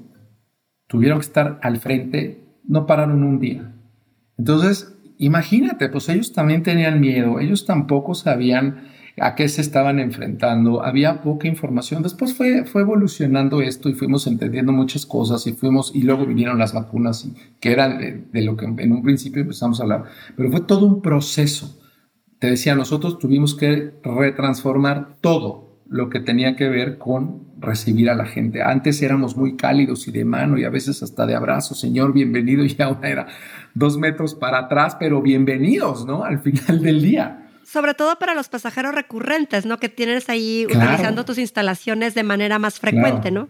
tuvieron 0.87 1.19
que 1.19 1.25
estar 1.25 1.59
al 1.61 1.77
frente, 1.77 2.57
no 2.63 2.85
pararon 2.85 3.23
un 3.23 3.39
día. 3.39 3.73
Entonces, 4.37 4.97
imagínate, 5.17 5.89
pues 5.89 6.07
ellos 6.07 6.31
también 6.31 6.63
tenían 6.63 7.01
miedo, 7.01 7.41
ellos 7.41 7.65
tampoco 7.65 8.15
sabían 8.15 8.87
a 9.21 9.35
qué 9.35 9.47
se 9.49 9.61
estaban 9.61 9.99
enfrentando, 9.99 10.83
había 10.83 11.21
poca 11.21 11.47
información. 11.47 12.03
Después 12.03 12.33
fue, 12.33 12.65
fue 12.65 12.81
evolucionando 12.81 13.61
esto 13.61 13.89
y 13.89 13.93
fuimos 13.93 14.27
entendiendo 14.27 14.71
muchas 14.71 15.05
cosas 15.05 15.45
y 15.47 15.53
fuimos, 15.53 15.91
y 15.93 16.03
luego 16.03 16.25
vinieron 16.25 16.59
las 16.59 16.73
vacunas, 16.73 17.25
y, 17.25 17.33
que 17.59 17.71
eran 17.71 17.99
de, 18.31 18.41
lo 18.41 18.55
que 18.55 18.65
en 18.65 18.91
un 18.91 19.03
principio 19.03 19.41
empezamos 19.41 19.79
a 19.79 19.83
hablar, 19.83 20.03
pero 20.35 20.49
fue 20.51 20.61
todo 20.61 20.85
un 20.85 21.01
proceso. 21.01 21.79
Te 22.39 22.49
decía, 22.49 22.75
nosotros 22.75 23.19
tuvimos 23.19 23.55
que 23.55 23.93
retransformar 24.03 25.17
todo 25.21 25.69
lo 25.87 26.09
que 26.09 26.19
tenía 26.19 26.55
que 26.55 26.69
ver 26.69 26.97
con 26.97 27.49
recibir 27.59 28.09
a 28.09 28.15
la 28.15 28.25
gente. 28.25 28.61
Antes 28.61 29.01
éramos 29.01 29.35
muy 29.35 29.57
cálidos 29.57 30.07
y 30.07 30.11
de 30.11 30.23
mano 30.23 30.57
y 30.57 30.63
a 30.63 30.69
veces 30.69 31.03
hasta 31.03 31.25
de 31.25 31.35
abrazo, 31.35 31.75
señor, 31.75 32.13
bienvenido, 32.13 32.63
y 32.65 32.75
ahora 32.79 33.09
era 33.09 33.27
dos 33.73 33.97
metros 33.97 34.35
para 34.35 34.59
atrás, 34.59 34.95
pero 34.99 35.21
bienvenidos, 35.21 36.05
¿no? 36.05 36.23
Al 36.23 36.39
final 36.39 36.81
del 36.81 37.01
día 37.01 37.48
sobre 37.69 37.93
todo 37.93 38.17
para 38.17 38.33
los 38.33 38.49
pasajeros 38.49 38.95
recurrentes, 38.95 39.65
¿no? 39.65 39.77
Que 39.77 39.89
tienes 39.89 40.27
ahí 40.29 40.65
utilizando 40.65 41.23
tus 41.23 41.37
instalaciones 41.37 42.15
de 42.15 42.23
manera 42.23 42.57
más 42.57 42.79
frecuente, 42.79 43.29
¿no? 43.29 43.49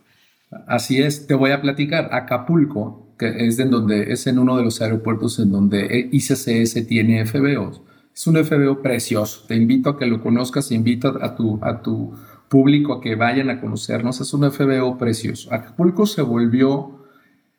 Así 0.68 1.02
es, 1.02 1.26
te 1.26 1.36
voy 1.36 1.52
a 1.52 1.62
platicar. 1.62 2.10
Acapulco, 2.12 3.14
que 3.18 3.48
es 3.48 3.58
en 3.60 3.72
donde 3.72 4.12
es 4.12 4.28
en 4.28 4.40
uno 4.40 4.58
de 4.58 4.64
los 4.64 4.82
aeropuertos 4.82 5.40
en 5.40 5.52
donde 5.52 6.10
ICCS 6.12 6.86
tiene 6.88 7.26
FBO. 7.26 7.86
Es 8.14 8.28
un 8.28 8.44
FBO 8.44 8.82
precioso. 8.82 9.46
Te 9.48 9.56
invito 9.56 9.92
a 9.92 9.98
que 9.98 10.06
lo 10.06 10.22
conozcas, 10.22 10.72
invito 10.72 11.18
a 11.22 11.36
tu, 11.36 11.58
a 11.62 11.82
tu 11.82 12.14
público 12.50 12.96
a 12.96 13.02
que 13.02 13.16
vayan 13.16 13.50
a 13.50 13.62
conocernos. 13.62 14.20
Es 14.20 14.34
un 14.34 14.52
FBO 14.52 14.98
precioso. 14.98 15.54
Acapulco 15.54 16.06
se 16.06 16.24
volvió 16.24 17.06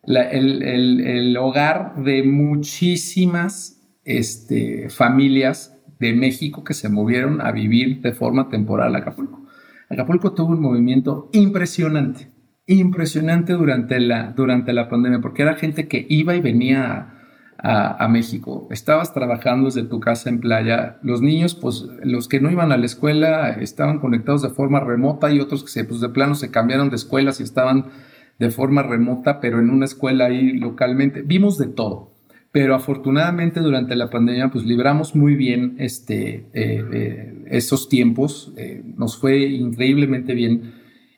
el, 0.03 0.63
el, 0.63 1.37
hogar 1.39 1.95
de 2.03 2.23
muchísimas 2.23 3.81
este, 4.05 4.91
familias 4.91 5.80
de 6.01 6.15
México 6.15 6.65
que 6.65 6.75
se 6.75 6.89
movieron 6.89 7.41
a 7.41 7.53
vivir 7.53 8.01
de 8.01 8.13
forma 8.13 8.49
temporal 8.49 8.97
a 8.97 8.99
Acapulco. 8.99 9.47
Acapulco 9.89 10.33
tuvo 10.33 10.53
un 10.53 10.61
movimiento 10.61 11.29
impresionante, 11.33 12.33
impresionante 12.67 13.53
durante 13.53 14.01
la, 14.01 14.33
durante 14.33 14.73
la 14.73 14.89
pandemia, 14.89 15.21
porque 15.21 15.43
era 15.43 15.55
gente 15.55 15.89
que 15.89 16.07
iba 16.09 16.35
y 16.35 16.41
venía 16.41 17.17
a, 17.63 18.09
México. 18.09 18.69
Estabas 18.71 19.13
trabajando 19.13 19.67
desde 19.67 19.83
tu 19.83 20.01
casa 20.01 20.31
en 20.31 20.41
playa. 20.41 20.99
Los 21.03 21.21
niños, 21.21 21.55
pues 21.55 21.87
los 22.03 22.27
que 22.27 22.41
no 22.41 22.51
iban 22.51 22.73
a 22.73 22.79
la 22.79 22.87
escuela 22.87 23.51
estaban 23.51 23.99
conectados 23.99 24.41
de 24.41 24.49
forma 24.49 24.81
remota 24.81 25.31
y 25.31 25.41
otros 25.41 25.63
que 25.63 25.71
se, 25.71 25.85
pues, 25.85 26.01
de 26.01 26.09
plano 26.09 26.35
se 26.35 26.51
cambiaron 26.51 26.89
de 26.89 26.97
escuelas 26.97 27.39
y 27.41 27.43
estaban 27.43 27.91
de 28.39 28.51
forma 28.51 28.83
remota, 28.83 29.41
pero 29.41 29.59
en 29.59 29.69
una 29.69 29.85
escuela 29.85 30.27
ahí 30.27 30.53
localmente. 30.53 31.21
Vimos 31.21 31.59
de 31.59 31.67
todo. 31.67 32.15
Pero 32.53 32.75
afortunadamente 32.75 33.61
durante 33.61 33.95
la 33.95 34.11
pandemia 34.11 34.49
pues 34.49 34.65
libramos 34.65 35.15
muy 35.15 35.37
bien 35.37 35.77
este, 35.79 36.47
eh, 36.53 36.85
eh, 36.93 37.45
esos 37.47 37.89
tiempos. 37.89 38.53
Eh, 38.57 38.83
nos 38.97 39.17
fue 39.17 39.39
increíblemente 39.47 40.35
bien 40.35 40.75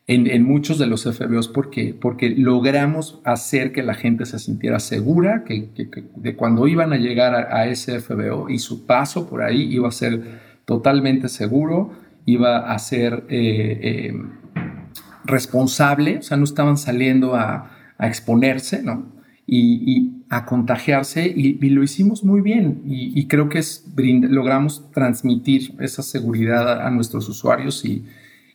en, 0.07 0.45
muchos 0.45 0.79
de 0.79 0.87
los 0.87 1.05
FBOs 1.05 1.49
porque, 1.49 1.95
porque 1.99 2.29
logramos 2.31 3.21
hacer 3.25 3.73
que 3.73 3.83
la 3.83 3.95
gente 3.95 4.27
se 4.27 4.39
sintiera 4.39 4.79
segura 4.79 5.45
que, 5.45 5.71
de 6.17 6.37
cuando 6.37 6.69
iban 6.69 6.93
a 6.93 6.99
llegar 6.99 7.35
a, 7.35 7.67
ese 7.67 7.99
FBO 8.01 8.51
y 8.51 8.59
su 8.59 8.85
paso 8.85 9.31
por 9.31 9.43
ahí 9.43 9.63
iba 9.73 9.89
a 9.89 9.93
ser 9.93 10.21
totalmente 10.67 11.29
seguro, 11.29 11.93
iba 12.27 12.73
a 12.73 12.79
ser 12.79 13.25
responsable, 15.25 16.19
o 16.19 16.23
sea, 16.23 16.37
no 16.37 16.45
estaban 16.45 16.77
saliendo 16.77 17.35
a, 17.35 17.71
exponerse, 17.99 18.83
¿no? 18.83 19.13
Y, 19.47 20.19
a 20.31 20.47
contagiarse 20.47 21.27
y, 21.27 21.59
lo 21.69 21.83
hicimos 21.83 22.25
muy 22.25 22.41
bien 22.41 22.81
y, 22.87 23.27
creo 23.27 23.51
que 23.51 23.59
es, 23.59 23.85
logramos 23.97 24.91
transmitir 24.93 25.75
esa 25.79 26.03
seguridad 26.03 26.87
a 26.87 26.91
nuestros 26.91 27.29
usuarios 27.29 27.85
y, 27.85 28.07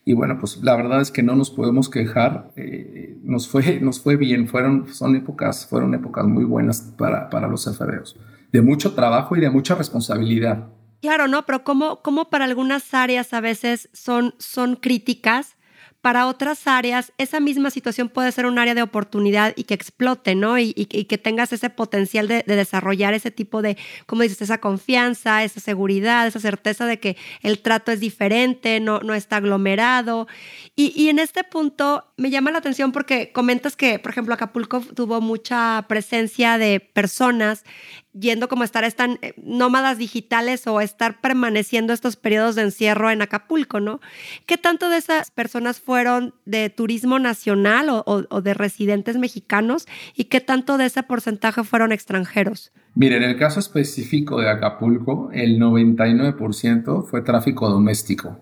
y 0.08 0.14
bueno, 0.14 0.38
pues 0.40 0.56
la 0.62 0.74
verdad 0.74 1.02
es 1.02 1.10
que 1.10 1.22
no 1.22 1.36
nos 1.36 1.50
podemos 1.50 1.90
quejar. 1.90 2.50
Eh, 2.56 3.18
nos, 3.24 3.46
fue, 3.46 3.78
nos 3.82 4.00
fue 4.00 4.16
bien. 4.16 4.48
Fueron, 4.48 4.86
son 4.94 5.14
épocas, 5.14 5.66
fueron 5.66 5.92
épocas 5.92 6.24
muy 6.24 6.44
buenas 6.44 6.80
para, 6.96 7.28
para 7.28 7.46
los 7.46 7.66
FBOs. 7.66 8.16
De 8.50 8.62
mucho 8.62 8.94
trabajo 8.94 9.36
y 9.36 9.40
de 9.40 9.50
mucha 9.50 9.74
responsabilidad. 9.74 10.66
Claro, 11.02 11.28
¿no? 11.28 11.44
Pero 11.44 11.62
como, 11.62 12.00
como 12.00 12.30
para 12.30 12.46
algunas 12.46 12.94
áreas 12.94 13.34
a 13.34 13.42
veces 13.42 13.90
son, 13.92 14.34
son 14.38 14.76
críticas, 14.76 15.57
para 16.00 16.26
otras 16.28 16.66
áreas 16.66 17.12
esa 17.18 17.40
misma 17.40 17.70
situación 17.70 18.08
puede 18.08 18.30
ser 18.30 18.46
un 18.46 18.58
área 18.58 18.74
de 18.74 18.82
oportunidad 18.82 19.52
y 19.56 19.64
que 19.64 19.74
explote, 19.74 20.34
¿no? 20.34 20.58
Y, 20.58 20.72
que 20.72 21.18
tengas 21.18 21.52
ese 21.52 21.70
potencial 21.70 22.28
de, 22.28 22.44
desarrollar 22.46 23.14
ese 23.14 23.30
tipo 23.30 23.62
de, 23.62 23.76
como 24.06 24.22
dices, 24.22 24.42
esa 24.42 24.58
confianza, 24.58 25.42
esa 25.42 25.60
seguridad, 25.60 26.26
esa 26.26 26.40
certeza 26.40 26.86
de 26.86 27.00
que 27.00 27.16
el 27.42 27.60
trato 27.60 27.90
es 27.90 28.00
diferente, 28.00 28.80
no, 28.80 29.00
no 29.00 29.14
está 29.14 29.36
aglomerado. 29.36 30.28
Y, 30.76 30.92
y 30.94 31.08
en 31.08 31.18
este 31.18 31.42
punto 31.44 32.04
me 32.16 32.30
llama 32.30 32.52
la 32.52 32.58
atención 32.58 32.92
porque 32.92 33.32
comentas 33.32 33.76
que, 33.76 33.98
por 33.98 34.12
ejemplo, 34.12 34.34
Acapulco 34.34 34.80
tuvo 34.80 35.20
mucha 35.20 35.84
presencia 35.88 36.58
de 36.58 36.80
personas 36.80 37.64
yendo 38.12 38.48
como 38.48 38.64
estar 38.64 38.84
están 38.84 39.18
eh, 39.22 39.34
nómadas 39.36 39.98
digitales 39.98 40.66
o 40.66 40.80
estar 40.80 41.20
permaneciendo 41.20 41.92
estos 41.92 42.16
periodos 42.16 42.54
de 42.54 42.62
encierro 42.62 43.10
en 43.10 43.22
Acapulco, 43.22 43.80
¿no? 43.80 44.00
¿Qué 44.46 44.56
tanto 44.56 44.88
de 44.88 44.96
esas 44.96 45.30
personas 45.30 45.80
fueron 45.80 46.34
de 46.44 46.70
turismo 46.70 47.18
nacional 47.18 47.88
o, 47.90 48.42
de 48.42 48.54
residentes 48.54 49.16
mexicanos 49.18 49.86
y 50.14 50.24
qué 50.24 50.40
tanto 50.40 50.78
de 50.78 50.86
ese 50.86 51.02
porcentaje 51.02 51.64
fueron 51.64 51.92
extranjeros? 51.92 52.72
Mire, 52.94 53.16
en 53.16 53.22
el 53.22 53.36
caso 53.36 53.60
específico 53.60 54.40
de 54.40 54.48
Acapulco, 54.48 55.30
el 55.32 55.58
99% 55.60 57.04
fue 57.06 57.22
tráfico 57.22 57.68
doméstico. 57.68 58.38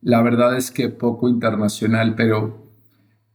La 0.00 0.22
verdad 0.22 0.56
es 0.56 0.70
que 0.70 0.88
poco 0.88 1.28
internacional, 1.28 2.14
pero, 2.14 2.70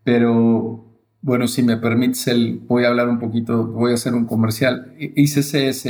pero 0.03 0.84
bueno, 1.25 1.47
si 1.47 1.63
me 1.63 1.77
permites, 1.77 2.27
el, 2.27 2.59
voy 2.67 2.83
a 2.83 2.89
hablar 2.89 3.09
un 3.09 3.17
poquito, 3.17 3.65
voy 3.65 3.89
a 3.89 3.95
hacer 3.95 4.13
un 4.13 4.25
comercial. 4.25 4.93
ICCS 4.99 5.87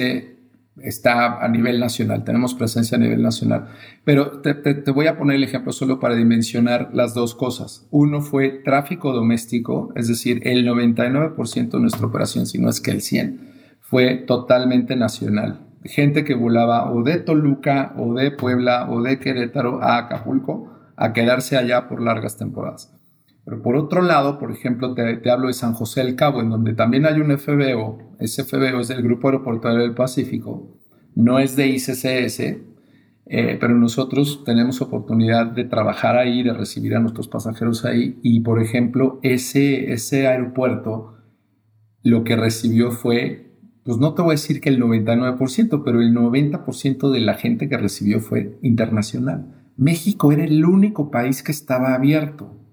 está 0.81 1.43
a 1.43 1.47
nivel 1.49 1.77
nacional, 1.77 2.23
tenemos 2.23 2.53
presencia 2.53 2.95
a 2.95 3.01
nivel 3.01 3.21
nacional, 3.21 3.67
pero 4.05 4.39
te, 4.39 4.53
voy 4.91 5.07
a 5.07 5.17
poner 5.17 5.35
el 5.35 5.43
ejemplo 5.43 5.73
solo 5.73 5.99
para 5.99 6.15
dimensionar 6.15 6.91
las 6.93 7.13
dos 7.13 7.35
cosas. 7.35 7.85
Uno 7.91 8.21
fue 8.21 8.61
tráfico 8.63 9.11
doméstico, 9.11 9.91
es 9.97 10.07
decir, 10.07 10.39
el 10.47 10.65
99% 10.65 11.69
de 11.69 11.79
nuestra 11.81 12.07
operación, 12.07 12.45
si 12.45 12.57
no 12.57 12.69
es 12.69 12.79
que 12.79 12.91
el 12.91 13.01
100%, 13.01 13.37
fue 13.81 14.15
totalmente 14.15 14.95
nacional. 14.95 15.67
Gente 15.83 16.23
que 16.23 16.33
volaba 16.33 16.89
o 16.93 17.03
de 17.03 17.17
Toluca 17.17 17.93
o 17.97 18.13
de 18.13 18.31
Puebla 18.31 18.89
o 18.89 19.01
de 19.01 19.19
Querétaro 19.19 19.83
a 19.83 19.97
Acapulco 19.97 20.71
a 20.95 21.11
quedarse 21.11 21.57
allá 21.57 21.89
por 21.89 22.01
largas 22.01 22.37
temporadas. 22.37 22.94
Pero 23.45 23.61
por 23.61 23.75
otro 23.75 24.01
lado, 24.01 24.39
por 24.39 24.51
ejemplo, 24.51 24.95
te, 24.95 25.29
hablo 25.29 25.47
de 25.47 25.53
San 25.53 25.73
José 25.73 26.03
del 26.03 26.15
Cabo, 26.15 26.41
en 26.41 26.49
donde 26.49 26.73
también 26.73 27.05
hay 27.05 27.19
un 27.21 27.37
FBO. 27.37 28.15
Ese 28.19 28.43
FBO 28.43 28.79
es 28.79 28.87
del 28.87 29.03
Grupo 29.03 29.27
Aeroportuario 29.27 29.81
del 29.81 29.93
Pacífico, 29.93 30.79
no 31.13 31.37
es 31.37 31.55
de 31.55 31.67
ICCS, 31.67 32.39
eh, 33.27 33.57
pero 33.59 33.75
nosotros 33.75 34.43
tenemos 34.43 34.81
oportunidad 34.81 35.45
de 35.45 35.63
trabajar 35.65 36.17
ahí, 36.17 36.41
de 36.43 36.53
recibir 36.53 36.95
a 36.95 36.99
nuestros 36.99 37.27
pasajeros 37.27 37.85
ahí. 37.85 38.19
Y, 38.23 38.39
por 38.41 38.61
ejemplo, 38.61 39.19
ese, 39.21 39.93
ese 39.93 40.27
aeropuerto 40.27 41.15
lo 42.01 42.23
que 42.23 42.35
recibió 42.35 42.91
fue, 42.91 43.51
pues 43.83 43.97
no 43.97 44.13
te 44.13 44.21
voy 44.21 44.31
a 44.31 44.33
decir 44.33 44.59
que 44.59 44.69
el 44.69 44.81
99%, 44.81 45.81
pero 45.83 46.01
el 46.01 46.13
90% 46.15 47.11
de 47.11 47.19
la 47.19 47.35
gente 47.35 47.69
que 47.69 47.77
recibió 47.77 48.19
fue 48.19 48.57
internacional. 48.61 49.53
México 49.77 50.31
era 50.31 50.43
el 50.43 50.65
único 50.65 51.11
país 51.11 51.43
que 51.43 51.51
estaba 51.51 51.93
abierto. 51.93 52.64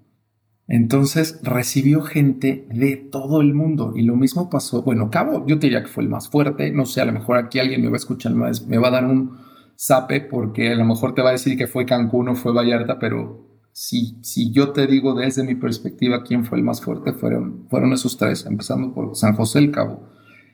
Entonces 0.67 1.39
recibió 1.43 2.01
gente 2.01 2.65
de 2.69 2.95
todo 2.95 3.41
el 3.41 3.53
mundo 3.53 3.93
y 3.95 4.03
lo 4.03 4.15
mismo 4.15 4.49
pasó. 4.49 4.81
Bueno, 4.81 5.09
Cabo, 5.11 5.45
yo 5.45 5.59
te 5.59 5.67
diría 5.67 5.83
que 5.83 5.89
fue 5.89 6.03
el 6.03 6.09
más 6.09 6.29
fuerte. 6.29 6.71
No 6.71 6.85
sé, 6.85 7.01
a 7.01 7.05
lo 7.05 7.11
mejor 7.11 7.37
aquí 7.37 7.59
alguien 7.59 7.81
me 7.81 7.87
va 7.87 7.95
a 7.95 7.97
escuchar 7.97 8.33
más, 8.33 8.65
me 8.65 8.77
va 8.77 8.87
a 8.87 8.91
dar 8.91 9.05
un 9.05 9.37
zape 9.77 10.21
porque 10.21 10.71
a 10.71 10.75
lo 10.75 10.85
mejor 10.85 11.13
te 11.15 11.21
va 11.21 11.29
a 11.29 11.33
decir 11.33 11.57
que 11.57 11.67
fue 11.67 11.85
Cancún 11.85 12.29
o 12.29 12.35
fue 12.35 12.53
Vallarta, 12.53 12.97
pero 12.99 13.45
si, 13.73 14.17
si 14.21 14.51
yo 14.51 14.71
te 14.71 14.87
digo 14.87 15.15
desde 15.15 15.43
mi 15.43 15.55
perspectiva 15.55 16.23
quién 16.23 16.45
fue 16.45 16.59
el 16.59 16.63
más 16.63 16.81
fuerte, 16.81 17.11
fueron, 17.11 17.67
fueron 17.69 17.91
esos 17.91 18.17
tres, 18.17 18.45
empezando 18.45 18.93
por 18.93 19.15
San 19.15 19.35
José 19.35 19.59
del 19.59 19.71
Cabo, 19.71 20.09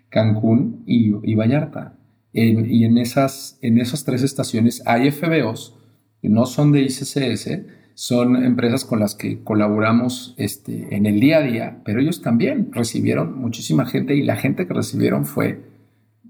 Cancún 0.10 0.84
y, 0.88 1.36
Vallarta. 1.36 1.98
y 2.32 2.84
en 2.86 2.98
esas, 2.98 3.60
en 3.62 3.78
esas 3.78 4.06
tres 4.06 4.24
estaciones 4.24 4.82
hay 4.88 5.12
FBOs 5.12 5.76
que 6.22 6.30
no 6.30 6.46
son 6.46 6.72
de 6.72 6.82
ICCS 6.82 7.50
son 8.00 8.46
empresas 8.46 8.86
con 8.86 9.02
las 9.02 9.14
que 9.14 9.44
colaboramos 9.44 10.34
este, 10.38 10.96
en 10.96 11.06
el 11.06 11.20
día 11.20 11.40
a 11.40 11.42
día, 11.42 11.82
pero 11.84 12.00
ellos 12.00 12.22
también 12.22 12.70
recibieron 12.72 13.38
muchísima 13.38 13.86
gente 13.86 14.16
y 14.16 14.24
la 14.24 14.38
gente 14.38 14.66
que 14.66 14.74
recibieron 14.74 15.26
fue 15.26 15.66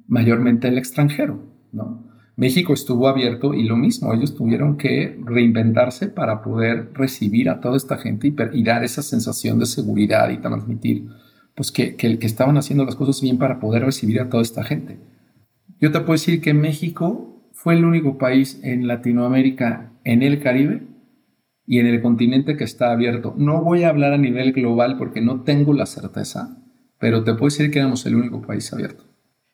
mayormente 0.08 0.67
el 0.67 0.79
extranjero, 0.79 1.43
¿no? 1.71 2.10
México 2.36 2.73
estuvo 2.73 3.08
abierto 3.08 3.53
y 3.53 3.65
lo 3.65 3.77
mismo, 3.77 4.12
ellos 4.15 4.34
tuvieron 4.34 4.77
que 4.77 5.15
reinventarse 5.23 6.08
para 6.08 6.41
poder 6.41 6.89
recibir 6.95 7.51
a 7.51 7.60
toda 7.60 7.77
esta 7.77 7.99
gente 7.99 8.34
y, 8.51 8.63
dar 8.63 8.84
esa 8.84 9.03
sensación 9.03 9.60
de 9.60 9.67
seguridad 9.67 10.32
y 10.32 10.39
transmitir 10.39 11.08
pues 11.53 11.71
que, 11.71 11.95
que, 11.95 12.17
que 12.17 12.25
estaban 12.25 12.58
haciendo 12.58 12.84
las 12.84 12.95
cosas 12.95 13.21
bien 13.21 13.38
para 13.38 13.60
poder 13.60 13.84
recibir 13.84 14.21
a 14.21 14.29
toda 14.29 14.41
esta 14.41 14.63
gente. 14.63 14.97
Yo 15.79 15.91
te 15.91 15.99
puedo 15.99 16.13
decir 16.13 16.41
que 16.41 16.55
México 16.55 17.43
fue 17.53 17.75
el 17.75 17.86
único 17.86 18.17
país 18.17 18.60
en 18.63 18.88
Latinoamérica, 18.88 19.91
en 20.03 20.23
el 20.23 20.41
Caribe, 20.41 20.88
y 21.69 21.77
en 21.77 21.86
el 21.86 22.01
continente 22.01 22.58
que 22.58 22.63
está 22.63 22.91
abierto. 22.91 23.36
No 23.38 23.62
voy 23.62 23.84
a 23.84 23.89
hablar 23.89 24.13
a 24.13 24.17
nivel 24.17 24.53
global 24.53 24.97
porque 24.97 25.21
no 25.21 25.43
tengo 25.43 25.71
la 25.71 25.86
certeza, 25.86 26.58
pero 26.97 27.23
te 27.23 27.34
puedo 27.34 27.45
decir 27.45 27.69
que 27.69 27.77
éramos 27.77 28.03
el 28.08 28.15
único 28.15 28.41
país 28.41 28.73
abierto. 28.73 29.03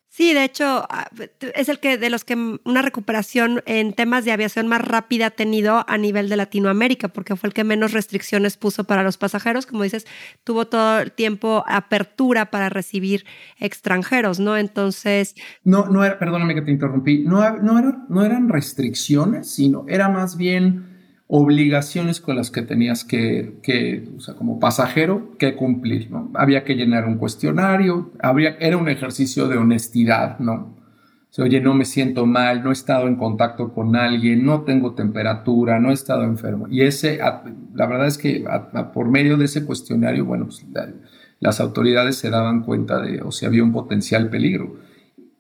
Sí, 0.08 0.34
de 0.34 0.46
hecho, 0.46 0.86
ah, 0.90 1.10
es 1.56 1.68
el 1.68 1.80
que 1.80 1.98
de 1.98 2.10
los 2.10 2.24
que 2.24 2.36
una 2.64 2.82
recuperación 2.82 3.62
en 3.66 3.92
temas 3.92 4.24
de 4.24 4.32
aviación 4.32 4.70
más 4.70 4.80
rápida 4.80 5.26
ha 5.26 5.32
tenido 5.32 5.84
a 5.90 5.98
nivel 5.98 6.30
de 6.30 6.38
Latinoamérica, 6.38 7.10
porque 7.10 7.36
fue 7.36 7.50
el 7.50 7.54
que 7.54 7.66
menos 7.66 7.92
restricciones 7.92 8.56
puso 8.56 8.86
para 8.86 9.04
los 9.04 9.18
pasajeros. 9.18 9.66
Como 9.66 9.84
dices, 9.84 10.08
tuvo 10.46 10.68
todo 10.68 11.02
el 11.02 11.12
tiempo 11.12 11.66
apertura 11.68 12.50
para 12.50 12.70
recibir 12.70 13.26
extranjeros, 13.60 14.40
¿no? 14.40 14.56
Entonces. 14.56 15.36
No, 15.66 15.90
no 15.90 16.06
era, 16.06 16.18
perdóname 16.18 16.56
que 16.56 16.62
te 16.62 16.72
interrumpí, 16.72 17.26
no, 17.26 17.58
no, 17.58 18.06
no 18.08 18.24
eran 18.24 18.48
restricciones, 18.48 19.54
sino 19.54 19.84
era 19.90 20.08
más 20.08 20.38
bien 20.38 20.95
obligaciones 21.28 22.22
con 22.22 22.36
las 22.36 22.52
que 22.52 22.62
tenías 22.62 23.04
que, 23.04 24.08
o 24.16 24.20
sea, 24.20 24.36
como 24.36 24.60
pasajero, 24.60 25.36
que 25.38 25.56
cumplir, 25.56 26.12
¿no? 26.12 26.32
Había 26.36 26.64
que 26.64 26.76
llenar 26.76 27.06
un 27.08 27.18
cuestionario, 27.18 28.12
habría, 28.20 28.58
era 28.60 28.78
un 28.78 28.90
ejercicio 28.90 29.48
de 29.48 29.58
honestidad, 29.58 30.40
¿no? 30.40 30.76
Oye, 31.38 31.60
no 31.60 31.74
me 31.74 31.84
siento 31.84 32.26
mal, 32.26 32.64
no 32.64 32.70
he 32.70 32.74
estado 32.74 33.10
en 33.10 33.18
contacto 33.18 33.74
con 33.74 33.98
alguien, 33.98 34.46
no 34.46 34.62
tengo 34.62 34.94
temperatura, 34.94 35.80
no 35.82 35.90
he 35.90 35.94
estado 35.94 36.24
enfermo. 36.24 36.68
Y 36.70 36.82
ese, 36.84 37.18
la 37.18 37.88
verdad 37.88 38.08
es 38.08 38.18
que 38.18 38.46
por 38.94 39.10
medio 39.10 39.36
de 39.36 39.44
ese 39.44 39.66
cuestionario, 39.66 40.24
bueno, 40.24 40.46
pues 40.46 40.66
las 41.42 41.60
autoridades 41.60 42.16
se 42.16 42.30
daban 42.30 42.64
cuenta 42.64 43.02
de 43.02 43.22
o 43.22 43.34
si 43.34 43.46
había 43.46 43.64
un 43.64 43.74
potencial 43.74 44.30
peligro 44.30 44.78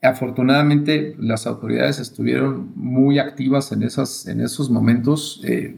afortunadamente 0.05 1.15
las 1.19 1.47
autoridades 1.47 1.99
estuvieron 1.99 2.71
muy 2.75 3.19
activas 3.19 3.71
en, 3.71 3.83
esas, 3.83 4.27
en 4.27 4.41
esos 4.41 4.69
momentos, 4.69 5.41
eh, 5.45 5.75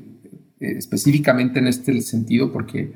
eh, 0.60 0.74
específicamente 0.78 1.60
en 1.60 1.68
este 1.68 2.00
sentido, 2.02 2.52
porque 2.52 2.94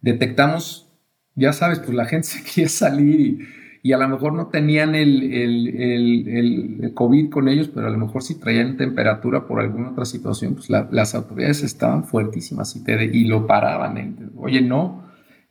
detectamos, 0.00 0.90
ya 1.34 1.52
sabes, 1.52 1.78
pues 1.78 1.94
la 1.94 2.06
gente 2.06 2.26
se 2.28 2.42
quería 2.42 2.68
salir 2.68 3.40
y, 3.82 3.92
a 3.92 3.98
lo 3.98 4.08
mejor 4.08 4.34
no 4.34 4.48
tenían 4.48 4.94
el, 4.94 5.32
el, 5.32 6.92
COVID 6.94 7.30
con 7.30 7.48
ellos, 7.48 7.68
pero 7.68 7.86
a 7.86 7.90
lo 7.90 7.98
mejor 7.98 8.22
si 8.22 8.34
traían 8.34 8.76
temperatura 8.76 9.46
por 9.46 9.60
alguna 9.60 9.90
otra 9.90 10.04
situación, 10.04 10.54
pues 10.54 10.68
las 10.68 11.14
autoridades 11.14 11.62
estaban 11.62 12.04
fuertísimas 12.04 12.76
y, 12.76 12.84
te, 12.84 13.04
y 13.04 13.24
lo 13.24 13.46
paraban. 13.46 14.32
Oye, 14.36 14.60
no, 14.60 15.04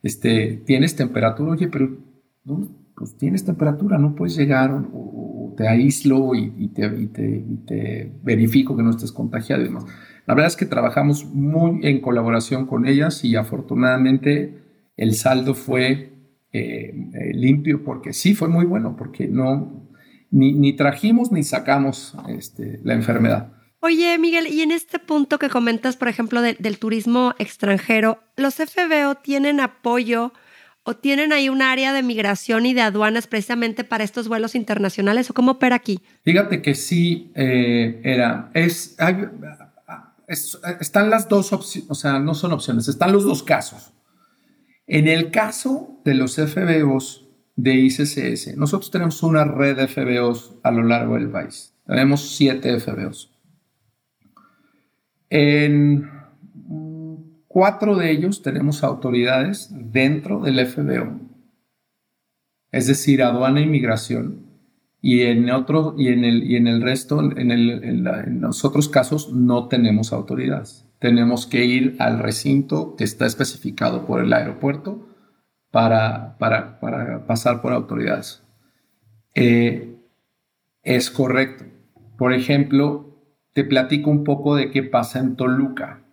este, 0.03 0.61
tienes 0.65 0.95
temperatura, 0.95 1.51
oye, 1.53 1.67
pero 1.67 1.89
pues 2.97 3.15
tienes 3.15 3.45
temperatura, 3.45 3.97
no 3.97 4.15
puedes 4.15 4.35
llegar 4.35 4.71
o, 4.71 5.16
te 5.57 5.67
aíslo 5.67 6.35
y, 6.35 6.69
te, 6.69 8.11
verifico 8.23 8.77
que 8.77 8.83
no 8.83 8.91
estés 8.91 9.11
contagiado 9.11 9.63
y 9.63 9.65
demás. 9.65 9.85
La 10.27 10.35
verdad 10.35 10.47
es 10.47 10.55
que 10.55 10.65
trabajamos 10.65 11.25
muy 11.25 11.79
en 11.85 11.99
colaboración 11.99 12.67
con 12.67 12.85
ellas 12.85 13.25
y 13.25 13.35
afortunadamente 13.35 14.61
el 14.95 15.15
saldo 15.15 15.55
fue 15.55 16.13
eh, 16.53 16.93
eh, 17.13 17.33
limpio 17.33 17.83
porque 17.83 18.13
sí 18.13 18.35
fue 18.35 18.49
muy 18.49 18.65
bueno, 18.65 18.95
porque 18.95 19.27
no, 19.27 19.89
ni, 20.29 20.73
trajimos 20.73 21.31
ni 21.31 21.43
sacamos 21.43 22.15
este, 22.29 22.79
la 22.83 22.93
enfermedad. 22.93 23.53
Oye, 23.79 24.17
Miguel, 24.19 24.47
y 24.47 24.61
en 24.61 24.71
este 24.71 24.99
punto 24.99 25.39
que 25.39 25.49
comentas, 25.49 25.97
por 25.97 26.07
ejemplo, 26.07 26.41
del 26.41 26.79
turismo 26.79 27.33
extranjero, 27.39 28.19
¿los 28.35 28.55
FBO 28.55 29.15
tienen 29.15 29.59
apoyo 29.59 30.33
o 30.87 30.95
tienen 30.95 31.33
ahí 31.33 31.49
un 31.49 31.61
área 31.61 31.91
de 31.91 32.01
migración 32.01 32.65
y 32.65 32.73
de 32.73 32.79
aduanas 32.79 33.27
precisamente 33.27 33.83
para 33.83 34.05
estos 34.05 34.29
vuelos 34.29 34.55
internacionales 34.55 35.29
o 35.29 35.33
cómo 35.33 35.51
opera 35.51 35.75
aquí? 35.75 35.99
Fíjate 36.23 36.61
que 36.61 36.75
sí, 36.75 37.29
eh, 37.35 37.99
era, 38.05 38.49
es, 38.53 38.95
están 40.79 41.09
las 41.09 41.27
dos 41.27 41.51
opciones, 41.51 41.91
o 41.91 41.93
sea, 41.93 42.19
no 42.19 42.33
son 42.33 42.53
opciones, 42.53 42.87
están 42.87 43.11
los 43.11 43.25
dos 43.25 43.43
casos. 43.43 43.91
En 44.87 45.09
el 45.09 45.29
caso 45.29 45.99
de 46.05 46.13
los 46.13 46.37
FBOs 46.37 47.27
de 47.57 47.73
ICCS, 47.73 48.55
nosotros 48.55 48.89
tenemos 48.89 49.21
una 49.23 49.43
red 49.43 49.75
de 49.75 49.89
FBOs 49.89 50.53
a 50.63 50.71
lo 50.71 50.83
largo 50.83 51.15
del 51.15 51.29
país. 51.29 51.73
Tenemos 51.85 52.37
siete 52.37 52.79
FBOs. 52.79 53.29
En 55.29 56.16
cuatro 57.57 57.95
de 57.95 58.11
ellos 58.11 58.43
tenemos 58.43 58.83
autoridades 58.83 59.71
dentro 59.71 60.41
del 60.41 60.63
FBO, 60.63 61.19
es 62.71 62.85
decir, 62.85 63.23
aduana 63.23 63.61
e 63.61 63.63
inmigración, 63.63 64.45
y 65.01 65.23
en, 65.23 65.49
otro, 65.49 65.95
y 65.97 66.09
en, 66.09 66.23
el, 66.23 66.43
y 66.43 66.55
en 66.55 66.67
el 66.67 66.83
resto, 66.83 67.19
en, 67.19 68.41
los 68.41 68.63
otros 68.63 68.89
casos, 68.89 69.33
no 69.33 69.69
tenemos 69.69 70.13
autoridades 70.13 70.85
tenemos 70.99 71.47
que 71.47 71.65
ir 71.65 71.95
al 71.97 72.19
recinto 72.19 72.95
que 72.95 73.03
está 73.03 73.25
especificado 73.25 74.05
por 74.05 74.21
el 74.21 74.33
aeropuerto 74.33 75.07
para, 75.71 76.37
para, 76.37 77.25
pasar 77.25 77.61
por 77.63 77.73
autoridades. 77.73 78.43
Eh, 79.35 79.95
es 80.83 81.11
correcto. 81.11 81.65
Por 82.17 82.33
ejemplo, 82.33 83.19
te 83.53 83.63
platico 83.63 84.09
un 84.09 84.23
poco 84.23 84.55
de 84.55 84.71
qué 84.71 84.83
pasa 84.83 85.19
en 85.19 85.35
Toluca. 85.35 86.06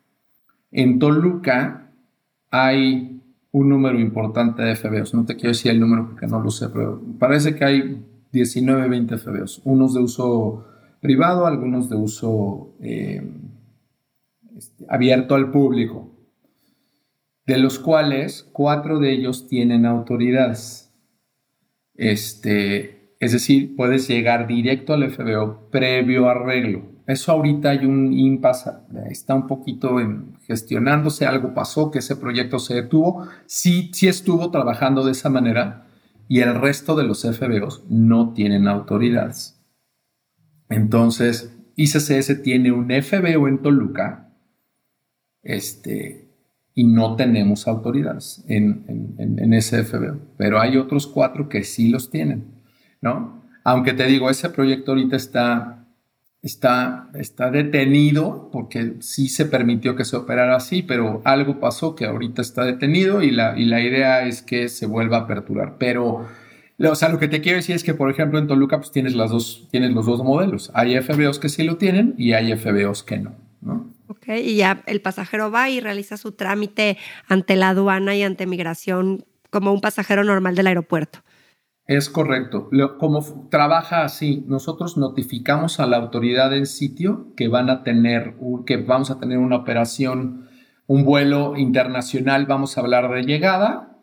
En 0.75 0.99
Toluca 0.99 1.93
hay 2.51 3.23
un 3.53 3.69
número 3.69 4.01
importante 4.01 4.61
de 4.63 4.75
FBOs. 4.75 5.15
No 5.15 5.25
te 5.25 5.37
quiero 5.37 5.51
decir 5.51 5.71
el 5.71 5.79
número 5.79 6.09
porque 6.09 6.27
no 6.27 6.41
lo 6.41 6.51
sé, 6.51 6.69
pero 6.69 7.01
parece 7.17 7.55
que 7.55 7.65
hay 7.65 8.05
19, 8.33 8.89
20 8.89 9.17
FBOs. 9.17 9.63
Unos 9.65 9.95
de 9.95 10.01
uso 10.01 10.67
privado, 11.01 11.47
algunos 11.47 11.89
de 11.89 11.95
uso 11.95 12.75
eh, 12.81 13.23
este, 14.57 14.85
abierto 14.89 15.37
al 15.37 15.53
público, 15.53 16.11
de 17.47 17.59
los 17.59 17.79
cuales 17.79 18.49
cuatro 18.53 18.99
de 18.99 19.13
ellos 19.13 19.47
tienen 19.47 19.87
autoridades. 19.87 20.93
Este, 21.95 23.15
es 23.21 23.31
decir, 23.31 23.77
puedes 23.77 24.09
llegar 24.09 24.49
directo 24.49 24.93
al 24.93 25.09
FBO 25.09 25.71
previo 25.71 26.29
arreglo. 26.29 26.94
Eso 27.07 27.33
ahorita 27.33 27.71
hay 27.71 27.85
un 27.85 28.13
impasse, 28.13 28.71
está 29.11 29.35
un 29.35 29.47
poquito 29.47 30.01
en, 30.01 30.37
gestionándose, 30.47 31.27
algo 31.27 31.53
pasó, 31.53 31.91
que 31.91 31.99
ese 31.99 32.17
proyecto 32.17 32.59
se 32.59 32.75
detuvo. 32.75 33.29
Sí, 33.47 33.91
sí 33.93 34.09
estuvo 34.09 34.51
trabajando 34.51 35.05
de 35.05 35.13
esa 35.13 35.29
manera 35.29 35.87
y 36.29 36.41
el 36.41 36.55
resto 36.55 36.97
de 36.97 37.05
los 37.05 37.23
FBOs 37.23 37.85
no 37.91 38.33
tienen 38.33 38.67
autoridades. 38.69 39.61
Entonces, 40.71 41.55
ICCS 41.77 42.43
tiene 42.43 42.73
un 42.73 42.91
FBO 42.91 43.49
en 43.49 43.59
Toluca 43.61 44.33
este, 45.43 46.29
y 46.75 46.85
no 46.85 47.17
tenemos 47.17 47.69
autoridades 47.69 48.45
en, 48.49 49.15
en, 49.19 49.53
ese 49.53 49.85
FBO, 49.85 50.19
pero 50.37 50.61
hay 50.61 50.77
otros 50.77 51.07
cuatro 51.07 51.49
que 51.49 51.65
sí 51.65 51.91
los 51.91 52.11
tienen, 52.11 52.63
¿no? 53.01 53.45
Aunque 53.63 53.93
te 53.93 54.07
digo, 54.07 54.31
ese 54.31 54.51
proyecto 54.51 54.93
ahorita 54.93 55.17
está, 55.17 55.84
está, 56.45 57.09
está 57.15 57.51
detenido 57.51 58.51
porque 58.53 58.97
sí 59.01 59.29
se 59.29 59.47
permitió 59.47 59.97
que 59.97 60.05
se 60.05 60.17
operara 60.17 60.57
así, 60.57 60.83
pero 60.83 61.23
algo 61.25 61.59
pasó 61.59 61.95
que 61.95 62.05
ahorita 62.05 62.43
está 62.43 62.65
detenido 62.65 63.23
y 63.23 63.31
la, 63.31 63.59
y 63.59 63.65
la 63.65 63.81
idea 63.81 64.27
es 64.27 64.43
que 64.43 64.69
se 64.69 64.87
vuelva 64.87 65.17
a 65.17 65.21
aperturar. 65.21 65.77
Pero, 65.79 66.27
o 66.79 66.95
sea, 66.95 67.09
lo 67.09 67.19
que 67.19 67.29
te 67.29 67.41
quiero 67.41 67.57
decir 67.57 67.75
es 67.75 67.83
que, 67.83 67.95
por 67.95 68.11
ejemplo, 68.11 68.39
en 68.39 68.47
Toluca 68.47 68.77
pues 68.77 68.93
tienes, 68.93 69.15
las 69.15 69.31
dos, 69.31 69.67
tienes 69.71 69.93
los 69.93 70.05
dos 70.05 70.23
modelos. 70.23 70.71
Hay 70.75 71.01
FBOs 71.01 71.39
que 71.39 71.49
sí 71.49 71.65
lo 71.65 71.79
tienen 71.79 72.15
y 72.19 72.35
hay 72.35 72.55
FBOs 72.55 73.03
que 73.03 73.19
no, 73.19 73.35
¿no? 73.63 73.91
Ok, 74.09 74.29
y 74.29 74.57
ya 74.57 74.83
el 74.85 75.01
pasajero 75.01 75.51
va 75.51 75.71
y 75.71 75.81
realiza 75.81 76.19
su 76.19 76.33
trámite 76.33 76.99
ante 77.27 77.57
la 77.57 77.71
aduana 77.71 78.15
y 78.15 78.23
ante 78.23 78.47
migración 78.47 79.25
como 79.49 79.73
un 79.73 79.81
pasajero 79.81 80.25
normal 80.25 80.55
del 80.55 80.67
aeropuerto. 80.67 81.21
Es 81.87 82.09
correcto. 82.09 82.71
como 82.99 83.49
trabaja 83.51 84.05
así, 84.05 84.43
nosotros 84.49 84.97
notificamos 84.97 85.81
a 85.81 85.87
la 85.87 85.99
autoridad 85.99 86.57
en 86.57 86.65
sitio 86.65 87.35
que 87.37 87.49
van 87.49 87.69
a 87.69 87.83
tener, 87.83 88.37
que 88.65 88.79
vamos 88.79 89.11
a 89.11 89.21
tener 89.21 89.37
una 89.37 89.57
operación, 89.57 90.49
un 90.87 91.05
vuelo 91.05 91.57
internacional, 91.59 92.47
vamos 92.47 92.77
a 92.77 92.81
hablar 92.81 93.13
de 93.13 93.25
llegada, 93.25 93.99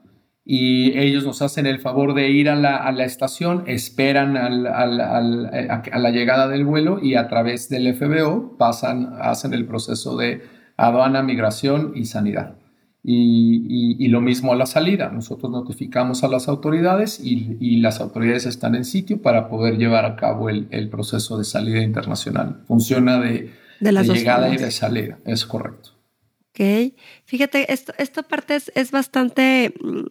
y 0.46 0.98
ellos 0.98 1.26
nos 1.26 1.41
hacen 1.41 1.65
el 1.65 1.80
favor 1.80 2.13
de 2.13 2.30
ir 2.30 2.50
a 2.50 2.56
la, 2.56 3.04
estación, 3.04 3.63
esperan 3.65 4.38
al, 4.38 4.67
a, 4.67 5.22
la 5.22 6.10
llegada 6.12 6.48
del 6.48 6.65
vuelo 6.65 7.00
y 7.02 7.15
a 7.15 7.28
través 7.28 7.70
del 7.70 7.96
FBO 7.96 8.58
pasan, 8.58 9.13
hacen 9.22 9.54
el 9.54 9.65
proceso 9.65 10.17
de 10.17 10.44
aduana, 10.78 11.24
migración 11.24 11.94
y 11.96 12.06
sanidad. 12.06 12.61
Y, 13.04 14.08
lo 14.10 14.22
mismo 14.22 14.54
a 14.54 14.56
la 14.56 14.66
salida. 14.66 15.10
Nosotros 15.10 15.52
notificamos 15.52 16.24
a 16.24 16.28
las 16.28 16.48
autoridades 16.48 17.20
y, 17.20 17.78
las 17.78 18.00
autoridades 18.00 18.46
están 18.46 18.76
en 18.76 18.86
sitio 18.86 19.22
para 19.22 19.50
poder 19.50 19.78
llevar 19.78 20.06
a 20.06 20.16
cabo 20.16 20.50
el, 20.50 20.90
proceso 20.90 21.38
de 21.38 21.44
salida 21.44 21.82
internacional. 21.82 22.62
Funciona 22.68 23.20
de, 23.20 23.52
llegada 23.80 24.54
y 24.54 24.58
de 24.58 24.72
salida, 24.72 25.18
es 25.26 25.46
correcto. 25.46 25.92
Ok, 26.52 26.94
fíjate, 27.24 27.72
esto, 27.72 27.94
esta 27.98 28.24
parte 28.24 28.56
es, 28.56 28.72
es 28.76 28.92
bastante 28.92 29.74
mm, 29.82 30.08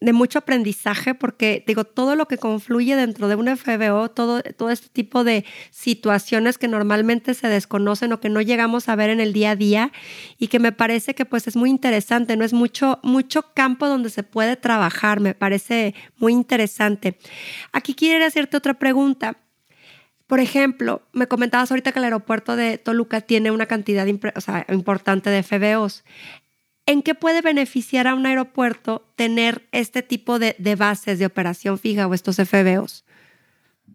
de 0.00 0.12
mucho 0.12 0.38
aprendizaje 0.40 1.14
porque 1.14 1.64
digo, 1.66 1.84
todo 1.84 2.16
lo 2.16 2.28
que 2.28 2.36
confluye 2.36 2.96
dentro 2.96 3.28
de 3.28 3.34
un 3.34 3.48
FBO, 3.56 4.10
todo, 4.10 4.42
todo 4.42 4.70
este 4.70 4.88
tipo 4.90 5.24
de 5.24 5.44
situaciones 5.70 6.58
que 6.58 6.68
normalmente 6.68 7.32
se 7.32 7.48
desconocen 7.48 8.12
o 8.12 8.20
que 8.20 8.28
no 8.28 8.42
llegamos 8.42 8.88
a 8.88 8.96
ver 8.96 9.08
en 9.08 9.20
el 9.20 9.32
día 9.32 9.52
a 9.52 9.56
día 9.56 9.92
y 10.38 10.48
que 10.48 10.58
me 10.58 10.72
parece 10.72 11.14
que 11.14 11.24
pues 11.24 11.46
es 11.46 11.56
muy 11.56 11.70
interesante, 11.70 12.36
no 12.36 12.44
es 12.44 12.52
mucho, 12.52 13.00
mucho 13.02 13.54
campo 13.54 13.88
donde 13.88 14.10
se 14.10 14.22
puede 14.22 14.56
trabajar, 14.56 15.20
me 15.20 15.34
parece 15.34 15.94
muy 16.18 16.34
interesante. 16.34 17.18
Aquí 17.72 17.94
quiero 17.94 18.24
hacerte 18.24 18.58
otra 18.58 18.74
pregunta. 18.74 19.38
Por 20.26 20.40
ejemplo, 20.40 21.02
me 21.12 21.28
comentabas 21.28 21.70
ahorita 21.70 21.92
que 21.92 22.00
el 22.00 22.04
aeropuerto 22.06 22.56
de 22.56 22.78
Toluca 22.78 23.20
tiene 23.20 23.50
una 23.52 23.66
cantidad 23.66 24.06
importante 24.06 25.30
de 25.30 25.42
FBOs. 25.42 26.04
¿En 26.88 27.02
qué 27.02 27.16
puede 27.16 27.42
beneficiar 27.42 28.06
a 28.06 28.14
un 28.14 28.26
aeropuerto 28.26 29.02
tener 29.16 29.62
este 29.72 30.02
tipo 30.02 30.38
de, 30.38 30.54
bases 30.78 31.18
de 31.18 31.26
operación 31.26 31.78
fija 31.78 32.06
o 32.06 32.14
estos 32.14 32.36
FBOs? 32.36 33.04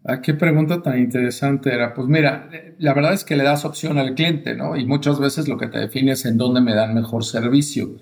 Ah, 0.04 0.20
qué 0.20 0.34
pregunta 0.34 0.82
tan 0.82 0.98
interesante 0.98 1.72
era. 1.72 1.94
Pues 1.94 2.06
mira, 2.08 2.50
la 2.78 2.92
verdad 2.92 3.14
es 3.14 3.24
que 3.24 3.36
le 3.36 3.44
das 3.44 3.64
opción 3.64 3.96
al 3.96 4.14
cliente, 4.14 4.54
¿no? 4.54 4.76
Y 4.76 4.84
muchas 4.84 5.18
veces 5.18 5.48
lo 5.48 5.56
que 5.56 5.68
te 5.68 5.78
define 5.78 6.12
es 6.12 6.26
en 6.26 6.36
dónde 6.36 6.60
me 6.60 6.74
dan 6.74 6.92
mejor 6.92 7.24
servicio. 7.24 7.96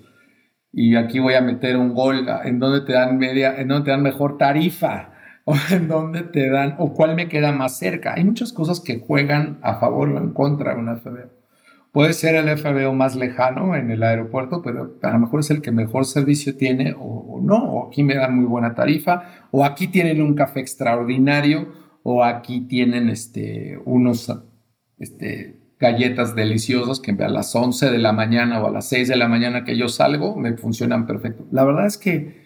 Y 0.73 0.95
aquí 0.97 1.19
voy 1.19 1.35
a 1.35 1.41
meter 1.41 1.77
un 1.77 1.93
gol, 1.93 2.27
en 2.43 2.59
dónde 2.59 2.81
te 2.81 2.91
dan 2.91 3.17
media, 3.17 3.55
en 3.57 3.69
dónde 3.69 3.85
te 3.85 3.91
dan 3.91 4.03
mejor 4.03 4.37
tarifa, 4.37 5.13
o 5.45 5.55
en 5.71 5.87
dónde 5.87 6.23
te 6.23 6.49
dan, 6.49 6.75
o 6.79 6.93
cuál 6.93 7.15
me 7.15 7.29
queda 7.29 7.53
más 7.53 7.77
cerca. 7.77 8.15
Hay 8.15 8.25
muchas 8.25 8.51
cosas 8.51 8.81
que 8.81 8.99
juegan 8.99 9.59
a 9.61 9.75
favor 9.75 10.09
o 10.09 10.17
en 10.17 10.33
contra 10.33 10.73
de 10.73 10.81
una 10.81 10.97
FBO. 10.97 11.40
Puede 11.91 12.13
ser 12.13 12.35
el 12.35 12.57
FBO 12.57 12.93
más 12.93 13.15
lejano 13.17 13.75
en 13.75 13.91
el 13.91 14.03
aeropuerto, 14.03 14.61
pero 14.61 14.97
a 15.01 15.11
lo 15.11 15.19
mejor 15.19 15.41
es 15.41 15.51
el 15.51 15.61
que 15.61 15.71
mejor 15.71 16.05
servicio 16.05 16.55
tiene 16.55 16.95
o, 16.97 17.41
no, 17.43 17.57
o 17.57 17.87
aquí 17.87 18.01
me 18.01 18.15
dan 18.15 18.35
muy 18.35 18.45
buena 18.45 18.73
tarifa, 18.75 19.47
o 19.51 19.65
aquí 19.65 19.87
tienen 19.87 20.21
un 20.21 20.33
café 20.33 20.61
extraordinario, 20.61 21.73
o 22.03 22.23
aquí 22.23 22.61
tienen 22.61 23.09
este, 23.09 23.77
unos 23.83 24.31
este, 24.99 25.61
galletas 25.79 26.33
deliciosas 26.33 27.01
que 27.01 27.11
a 27.11 27.27
las 27.27 27.53
11 27.53 27.91
de 27.91 27.97
la 27.97 28.13
mañana 28.13 28.61
o 28.61 28.67
a 28.67 28.71
las 28.71 28.87
6 28.87 29.09
de 29.09 29.15
la 29.17 29.27
mañana 29.27 29.65
que 29.65 29.75
yo 29.75 29.89
salgo 29.89 30.37
me 30.37 30.55
funcionan 30.55 31.05
perfecto. 31.05 31.45
La 31.51 31.65
verdad 31.65 31.87
es 31.87 31.97
que 31.97 32.40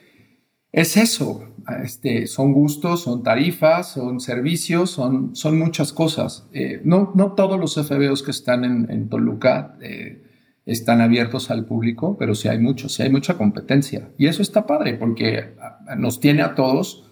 es 0.76 0.98
eso. 0.98 1.56
Este, 1.84 2.28
son 2.28 2.52
gustos, 2.52 3.04
son 3.04 3.24
tarifas, 3.24 3.94
son 3.94 4.20
servicios, 4.20 4.92
son, 4.92 5.34
son 5.34 5.58
muchas 5.58 5.94
cosas. 5.94 6.48
Eh, 6.52 6.82
no, 6.84 7.14
no 7.16 7.32
todos 7.32 7.58
los 7.58 7.76
FBOs 7.76 8.22
que 8.22 8.32
están 8.32 8.66
en, 8.66 9.10
Toluca 9.10 9.78
eh, 9.82 10.22
están 10.66 11.00
abiertos 11.00 11.50
al 11.50 11.66
público, 11.66 12.18
pero 12.20 12.36
sí 12.36 12.50
hay 12.50 12.60
muchos, 12.60 12.94
sí 12.94 13.04
hay 13.04 13.10
mucha 13.10 13.38
competencia. 13.38 14.10
Y 14.18 14.28
eso 14.28 14.42
está 14.42 14.68
padre 14.68 14.96
porque 14.96 15.56
nos 15.98 16.20
tiene 16.20 16.42
a 16.42 16.56
todos 16.56 17.10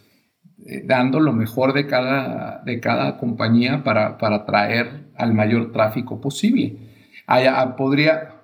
eh, 0.65 0.83
dando 0.85 1.21
lo 1.21 1.31
mejor 1.31 1.71
de 1.73 1.87
cada, 1.87 2.61
de 2.65 2.81
cada 2.81 3.17
compañía 3.17 3.81
para, 3.83 4.17
para 4.17 4.37
atraer 4.37 5.07
al 5.15 5.33
mayor 5.33 5.71
tráfico 5.71 6.19
posible. 6.19 6.77
Allá, 7.27 7.77
podría, 7.77 8.42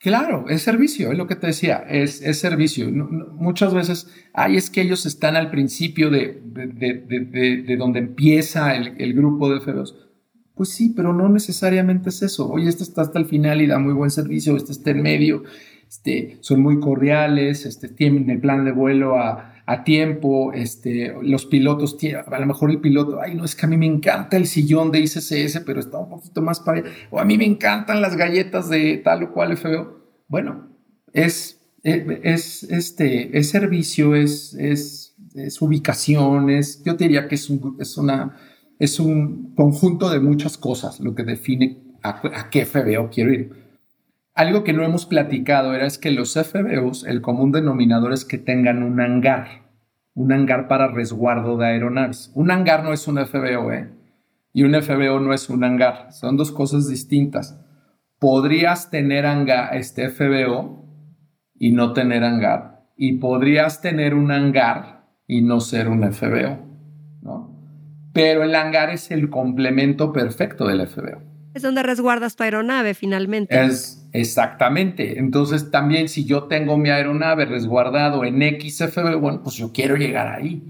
Claro, 0.00 0.46
es 0.48 0.62
servicio, 0.62 1.12
es 1.12 1.18
lo 1.18 1.26
que 1.26 1.36
te 1.36 1.48
decía, 1.48 1.84
es, 1.86 2.20
servicio. 2.38 2.90
muchas 2.90 3.74
veces, 3.74 4.10
ay, 4.32 4.56
es 4.56 4.70
que 4.70 4.80
ellos 4.80 5.04
están 5.04 5.36
al 5.36 5.50
principio 5.50 6.08
de, 6.08 6.40
de, 6.42 7.64
de, 7.66 7.76
donde 7.76 7.98
empieza 7.98 8.74
el, 8.74 9.12
grupo 9.12 9.52
de 9.52 9.60
feos. 9.60 9.94
Pues 10.54 10.70
sí, 10.70 10.94
pero 10.96 11.12
no 11.12 11.28
necesariamente 11.28 12.08
es 12.08 12.22
eso. 12.22 12.48
Oye, 12.48 12.70
este 12.70 12.82
está 12.82 13.02
hasta 13.02 13.18
el 13.18 13.26
final 13.26 13.60
y 13.60 13.66
da 13.66 13.78
muy 13.78 13.92
buen 13.92 14.10
servicio, 14.10 14.56
este 14.56 14.72
está 14.72 14.90
en 14.90 15.02
medio, 15.02 15.42
este, 15.86 16.38
son 16.40 16.62
muy 16.62 16.80
cordiales, 16.80 17.66
este, 17.66 17.88
tienen 17.88 18.30
el 18.30 18.40
plan 18.40 18.64
de 18.64 18.72
vuelo 18.72 19.18
a, 19.18 19.49
a 19.70 19.84
tiempo, 19.84 20.52
este, 20.52 21.14
los 21.22 21.46
pilotos, 21.46 21.96
a 22.12 22.40
lo 22.40 22.46
mejor 22.46 22.72
el 22.72 22.80
piloto, 22.80 23.20
ay, 23.22 23.36
no, 23.36 23.44
es 23.44 23.54
que 23.54 23.66
a 23.66 23.68
mí 23.68 23.76
me 23.76 23.86
encanta 23.86 24.36
el 24.36 24.48
sillón 24.48 24.90
de 24.90 24.98
ICCS, 24.98 25.60
pero 25.64 25.78
está 25.78 25.96
un 25.96 26.08
poquito 26.08 26.42
más 26.42 26.58
para 26.58 26.82
o 27.08 27.20
a 27.20 27.24
mí 27.24 27.38
me 27.38 27.44
encantan 27.44 28.02
las 28.02 28.16
galletas 28.16 28.68
de 28.68 28.96
tal 28.96 29.22
o 29.22 29.32
cual 29.32 29.56
FBO. 29.56 30.00
Bueno, 30.26 30.76
es, 31.12 31.60
es, 31.84 32.64
este, 32.64 33.38
es 33.38 33.50
servicio, 33.50 34.16
es, 34.16 34.54
es, 34.54 35.14
es 35.36 35.62
ubicación, 35.62 36.48
yo 36.84 36.94
diría 36.94 37.28
que 37.28 37.36
es 37.36 37.48
un, 37.48 37.76
es, 37.78 37.96
una, 37.96 38.36
es 38.80 38.98
un 38.98 39.54
conjunto 39.54 40.10
de 40.10 40.18
muchas 40.18 40.58
cosas 40.58 40.98
lo 40.98 41.14
que 41.14 41.22
define 41.22 41.80
a, 42.02 42.20
a 42.40 42.50
qué 42.50 42.66
FBO 42.66 43.08
quiero 43.08 43.32
ir. 43.32 43.59
Algo 44.34 44.62
que 44.64 44.72
no 44.72 44.84
hemos 44.84 45.06
platicado 45.06 45.74
era 45.74 45.86
es 45.86 45.98
que 45.98 46.10
los 46.10 46.34
FBOs, 46.34 47.04
el 47.04 47.20
común 47.20 47.52
denominador 47.52 48.12
es 48.12 48.24
que 48.24 48.38
tengan 48.38 48.82
un 48.82 49.00
hangar, 49.00 49.66
un 50.14 50.32
hangar 50.32 50.68
para 50.68 50.88
resguardo 50.88 51.56
de 51.56 51.66
aeronaves. 51.66 52.30
Un 52.34 52.50
hangar 52.50 52.84
no 52.84 52.92
es 52.92 53.08
un 53.08 53.18
FBO, 53.18 53.72
¿eh? 53.72 53.90
Y 54.52 54.62
un 54.62 54.74
FBO 54.80 55.20
no 55.20 55.32
es 55.32 55.48
un 55.48 55.64
hangar, 55.64 56.12
son 56.12 56.36
dos 56.36 56.52
cosas 56.52 56.88
distintas. 56.88 57.58
Podrías 58.18 58.90
tener 58.90 59.26
hangar, 59.26 59.76
este 59.76 60.08
FBO 60.10 60.84
y 61.58 61.72
no 61.72 61.92
tener 61.92 62.24
hangar, 62.24 62.86
y 62.96 63.18
podrías 63.18 63.80
tener 63.80 64.14
un 64.14 64.30
hangar 64.30 65.06
y 65.26 65.42
no 65.42 65.60
ser 65.60 65.88
un 65.88 66.12
FBO, 66.12 66.58
¿no? 67.22 67.56
Pero 68.12 68.42
el 68.42 68.54
hangar 68.54 68.90
es 68.90 69.10
el 69.10 69.30
complemento 69.30 70.12
perfecto 70.12 70.66
del 70.66 70.86
FBO. 70.86 71.22
Es 71.54 71.62
donde 71.62 71.82
resguardas 71.82 72.36
tu 72.36 72.42
aeronave 72.42 72.94
finalmente. 72.94 73.60
Es 73.64 73.99
exactamente. 74.12 75.18
Entonces 75.18 75.70
también 75.70 76.08
si 76.08 76.24
yo 76.24 76.44
tengo 76.44 76.76
mi 76.76 76.90
aeronave 76.90 77.44
resguardado 77.44 78.24
en 78.24 78.40
XFB, 78.60 79.16
bueno, 79.20 79.42
pues 79.42 79.56
yo 79.56 79.72
quiero 79.72 79.96
llegar 79.96 80.28
ahí. 80.28 80.62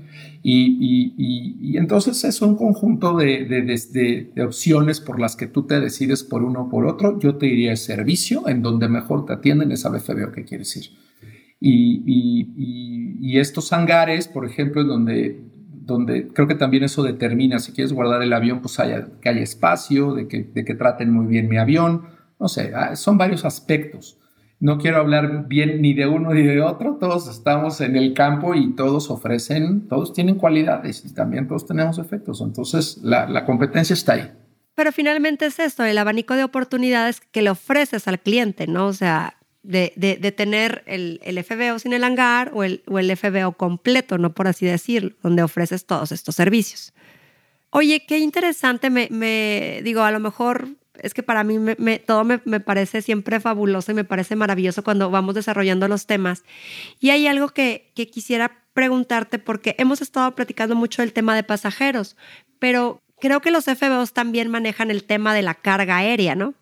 Y, 0.43 1.15
y, 1.19 1.57
y, 1.61 1.77
entonces 1.77 2.25
es 2.25 2.41
un 2.41 2.57
conjunto 2.57 3.15
de, 3.15 3.45
de, 3.45 4.31
de, 4.35 4.43
opciones 4.43 4.99
por 4.99 5.21
las 5.21 5.37
que 5.37 5.47
tú 5.47 5.67
te 5.67 5.79
decides 5.81 6.25
por 6.25 6.43
uno 6.43 6.63
o 6.63 6.69
por 6.71 6.87
otro. 6.87 7.19
Yo 7.19 7.37
te 7.37 7.45
diría 7.45 7.77
servicio, 7.77 8.49
en 8.49 8.63
donde 8.63 8.89
mejor 8.89 9.27
te 9.27 9.35
atienden, 9.35 9.71
esa 9.71 9.91
FBO 9.91 10.33
que 10.33 10.45
quieres 10.45 10.75
ir. 10.79 10.87
Y, 11.61 13.39
estos 13.39 13.73
hangares, 13.73 14.29
por 14.29 14.45
ejemplo, 14.47 14.83
en 14.83 14.89
donde 14.89 15.41
donde 15.91 16.29
creo 16.29 16.47
que 16.47 16.55
también 16.55 16.85
eso 16.85 17.03
determina 17.03 17.59
si 17.59 17.73
quieres 17.73 17.93
guardar 17.93 18.23
el 18.23 18.33
avión, 18.33 18.61
pues 18.61 18.79
haya, 18.79 19.09
que 19.21 19.29
haya 19.29 19.43
espacio, 19.43 20.15
de 20.15 20.29
que, 20.29 20.45
de 20.45 20.65
que 20.65 20.75
traten 20.75 21.13
muy 21.13 21.27
bien 21.27 21.49
mi 21.49 21.57
avión, 21.57 22.03
no 22.41 22.49
sé, 22.49 22.73
ah, 22.75 22.97
son 22.97 23.19
varios 23.19 23.45
aspectos. 23.45 24.17
No 24.59 24.79
quiero 24.79 24.99
hablar 24.99 25.47
bien 25.47 25.81
ni 25.81 25.95
de 25.95 26.07
uno 26.07 26.35
ni 26.35 26.43
de 26.43 26.61
otro, 26.61 26.97
todos 26.99 27.29
estamos 27.29 27.81
en 27.81 27.97
el 27.97 28.13
campo 28.15 28.55
y 28.55 28.75
todos 28.75 29.11
ofrecen, 29.11 29.89
todos 29.89 30.13
tienen 30.13 30.35
cualidades 30.37 31.05
y 31.05 31.15
también 31.15 31.47
todos 31.47 31.67
tenemos 31.67 31.99
efectos, 31.99 32.41
entonces 32.41 32.99
la, 33.03 33.29
la 33.29 33.45
competencia 33.47 33.95
está 33.95 34.15
ahí. 34.15 34.33
Pero 34.75 34.93
finalmente 34.93 35.47
es 35.47 35.59
esto, 35.59 35.85
el 35.85 35.97
abanico 35.99 36.35
de 36.35 36.45
oportunidades 36.45 37.21
que 37.21 37.43
le 37.43 37.51
ofreces 37.51 38.09
al 38.09 38.21
cliente, 38.21 38.67
¿no? 38.67 38.87
O 38.87 38.93
sea, 38.93 39.37
de, 39.63 40.35
tener 40.37 40.83
el, 40.87 41.21
el, 41.23 41.43
FBO 41.43 41.79
sin 41.79 41.93
el 41.93 42.05
hangar 42.05 42.51
o 42.55 42.65
el, 42.65 42.83
o 42.87 42.99
el 42.99 43.15
FBO 43.17 43.53
completo, 43.53 44.17
no 44.19 44.33
por 44.33 44.49
así 44.49 44.67
decirlo, 44.67 45.13
donde 45.23 45.43
ofreces 45.43 45.85
todos 45.85 46.13
estos 46.13 46.35
servicios. 46.35 46.93
Oye, 47.71 48.05
qué 48.07 48.19
interesante, 48.19 48.91
me 48.91 49.81
digo, 49.85 50.03
a 50.03 50.11
lo 50.11 50.21
mejor 50.21 50.69
es 51.03 51.15
que 51.15 51.23
para 51.23 51.45
mí 51.45 51.59
me, 51.59 51.99
todo 51.99 52.25
me, 52.25 52.39
parece 52.61 53.03
siempre 53.03 53.41
fabuloso 53.41 53.93
y 53.93 53.95
me 53.95 54.05
parece 54.05 54.37
maravilloso 54.37 54.85
cuando 54.85 55.11
vamos 55.11 55.35
desarrollando 55.35 55.89
los 55.89 56.07
temas. 56.07 56.45
Y 57.01 57.11
hay 57.11 57.27
algo 57.27 57.49
que, 57.49 57.91
que 57.95 58.09
quisiera 58.09 58.53
preguntarte 58.73 59.39
porque 59.39 59.75
hemos 59.79 60.01
estado 60.01 60.35
platicando 60.35 60.75
mucho 60.75 61.03
del 61.03 61.13
tema 61.13 61.35
de 61.35 61.43
pasajeros, 61.43 62.17
pero 62.59 63.01
creo 63.21 63.41
que 63.41 63.51
los 63.51 63.65
FBOs 63.65 64.13
también 64.13 64.49
manejan 64.49 64.91
el 64.91 65.05
tema 65.05 65.35
de 65.35 65.43
la 65.43 65.55
carga 65.55 65.99
aérea, 65.99 66.35
¿no? 66.35 66.55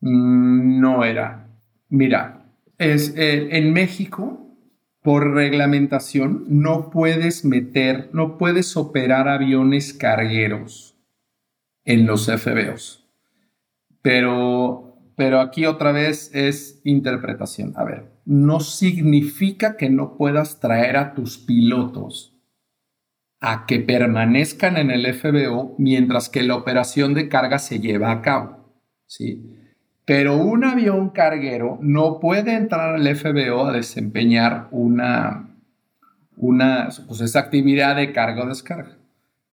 Mm, 0.00 0.80
no 0.80 1.04
era. 1.04 1.48
Mira, 1.88 2.44
es, 2.78 3.14
eh, 3.16 3.48
en 3.56 3.72
México, 3.72 4.44
por 5.02 5.34
reglamentación, 5.34 6.44
no 6.48 6.90
puedes 6.90 7.44
meter, 7.44 8.10
no 8.12 8.38
puedes 8.38 8.76
operar 8.76 9.28
aviones 9.28 9.92
cargueros 9.92 10.96
en 11.84 12.06
los 12.06 12.26
FBOs. 12.26 13.03
Pero, 14.04 14.98
pero 15.16 15.40
aquí 15.40 15.64
otra 15.64 15.90
vez 15.90 16.30
es 16.34 16.82
interpretación. 16.84 17.72
A 17.74 17.84
ver, 17.84 18.12
no 18.26 18.60
significa 18.60 19.78
que 19.78 19.88
no 19.88 20.18
puedas 20.18 20.60
traer 20.60 20.98
a 20.98 21.14
tus 21.14 21.38
pilotos 21.38 22.36
a 23.40 23.64
que 23.64 23.80
permanezcan 23.80 24.76
en 24.76 24.90
el 24.90 25.06
FBO 25.14 25.74
mientras 25.78 26.28
que 26.28 26.42
la 26.42 26.54
operación 26.54 27.14
de 27.14 27.30
carga 27.30 27.58
se 27.58 27.80
lleva 27.80 28.10
a 28.10 28.20
cabo. 28.20 28.74
¿sí? 29.06 29.42
Pero 30.04 30.36
un 30.36 30.64
avión 30.64 31.08
carguero 31.08 31.78
no 31.80 32.20
puede 32.20 32.56
entrar 32.56 32.96
al 32.96 33.16
FBO 33.16 33.64
a 33.64 33.72
desempeñar 33.72 34.68
una, 34.70 35.48
una 36.36 36.90
pues 37.08 37.22
esa 37.22 37.38
actividad 37.38 37.96
de 37.96 38.12
carga 38.12 38.44
o 38.44 38.48
descarga. 38.48 38.98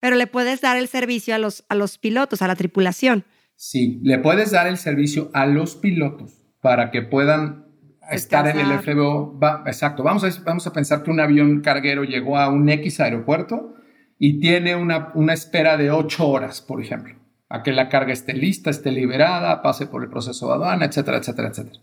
Pero 0.01 0.17
le 0.17 0.27
puedes 0.27 0.59
dar 0.59 0.75
el 0.75 0.89
servicio 0.89 1.35
a 1.35 1.37
los, 1.37 1.63
a 1.69 1.75
los 1.75 1.97
pilotos, 1.97 2.41
a 2.41 2.47
la 2.47 2.57
tripulación. 2.57 3.23
Sí, 3.63 3.99
le 4.01 4.17
puedes 4.17 4.49
dar 4.49 4.65
el 4.65 4.77
servicio 4.77 5.29
a 5.33 5.45
los 5.45 5.75
pilotos 5.75 6.47
para 6.61 6.89
que 6.89 7.03
puedan 7.03 7.67
estar 8.09 8.47
en 8.47 8.59
el 8.59 8.79
FBO. 8.79 9.39
exacto, 9.67 10.01
vamos 10.01 10.23
a, 10.23 10.43
vamos 10.43 10.65
a 10.65 10.73
pensar 10.73 11.03
que 11.03 11.11
un 11.11 11.19
avión 11.19 11.61
carguero 11.61 12.03
llegó 12.03 12.37
a 12.37 12.49
un 12.49 12.67
X 12.69 12.99
aeropuerto 12.99 13.75
y 14.17 14.39
tiene 14.39 14.75
una, 14.75 15.11
una 15.13 15.33
espera 15.33 15.77
de 15.77 15.91
ocho 15.91 16.27
horas, 16.27 16.61
por 16.61 16.81
ejemplo 16.81 17.21
a 17.51 17.63
que 17.63 17.73
la 17.73 17.89
carga 17.89 18.13
esté 18.13 18.33
lista, 18.33 18.69
esté 18.69 18.91
liberada, 18.91 19.61
pase 19.61 19.85
por 19.85 20.03
el 20.03 20.09
proceso 20.09 20.47
de 20.47 20.53
aduana, 20.53 20.85
etcétera, 20.85 21.17
etcétera, 21.17 21.49
etcétera. 21.49 21.79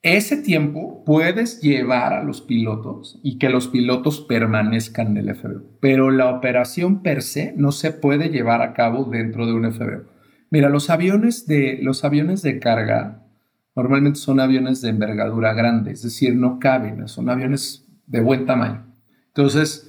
Ese 0.00 0.36
tiempo 0.36 1.02
puedes 1.04 1.60
llevar 1.60 2.12
a 2.12 2.22
los 2.22 2.40
pilotos 2.40 3.18
y 3.24 3.36
que 3.38 3.48
los 3.48 3.66
pilotos 3.66 4.20
permanezcan 4.20 5.16
en 5.16 5.28
el 5.28 5.34
FBO, 5.34 5.62
pero 5.80 6.12
la 6.12 6.30
operación 6.30 7.02
per 7.02 7.22
se 7.22 7.52
no 7.56 7.72
se 7.72 7.90
puede 7.90 8.28
llevar 8.28 8.62
a 8.62 8.74
cabo 8.74 9.06
dentro 9.06 9.44
de 9.44 9.54
un 9.54 9.72
FBO. 9.72 10.17
Mira, 10.50 10.68
los 10.68 10.90
aviones 10.90 11.46
de, 11.46 11.78
los 11.82 12.04
aviones 12.04 12.42
de 12.42 12.58
carga 12.58 13.22
normalmente 13.76 14.18
son 14.18 14.40
aviones 14.40 14.80
de 14.80 14.90
envergadura 14.90 15.52
grande, 15.52 15.92
es 15.92 16.02
decir, 16.02 16.34
no 16.34 16.58
caben, 16.58 17.06
son 17.06 17.30
aviones 17.30 17.86
de 18.06 18.20
buen 18.20 18.46
tamaño. 18.46 18.86
Entonces, 19.28 19.88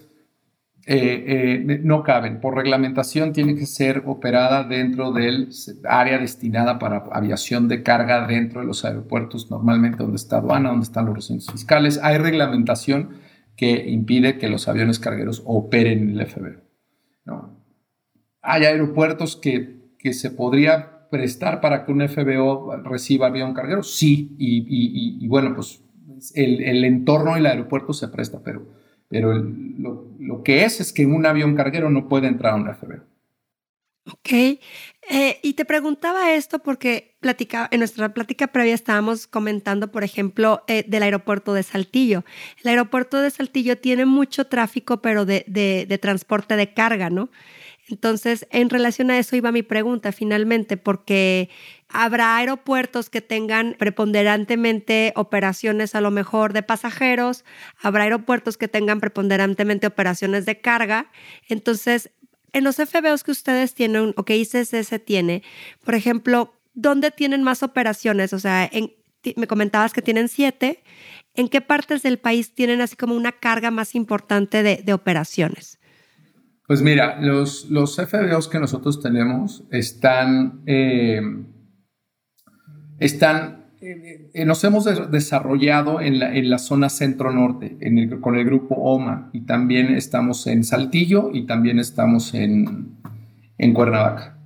eh, 0.91 1.61
eh, 1.67 1.79
no 1.83 2.01
caben. 2.01 2.39
Por 2.41 2.55
reglamentación 2.55 3.31
tiene 3.31 3.55
que 3.55 3.67
ser 3.67 4.03
operada 4.07 4.63
dentro 4.63 5.11
del 5.11 5.49
área 5.87 6.17
destinada 6.17 6.79
para 6.79 7.03
aviación 7.11 7.67
de 7.67 7.83
carga 7.83 8.25
dentro 8.25 8.61
de 8.61 8.67
los 8.67 8.85
aeropuertos, 8.85 9.51
normalmente 9.51 9.99
donde 9.99 10.15
está 10.15 10.37
aduana, 10.37 10.69
donde 10.69 10.85
están 10.85 11.05
los 11.05 11.15
recintos 11.15 11.51
fiscales. 11.51 11.99
Hay 12.01 12.17
reglamentación 12.17 13.17
que 13.55 13.89
impide 13.89 14.37
que 14.37 14.49
los 14.49 14.67
aviones 14.67 14.99
cargueros 14.99 15.43
operen 15.45 16.09
en 16.09 16.19
el. 16.19 16.63
¿no? 17.25 17.59
Hay 18.41 18.65
aeropuertos 18.65 19.35
que, 19.35 19.78
que 19.99 20.13
se 20.13 20.31
podría 20.31 21.07
prestar 21.11 21.61
para 21.61 21.85
que 21.85 21.91
un 21.91 22.07
FBO 22.07 22.77
reciba 22.83 23.27
avión 23.27 23.53
carguero, 23.53 23.83
sí, 23.83 24.35
y, 24.39 25.27
bueno, 25.27 25.53
pues 25.53 25.83
el, 26.33 26.63
el 26.63 26.83
entorno 26.83 27.35
del 27.35 27.45
aeropuerto 27.45 27.93
se 27.93 28.07
presta, 28.07 28.41
pero 28.43 28.79
pero 29.09 29.33
lo, 29.33 30.43
que 30.43 30.63
es 30.63 30.79
es 30.79 30.93
que 30.93 31.05
un 31.05 31.25
avión 31.25 31.55
carguero 31.55 31.89
no 31.89 32.07
puede 32.07 32.27
entrar 32.27 32.53
a 32.53 32.55
un 32.55 32.73
FBO. 32.73 33.03
Ok. 34.05 34.59
Eh, 35.11 35.39
y 35.41 35.53
te 35.53 35.65
preguntaba 35.65 36.33
esto 36.33 36.59
porque 36.59 37.17
en 37.21 37.79
nuestra 37.79 38.13
plática 38.13 38.47
previa 38.47 38.75
estábamos 38.75 39.25
comentando, 39.25 39.91
por 39.91 40.03
ejemplo, 40.03 40.63
eh, 40.67 40.85
del 40.87 41.03
aeropuerto 41.03 41.53
de 41.55 41.63
Saltillo. 41.63 42.23
El 42.63 42.69
aeropuerto 42.69 43.19
de 43.19 43.31
Saltillo 43.31 43.77
tiene 43.79 44.05
mucho 44.05 44.45
tráfico, 44.45 45.01
pero 45.01 45.25
de, 45.25 45.43
de 45.47 45.97
transporte 45.97 46.55
de 46.55 46.73
carga, 46.73 47.09
¿no? 47.09 47.29
Entonces, 47.89 48.47
en 48.51 48.69
relación 48.69 49.09
a 49.09 49.17
eso 49.17 49.35
iba 49.35 49.51
mi 49.51 49.63
pregunta 49.63 50.11
finalmente, 50.11 50.77
porque 50.77 51.49
habrá 51.87 52.37
aeropuertos 52.37 53.09
que 53.09 53.21
tengan 53.21 53.75
preponderantemente 53.79 55.11
operaciones 55.15 55.95
a 55.95 56.01
lo 56.01 56.11
mejor 56.11 56.53
de 56.53 56.61
pasajeros, 56.61 57.45
habrá 57.81 58.03
aeropuertos 58.03 58.57
que 58.57 58.67
tengan 58.67 58.99
preponderantemente 58.99 59.87
operaciones 59.87 60.45
de 60.45 60.61
carga. 60.61 61.11
Entonces, 61.47 62.11
en 62.53 62.63
los 62.63 62.77
FBOs 62.77 63.23
que 63.23 63.31
ustedes 63.31 63.73
tienen 63.73 64.13
o 64.15 64.23
que 64.23 64.37
ICSS 64.37 65.03
tiene, 65.03 65.43
por 65.83 65.95
ejemplo, 65.95 66.53
¿dónde 66.73 67.11
tienen 67.11 67.43
más 67.43 67.63
operaciones? 67.63 68.33
O 68.33 68.39
sea, 68.39 68.69
me 69.35 69.47
comentabas 69.47 69.93
que 69.93 70.01
tienen 70.01 70.29
siete. 70.29 70.83
¿En 71.35 71.47
qué 71.47 71.61
partes 71.61 72.03
del 72.03 72.19
país 72.19 72.53
tienen 72.53 72.81
así 72.81 72.95
como 72.95 73.15
una 73.15 73.31
carga 73.31 73.71
más 73.71 73.95
importante 73.95 74.63
de, 74.63 74.93
operaciones? 74.93 75.78
Pues 76.69 76.83
mira, 76.83 77.19
los, 77.19 77.67
los 77.71 77.95
FBOs 77.95 78.47
que 78.47 78.59
nosotros 78.59 79.01
tenemos 79.01 79.63
están, 79.71 80.61
eh, 80.67 81.19
están 82.99 83.71
eh, 83.81 84.45
nos 84.45 84.63
hemos 84.63 84.85
desarrollado 85.09 85.99
en 85.99 86.19
la, 86.19 86.35
en 86.35 86.47
la 86.47 86.59
zona 86.59 86.89
centro-norte 86.89 87.79
con 88.21 88.35
el 88.35 88.45
grupo 88.45 88.75
OMA 88.75 89.31
y 89.33 89.47
también 89.47 89.95
estamos 89.95 90.45
en 90.45 90.63
Saltillo 90.63 91.31
y 91.33 91.47
también 91.47 91.79
estamos 91.79 92.35
en, 92.35 92.99
en 93.57 93.73
Cuernavaca. 93.73 94.37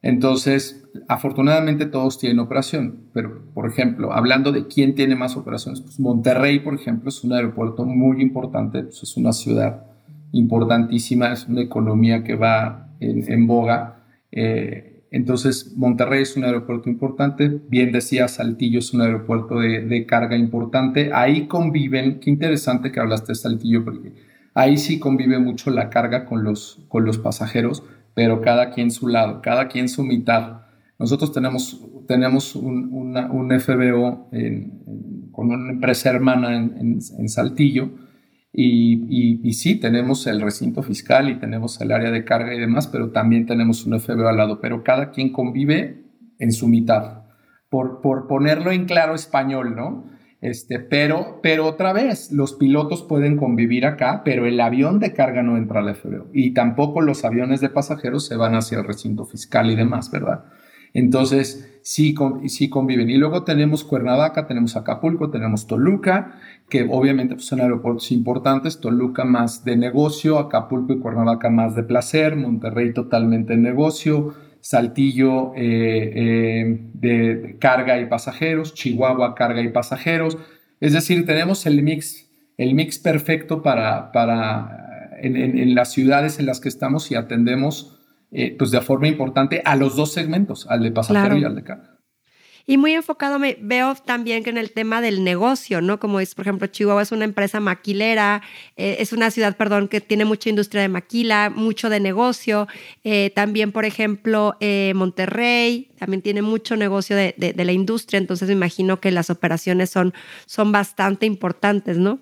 Entonces, 0.00 0.88
afortunadamente 1.08 1.84
todos 1.84 2.18
tienen 2.18 2.38
operación, 2.38 3.10
pero 3.12 3.52
por 3.52 3.68
ejemplo, 3.68 4.14
hablando 4.14 4.50
de 4.50 4.66
quién 4.66 4.94
tiene 4.94 5.14
más 5.14 5.36
operaciones, 5.36 5.82
pues 5.82 6.00
Monterrey, 6.00 6.60
por 6.60 6.72
ejemplo, 6.72 7.10
es 7.10 7.22
un 7.22 7.34
aeropuerto 7.34 7.84
muy 7.84 8.22
importante, 8.22 8.84
pues 8.84 9.02
es 9.02 9.14
una 9.18 9.34
ciudad 9.34 9.89
importantísima, 10.32 11.32
es 11.32 11.46
una 11.46 11.62
economía 11.62 12.22
que 12.22 12.36
va 12.36 12.88
en, 13.00 13.30
en 13.30 13.46
boga. 13.46 14.04
Eh, 14.32 14.90
entonces, 15.10 15.74
Monterrey 15.76 16.22
es 16.22 16.36
un 16.36 16.44
aeropuerto 16.44 16.88
importante, 16.88 17.60
bien 17.68 17.90
decía, 17.90 18.28
Saltillo 18.28 18.78
es 18.78 18.94
un 18.94 19.00
aeropuerto 19.00 19.58
de, 19.58 20.06
carga 20.06 20.36
importante. 20.36 21.10
Ahí 21.12 21.46
conviven, 21.46 22.20
qué 22.20 22.30
interesante 22.30 22.92
que 22.92 23.00
hablaste 23.00 23.32
de 23.32 23.34
Saltillo, 23.34 23.84
porque 23.84 24.12
ahí 24.54 24.78
sí 24.78 25.00
convive 25.00 25.40
mucho 25.40 25.70
la 25.70 25.90
carga 25.90 26.26
con 26.26 26.44
los, 26.44 26.84
con 26.88 27.04
los 27.04 27.18
pasajeros, 27.18 27.82
pero 28.14 28.40
cada 28.40 28.70
quien 28.70 28.92
su 28.92 29.08
lado, 29.08 29.42
cada 29.42 29.66
quien 29.66 29.88
su 29.88 30.04
mitad. 30.04 30.60
Nosotros 30.96 31.32
tenemos, 31.32 31.80
tenemos 32.06 32.54
un, 32.54 33.50
FBO 33.60 34.28
con 35.32 35.50
una 35.50 35.72
empresa 35.72 36.10
hermana 36.10 36.54
en 36.56 37.28
Saltillo, 37.28 37.90
y, 38.52 39.52
sí, 39.52 39.76
tenemos 39.76 40.26
el 40.26 40.40
recinto 40.40 40.82
fiscal 40.82 41.28
y 41.30 41.38
tenemos 41.38 41.80
el 41.80 41.92
área 41.92 42.10
de 42.10 42.24
carga 42.24 42.54
y 42.54 42.58
demás, 42.58 42.88
pero 42.88 43.10
también 43.10 43.46
tenemos 43.46 43.86
un 43.86 43.98
FBO 43.98 44.28
al 44.28 44.36
lado, 44.36 44.60
pero 44.60 44.82
cada 44.82 45.10
quien 45.10 45.32
convive 45.32 46.04
en 46.38 46.52
su 46.52 46.68
mitad, 46.68 47.22
por, 47.68 48.00
por 48.00 48.26
ponerlo 48.26 48.72
en 48.72 48.86
claro 48.86 49.14
español, 49.14 49.76
¿no? 49.76 50.04
Este, 50.40 50.80
pero, 50.80 51.40
pero 51.42 51.66
otra 51.66 51.92
vez, 51.92 52.32
los 52.32 52.54
pilotos 52.54 53.02
pueden 53.02 53.36
convivir 53.36 53.84
acá, 53.84 54.22
pero 54.24 54.46
el 54.46 54.58
avión 54.58 54.98
de 54.98 55.12
carga 55.12 55.42
no 55.42 55.58
entra 55.58 55.80
al 55.80 55.94
FBO 55.94 56.28
y 56.32 56.54
tampoco 56.54 57.02
los 57.02 57.24
aviones 57.26 57.60
de 57.60 57.68
pasajeros 57.68 58.26
se 58.26 58.36
van 58.36 58.54
hacia 58.54 58.78
el 58.78 58.86
recinto 58.86 59.26
fiscal 59.26 59.70
y 59.70 59.76
demás, 59.76 60.10
¿verdad? 60.10 60.44
Entonces, 60.94 61.70
sí, 61.82 62.14
sí 62.46 62.68
conviven. 62.68 63.10
Y 63.10 63.16
luego 63.16 63.44
tenemos 63.44 63.84
Cuernavaca, 63.84 64.46
tenemos 64.46 64.76
Acapulco, 64.76 65.30
tenemos 65.30 65.66
Toluca, 65.66 66.38
que 66.68 66.86
obviamente 66.90 67.34
pues, 67.34 67.46
son 67.46 67.60
aeropuertos 67.60 68.10
importantes. 68.12 68.80
Toluca 68.80 69.24
más 69.24 69.64
de 69.64 69.76
negocio, 69.76 70.38
Acapulco 70.38 70.92
y 70.92 70.98
Cuernavaca 71.00 71.50
más 71.50 71.74
de 71.74 71.82
placer, 71.82 72.36
Monterrey 72.36 72.92
totalmente 72.92 73.54
de 73.54 73.58
negocio, 73.58 74.34
Saltillo 74.60 75.54
eh, 75.56 76.12
eh, 76.14 76.80
de 76.94 77.56
carga 77.58 77.98
y 77.98 78.06
pasajeros, 78.06 78.74
Chihuahua 78.74 79.34
carga 79.34 79.62
y 79.62 79.68
pasajeros. 79.68 80.38
Es 80.80 80.92
decir, 80.92 81.24
tenemos 81.26 81.66
el 81.66 81.82
mix, 81.82 82.28
el 82.56 82.74
mix 82.74 82.98
perfecto 82.98 83.62
para, 83.62 84.12
para 84.12 85.18
en 85.22 85.74
las 85.74 85.92
ciudades 85.92 86.38
en 86.38 86.46
las 86.46 86.60
que 86.60 86.70
estamos 86.70 87.10
y 87.10 87.14
atendemos 87.14 87.99
eh, 88.32 88.54
pues 88.56 88.70
de 88.70 88.80
forma 88.80 89.08
importante 89.08 89.60
a 89.64 89.74
los 89.74 89.96
dos 89.96 90.12
segmentos, 90.12 90.66
al 90.68 90.82
de 90.82 90.92
pasajero 90.92 91.36
y 91.36 91.44
al 91.44 91.56
de 91.56 91.64
carga. 91.64 91.96
Y 92.66 92.76
muy 92.76 92.92
enfocado 92.92 93.40
me 93.40 93.56
veo 93.60 93.96
también 93.96 94.44
que 94.44 94.50
en 94.50 94.58
el 94.58 94.70
tema 94.70 95.00
del 95.00 95.24
negocio, 95.24 95.80
¿no? 95.80 95.98
Como 95.98 96.20
es, 96.20 96.36
por 96.36 96.44
ejemplo, 96.44 96.68
Chihuahua 96.68 97.02
es 97.02 97.10
una 97.10 97.24
empresa 97.24 97.58
maquilera, 97.58 98.42
eh, 98.76 98.98
es 99.00 99.12
una 99.12 99.32
ciudad, 99.32 99.56
perdón, 99.56 99.88
que 99.88 100.00
tiene 100.00 100.24
mucha 100.24 100.50
industria 100.50 100.82
de 100.82 100.88
maquila, 100.88 101.50
mucho 101.50 101.90
de 101.90 101.98
negocio. 101.98 102.68
Eh, 103.02 103.32
también, 103.34 103.72
por 103.72 103.84
ejemplo, 103.84 104.56
Monterrey 104.94 105.90
también 105.98 106.22
tiene 106.22 106.42
mucho 106.42 106.76
negocio 106.76 107.16
de, 107.16 107.34
de, 107.36 107.64
la 107.64 107.72
industria, 107.72 108.18
entonces 108.18 108.46
me 108.46 108.54
imagino 108.54 109.00
que 109.00 109.10
las 109.10 109.30
operaciones 109.30 109.90
son, 109.90 110.14
son 110.46 110.70
bastante 110.70 111.26
importantes, 111.26 111.98
¿no? 111.98 112.20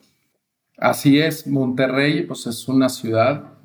Así 0.78 1.18
es, 1.18 1.46
Monterrey, 1.46 2.22
pues 2.22 2.46
es 2.46 2.68
una 2.68 2.88
ciudad 2.88 3.57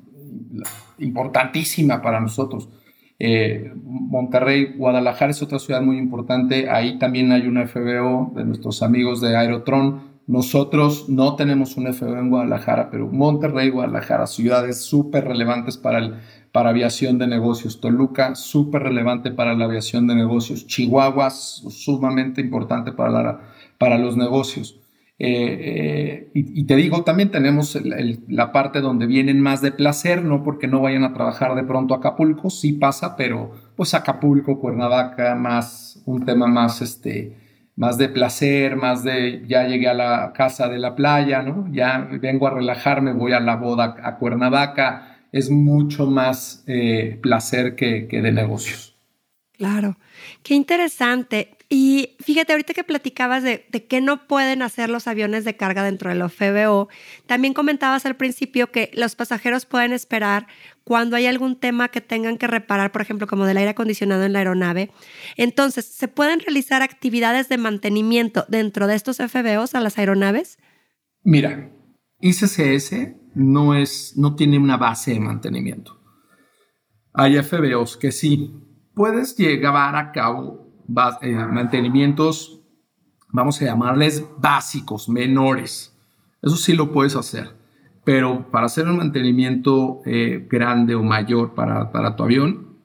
importantísima 0.98 2.02
para 2.02 2.20
nosotros. 2.20 2.68
Eh, 3.18 3.72
Monterrey, 3.84 4.74
Guadalajara 4.76 5.30
es 5.30 5.42
otra 5.42 5.58
ciudad 5.58 5.82
muy 5.82 5.98
importante. 5.98 6.68
Ahí 6.68 6.98
también 6.98 7.32
hay 7.32 7.46
una 7.46 7.66
FBO 7.66 8.32
de 8.34 8.44
nuestros 8.44 8.82
amigos 8.82 9.20
de 9.20 9.36
Aerotron. 9.36 10.14
Nosotros 10.26 11.08
no 11.08 11.36
tenemos 11.36 11.76
un 11.76 11.92
FBO 11.92 12.16
en 12.18 12.30
Guadalajara, 12.30 12.90
pero 12.90 13.06
Monterrey, 13.08 13.70
Guadalajara, 13.70 14.26
ciudades 14.26 14.82
súper 14.82 15.24
relevantes 15.24 15.76
para, 15.76 15.98
el, 15.98 16.14
para 16.50 16.70
aviación 16.70 17.18
de 17.18 17.26
negocios. 17.26 17.80
Toluca, 17.80 18.34
súper 18.34 18.82
relevante 18.82 19.30
para 19.30 19.54
la 19.54 19.66
aviación 19.66 20.06
de 20.06 20.14
negocios. 20.14 20.66
Chihuahua, 20.66 21.30
sumamente 21.30 22.40
importante 22.40 22.92
para, 22.92 23.40
para 23.78 23.98
los 23.98 24.16
negocios. 24.16 24.80
Eh, 25.18 26.26
eh, 26.26 26.30
y, 26.34 26.64
te 26.64 26.74
digo, 26.74 27.04
también 27.04 27.30
tenemos 27.30 27.78
la 28.28 28.50
parte 28.50 28.80
donde 28.80 29.06
vienen 29.06 29.40
más 29.40 29.60
de 29.60 29.70
placer, 29.70 30.24
no 30.24 30.42
porque 30.42 30.66
no 30.66 30.80
vayan 30.80 31.04
a 31.04 31.12
trabajar 31.12 31.54
de 31.54 31.62
pronto 31.62 31.94
a 31.94 31.98
Acapulco, 31.98 32.50
sí 32.50 32.72
pasa, 32.72 33.16
pero 33.16 33.52
pues 33.76 33.94
Acapulco, 33.94 34.58
Cuernavaca, 34.58 35.36
más 35.36 36.02
un 36.04 36.24
tema 36.24 36.48
más, 36.48 36.82
este, 36.82 37.36
más 37.76 37.96
de 37.96 38.08
placer, 38.08 38.74
más 38.76 39.04
de 39.04 39.44
ya 39.46 39.68
llegué 39.68 39.88
a 39.88 39.94
la 39.94 40.32
casa 40.34 40.68
de 40.68 40.78
la 40.78 40.96
playa, 40.96 41.42
¿no? 41.42 41.72
Ya 41.72 42.08
vengo 42.20 42.48
a 42.48 42.54
relajarme, 42.54 43.12
voy 43.12 43.32
a 43.32 43.40
la 43.40 43.54
boda 43.54 43.96
a 44.02 44.16
Cuernavaca, 44.16 45.18
es 45.30 45.48
mucho 45.48 46.06
más 46.06 46.64
eh, 46.66 47.18
placer 47.22 47.76
que, 47.76 48.08
que 48.08 48.20
de 48.20 48.32
negocios. 48.32 48.96
Claro, 49.56 49.96
qué 50.42 50.54
interesante. 50.54 51.53
Y 51.68 52.16
fíjate, 52.20 52.52
ahorita 52.52 52.74
que 52.74 52.84
platicabas 52.84 53.42
de, 53.42 53.66
qué 53.88 54.00
no 54.00 54.26
pueden 54.26 54.62
hacer 54.62 54.90
los 54.90 55.08
aviones 55.08 55.44
de 55.44 55.56
carga 55.56 55.82
dentro 55.82 56.10
de 56.10 56.16
los 56.16 56.32
FBO, 56.32 56.88
también 57.26 57.54
comentabas 57.54 58.04
al 58.06 58.16
principio 58.16 58.70
que 58.70 58.90
los 58.94 59.14
pasajeros 59.14 59.66
pueden 59.66 59.92
esperar 59.92 60.46
cuando 60.84 61.16
hay 61.16 61.26
algún 61.26 61.56
tema 61.56 61.88
que 61.88 62.00
tengan 62.00 62.36
que 62.36 62.46
reparar, 62.46 62.92
por 62.92 63.00
ejemplo, 63.00 63.26
como 63.26 63.46
del 63.46 63.56
aire 63.56 63.70
acondicionado 63.70 64.24
en 64.24 64.34
la 64.34 64.40
aeronave. 64.40 64.90
Entonces, 65.36 65.86
¿se 65.86 66.08
pueden 66.08 66.40
realizar 66.40 66.82
actividades 66.82 67.48
de 67.48 67.56
mantenimiento 67.58 68.44
dentro 68.48 68.86
de 68.86 68.94
estos 68.94 69.16
FBOs 69.16 69.74
a 69.74 69.80
las 69.80 69.98
aeronaves? 69.98 70.58
Mira, 71.22 71.70
ICCS 72.20 72.92
no, 73.34 73.74
es, 73.74 74.14
no 74.16 74.36
tiene 74.36 74.58
una 74.58 74.76
base 74.76 75.12
de 75.12 75.20
mantenimiento. 75.20 76.00
Hay 77.14 77.40
FBOs 77.42 77.96
que 77.96 78.12
sí. 78.12 78.52
Puedes 78.94 79.36
llevar 79.36 79.96
a 79.96 80.12
cabo 80.12 80.63
eh, 81.22 81.32
mantenimientos, 81.34 82.60
vamos 83.30 83.60
a 83.60 83.66
llamarles 83.66 84.24
básicos, 84.38 85.08
menores. 85.08 85.94
Eso 86.42 86.56
sí 86.56 86.74
lo 86.74 86.92
puedes 86.92 87.16
hacer. 87.16 87.54
Pero 88.04 88.50
para 88.50 88.66
hacer 88.66 88.86
un 88.86 88.98
mantenimiento 88.98 90.00
eh, 90.04 90.46
grande 90.50 90.94
o 90.94 91.02
mayor 91.02 91.54
para, 91.54 91.90
para, 91.90 92.16
tu 92.16 92.22
avión, 92.22 92.78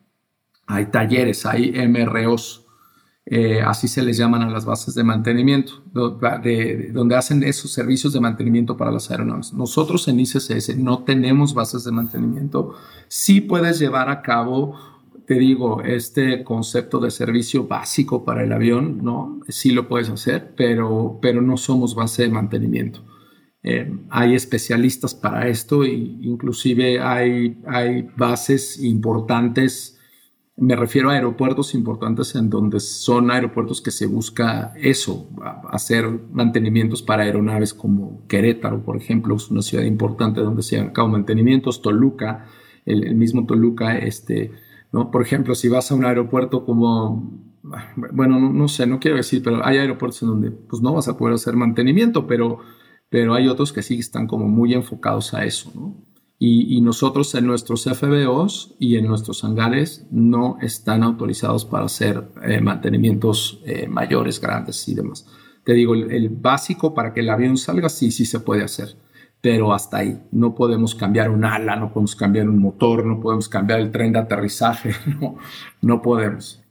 hay 0.66 0.86
talleres, 0.86 1.46
hay 1.46 1.74
MROs, 1.88 2.66
eh, 3.32 3.62
así 3.62 3.88
se 3.88 4.02
les 4.02 4.18
llaman 4.18 4.42
a 4.42 4.50
las 4.50 4.66
bases 4.66 4.96
de 4.96 5.04
mantenimiento, 5.04 5.84
donde 5.94 7.16
hacen 7.16 7.44
esos 7.44 7.72
servicios 7.72 8.14
de 8.14 8.20
mantenimiento 8.20 8.76
para 8.76 8.92
las 8.92 9.12
aeronaves. 9.12 9.54
Nosotros 9.54 10.08
en 10.08 10.20
ICCS 10.20 10.78
no 10.78 11.04
tenemos 11.04 11.54
bases 11.54 11.84
de 11.84 11.92
mantenimiento. 11.92 12.74
Sí 13.08 13.42
puedes 13.42 13.78
llevar 13.78 14.10
a 14.10 14.24
cabo 14.24 14.76
te 15.30 15.36
digo, 15.36 15.84
este 15.84 16.44
concepto 16.44 17.00
de 17.00 17.12
servicio 17.12 17.68
básico 17.68 18.26
para 18.26 18.44
el 18.44 18.52
avión, 18.52 19.04
¿no? 19.04 19.42
Sí 19.48 19.70
lo 19.70 19.88
puedes 19.88 20.10
hacer, 20.10 20.56
pero, 20.58 21.20
pero 21.22 21.40
no 21.40 21.56
somos 21.56 21.94
base 21.94 22.24
de 22.24 22.30
mantenimiento. 22.30 23.06
Eh, 23.62 23.96
hay 24.10 24.34
especialistas 24.34 25.14
para 25.14 25.48
esto 25.48 25.84
e 25.84 25.90
inclusive 25.92 27.00
hay, 27.00 27.62
hay 27.68 28.10
bases 28.18 28.82
importantes 28.82 30.00
Me 30.58 30.76
refiero 30.76 31.12
a 31.12 31.14
aeropuertos 31.14 31.76
importantes 31.76 32.34
en 32.34 32.50
donde 32.50 32.80
son 32.80 33.30
aeropuertos 33.30 33.82
que 33.82 33.92
se 33.92 34.08
busca 34.08 34.74
eso, 34.78 35.30
hacer 35.70 36.10
mantenimientos 36.32 37.04
para 37.04 37.22
aeronaves 37.22 37.76
como 37.76 38.26
Querétaro, 38.28 38.84
por 38.84 38.98
ejemplo, 38.98 39.36
es 39.36 39.52
una 39.52 39.62
ciudad 39.62 39.84
importante 39.86 40.42
donde 40.42 40.64
se 40.64 40.80
han 40.80 40.90
cabo 40.90 41.10
mantenimientos, 41.10 41.84
Toluca, 41.84 42.48
el, 42.86 43.14
mismo 43.16 43.46
Toluca, 43.46 43.98
este, 44.00 44.52
¿no? 44.92 45.12
Por 45.12 45.22
ejemplo, 45.22 45.56
si 45.56 45.70
vas 45.70 45.92
a 45.92 45.96
un 45.96 46.06
aeropuerto 46.06 46.66
como, 46.66 47.32
bueno, 48.14 48.40
no, 48.40 48.68
sé, 48.68 48.88
no 48.88 49.00
quiero 49.00 49.18
decir, 49.18 49.42
pero 49.44 49.66
hay 49.66 49.78
aeropuertos 49.78 50.22
en 50.24 50.30
donde 50.30 50.52
pues 50.52 50.82
no 50.82 50.94
vas 50.94 51.08
a 51.08 51.18
poder 51.18 51.36
hacer 51.36 51.56
mantenimiento, 51.56 52.28
pero, 52.28 52.60
pero 53.10 53.34
hay 53.34 53.48
otros 53.48 53.74
que 53.74 53.84
sí 53.84 54.00
están 54.00 54.28
como 54.28 54.48
muy 54.48 54.74
enfocados 54.74 55.34
a 55.34 55.46
eso, 55.46 55.72
¿no? 55.76 56.06
Y, 56.42 56.80
nosotros 56.80 57.36
en 57.36 57.46
nuestros 57.46 57.84
FBOs 57.84 58.78
y 58.80 58.96
en 58.96 59.08
nuestros 59.08 59.44
hangares 59.44 60.08
no 60.10 60.58
están 60.62 61.04
autorizados 61.04 61.66
para 61.66 61.84
hacer 61.84 62.30
eh, 62.42 62.62
mantenimientos 62.62 63.62
eh, 63.66 63.90
mayores, 63.90 64.40
grandes 64.40 64.88
y 64.88 64.96
demás. 64.96 65.28
Te 65.66 65.74
digo, 65.74 65.96
el, 65.96 66.10
el, 66.12 66.30
básico 66.30 66.94
para 66.94 67.14
que 67.14 67.20
el 67.20 67.30
avión 67.30 67.58
salga, 67.58 67.90
sí, 67.90 68.10
sí 68.12 68.26
se 68.26 68.40
puede 68.40 68.64
hacer 68.64 68.96
pero 69.42 69.74
hasta 69.74 69.98
ahí. 69.98 70.22
No 70.32 70.56
podemos 70.56 70.96
cambiar 70.96 71.30
un 71.30 71.46
ala, 71.46 71.76
no 71.76 71.92
podemos 71.94 72.16
cambiar 72.16 72.50
un 72.50 72.60
motor, 72.60 73.06
no 73.06 73.20
podemos 73.20 73.48
cambiar 73.48 73.80
el 73.80 73.92
tren 73.92 74.14
de 74.14 74.20
aterrizaje, 74.20 74.94
no, 75.20 75.38
no 75.82 76.02
podemos. 76.02 76.64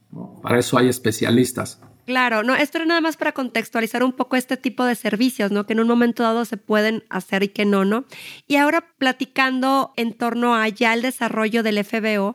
Para 0.42 0.58
eso 0.58 0.78
hay 0.78 0.88
especialistas. 0.88 1.80
Claro, 2.06 2.42
no, 2.42 2.54
esto 2.54 2.78
era 2.78 2.86
nada 2.86 3.02
más 3.02 3.18
para 3.18 3.32
contextualizar 3.32 4.02
un 4.02 4.12
poco 4.12 4.36
este 4.36 4.56
tipo 4.56 4.86
de 4.86 4.94
servicios, 4.94 5.50
¿no? 5.50 5.66
Que 5.66 5.74
en 5.74 5.80
un 5.80 5.88
momento 5.88 6.22
dado 6.22 6.46
se 6.46 6.56
pueden 6.56 7.04
hacer 7.10 7.42
y 7.42 7.48
que 7.48 7.66
no, 7.66 7.84
¿no? 7.84 8.06
Y 8.46 8.56
ahora 8.56 8.94
platicando 8.96 9.92
en 9.96 10.14
torno 10.14 10.56
a 10.56 10.66
ya 10.68 10.96
desarrollo 10.96 11.62
del 11.62 11.84
FBO, 11.84 12.34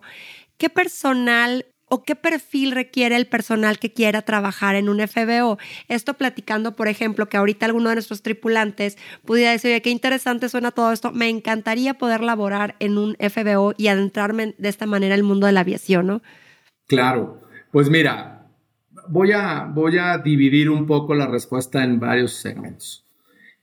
¿qué 0.57 0.69
personal 0.69 1.65
o 1.93 2.03
qué 2.03 2.15
perfil 2.15 2.71
requiere 2.71 3.15
el 3.15 3.27
personal 3.27 3.77
que 3.77 3.93
quiera 3.93 4.23
trabajar 4.23 4.75
en 4.75 4.89
un 4.89 4.99
FBO. 5.07 5.59
Esto 5.89 6.15
platicando, 6.15 6.75
por 6.75 6.87
ejemplo, 6.87 7.29
que 7.29 7.37
ahorita 7.37 7.67
alguno 7.67 7.89
de 7.89 7.95
nuestros 7.97 8.23
tripulantes 8.23 8.97
pudiera 9.23 9.51
decir, 9.51 9.69
oye, 9.69 9.83
qué 9.83 9.91
interesante 9.91 10.49
suena 10.49 10.71
todo 10.71 10.91
esto, 10.91 11.11
me 11.11 11.29
encantaría 11.29 11.93
poder 11.93 12.21
laborar 12.21 12.75
en 12.79 12.97
un 12.97 13.15
FBO 13.19 13.75
y 13.77 13.89
adentrarme 13.89 14.55
de 14.57 14.69
esta 14.69 14.87
manera 14.87 15.13
el 15.13 15.21
mundo 15.21 15.45
de 15.45 15.53
la 15.53 15.59
aviación, 15.59 16.07
¿no? 16.07 16.23
Claro, 16.87 17.41
pues 17.71 17.91
mira, 17.91 18.47
voy 19.07 19.31
a, 19.31 19.65
voy 19.65 19.99
a 19.99 20.17
dividir 20.17 20.71
un 20.71 20.87
poco 20.87 21.13
la 21.13 21.27
respuesta 21.27 21.83
en 21.83 21.99
varios 21.99 22.33
segmentos. 22.33 23.05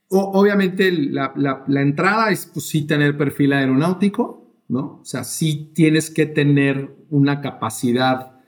obviamente 0.09 0.93
la, 0.93 1.33
la, 1.35 1.83
entrada 1.83 2.31
es 2.31 2.47
pues, 2.47 2.69
sí 2.69 2.87
tener 2.87 3.17
perfil 3.17 3.55
aeronáutico, 3.55 4.40
¿no? 4.71 5.01
O 5.03 5.05
sea, 5.05 5.25
sí 5.25 5.73
tienes 5.75 6.11
que 6.11 6.27
tener 6.27 6.95
una 7.11 7.41
capacidad 7.41 8.41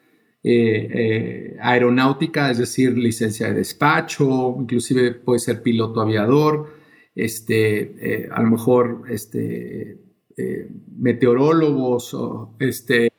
eh, 0.45 0.89
eh, 0.95 1.57
aeronáutica, 1.61 2.51
es 2.51 2.59
decir, 2.59 2.97
licencia 2.97 3.49
de 3.49 3.55
despacho, 3.55 4.57
inclusive 4.59 5.13
puede 5.15 5.41
ser 5.41 5.63
piloto 5.63 6.01
aviador, 6.01 6.75
este, 7.17 8.25
eh, 8.25 8.29
a 8.31 8.41
lo 8.41 8.51
mejor 8.51 9.03
este, 9.11 9.99
meteorólogos, 10.97 12.17
este, 12.61 13.13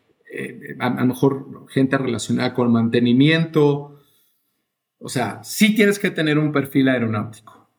a, 0.80 0.90
lo 0.90 1.06
mejor 1.06 1.66
gente 1.70 1.98
relacionada 1.98 2.54
con 2.54 2.72
mantenimiento. 2.72 4.00
O 4.98 5.10
sea, 5.10 5.44
sí 5.44 5.76
tienes 5.76 6.00
que 6.00 6.10
tener 6.10 6.38
un 6.38 6.52
perfil 6.54 6.88
aeronáutico. 6.88 7.70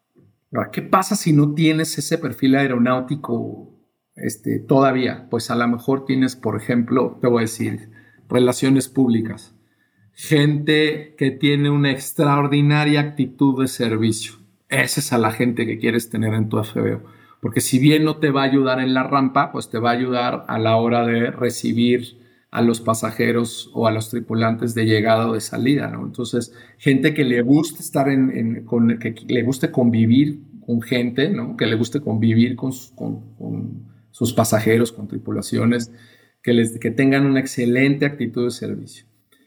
¿qué 0.70 0.82
pasa 0.82 1.16
si 1.16 1.32
no 1.32 1.52
tienes 1.52 1.98
ese 1.98 2.16
perfil 2.16 2.54
aeronáutico 2.54 3.73
este, 4.16 4.58
todavía, 4.58 5.26
pues 5.30 5.50
a 5.50 5.56
lo 5.56 5.66
mejor 5.66 6.04
tienes, 6.04 6.36
por 6.36 6.56
ejemplo, 6.56 7.18
te 7.20 7.26
voy 7.26 7.38
a 7.38 7.40
decir, 7.42 7.90
relaciones 8.28 8.88
públicas, 8.88 9.54
gente 10.12 11.14
que 11.18 11.30
tiene 11.30 11.70
una 11.70 11.90
extraordinaria 11.90 13.00
actitud 13.00 13.60
de 13.60 13.68
servicio. 13.68 14.34
Esa 14.68 15.00
es 15.00 15.12
a 15.12 15.18
la 15.18 15.32
gente 15.32 15.66
que 15.66 15.78
quieres 15.78 16.10
tener 16.10 16.34
en 16.34 16.48
tu 16.48 16.62
FBO. 16.62 17.02
Porque 17.40 17.60
si 17.60 17.78
bien 17.78 18.04
no 18.04 18.16
te 18.16 18.30
va 18.30 18.42
a 18.42 18.46
ayudar 18.46 18.80
en 18.80 18.94
la 18.94 19.02
rampa, 19.02 19.52
pues 19.52 19.68
te 19.68 19.78
va 19.78 19.90
a 19.90 19.94
ayudar 19.94 20.44
a 20.48 20.58
la 20.58 20.76
hora 20.76 21.04
de 21.06 21.30
recibir 21.30 22.18
a 22.50 22.62
los 22.62 22.80
pasajeros 22.80 23.70
o 23.74 23.86
a 23.86 23.90
los 23.90 24.10
tripulantes 24.10 24.74
de 24.74 24.86
llegada 24.86 25.28
o 25.28 25.34
de 25.34 25.40
salida. 25.40 25.92
Entonces, 26.00 26.54
gente 26.78 27.12
que 27.12 27.24
le 27.24 27.42
guste 27.42 27.80
estar 27.80 28.08
en, 28.08 28.64
con, 28.64 28.98
que 28.98 29.14
le 29.26 29.42
guste 29.42 29.70
convivir 29.70 30.38
con 30.64 30.80
gente, 30.80 31.28
¿no? 31.28 31.56
Que 31.56 31.66
le 31.66 31.74
guste 31.74 32.00
convivir 32.00 32.56
con, 32.56 32.70
con 32.96 33.93
sus 34.14 34.32
pasajeros 34.32 34.92
con 34.92 35.08
tripulaciones, 35.08 35.90
que, 36.40 36.52
les, 36.52 36.78
que 36.78 36.92
tengan 36.92 37.26
una 37.26 37.40
excelente 37.40 38.06
actitud 38.06 38.44
de 38.44 38.52
servicio. 38.52 39.06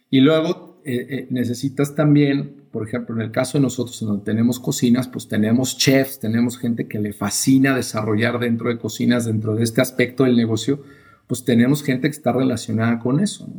Y 0.10 0.20
luego 0.20 0.82
eh, 0.84 1.08
eh, 1.10 1.28
necesitas 1.30 1.96
también, 1.96 2.66
por 2.70 2.86
ejemplo, 2.86 3.16
en 3.16 3.22
el 3.22 3.32
caso 3.32 3.58
de 3.58 3.62
nosotros, 3.62 4.02
en 4.02 4.10
donde 4.10 4.26
tenemos 4.26 4.60
cocinas, 4.60 5.08
pues 5.08 5.30
tenemos 5.30 5.78
chefs, 5.78 6.20
tenemos 6.20 6.58
gente 6.58 6.86
que 6.90 7.00
le 7.00 7.14
fascina 7.14 7.74
desarrollar 7.74 8.40
dentro 8.40 8.68
de 8.68 8.78
cocinas, 8.78 9.24
dentro 9.24 9.56
de 9.56 9.64
este 9.64 9.80
aspecto 9.80 10.26
del 10.26 10.36
negocio, 10.36 10.84
pues 11.28 11.46
tenemos 11.46 11.82
gente 11.82 12.10
que 12.10 12.18
está 12.18 12.34
relacionada 12.34 13.00
con 13.00 13.22
eso. 13.22 13.50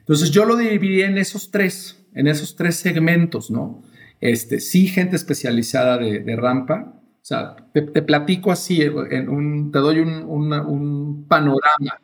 Entonces 0.00 0.30
yo 0.32 0.44
lo 0.44 0.58
dividí 0.58 1.00
en 1.00 1.16
esos 1.16 1.50
tres, 1.50 2.04
en 2.12 2.26
esos 2.26 2.56
tres 2.56 2.76
segmentos, 2.76 3.50
¿no? 3.50 3.82
Este, 4.20 4.60
sí, 4.60 4.86
gente 4.86 5.16
especializada 5.16 5.96
de, 5.96 6.20
de 6.20 6.36
rampa, 6.36 6.97
o 7.20 7.24
sea, 7.28 7.56
te, 7.72 7.82
platico 7.82 8.50
así, 8.50 8.80
en 8.80 9.28
un, 9.28 9.70
te 9.70 9.78
doy 9.80 9.98
un, 10.00 11.26
panorama. 11.28 12.00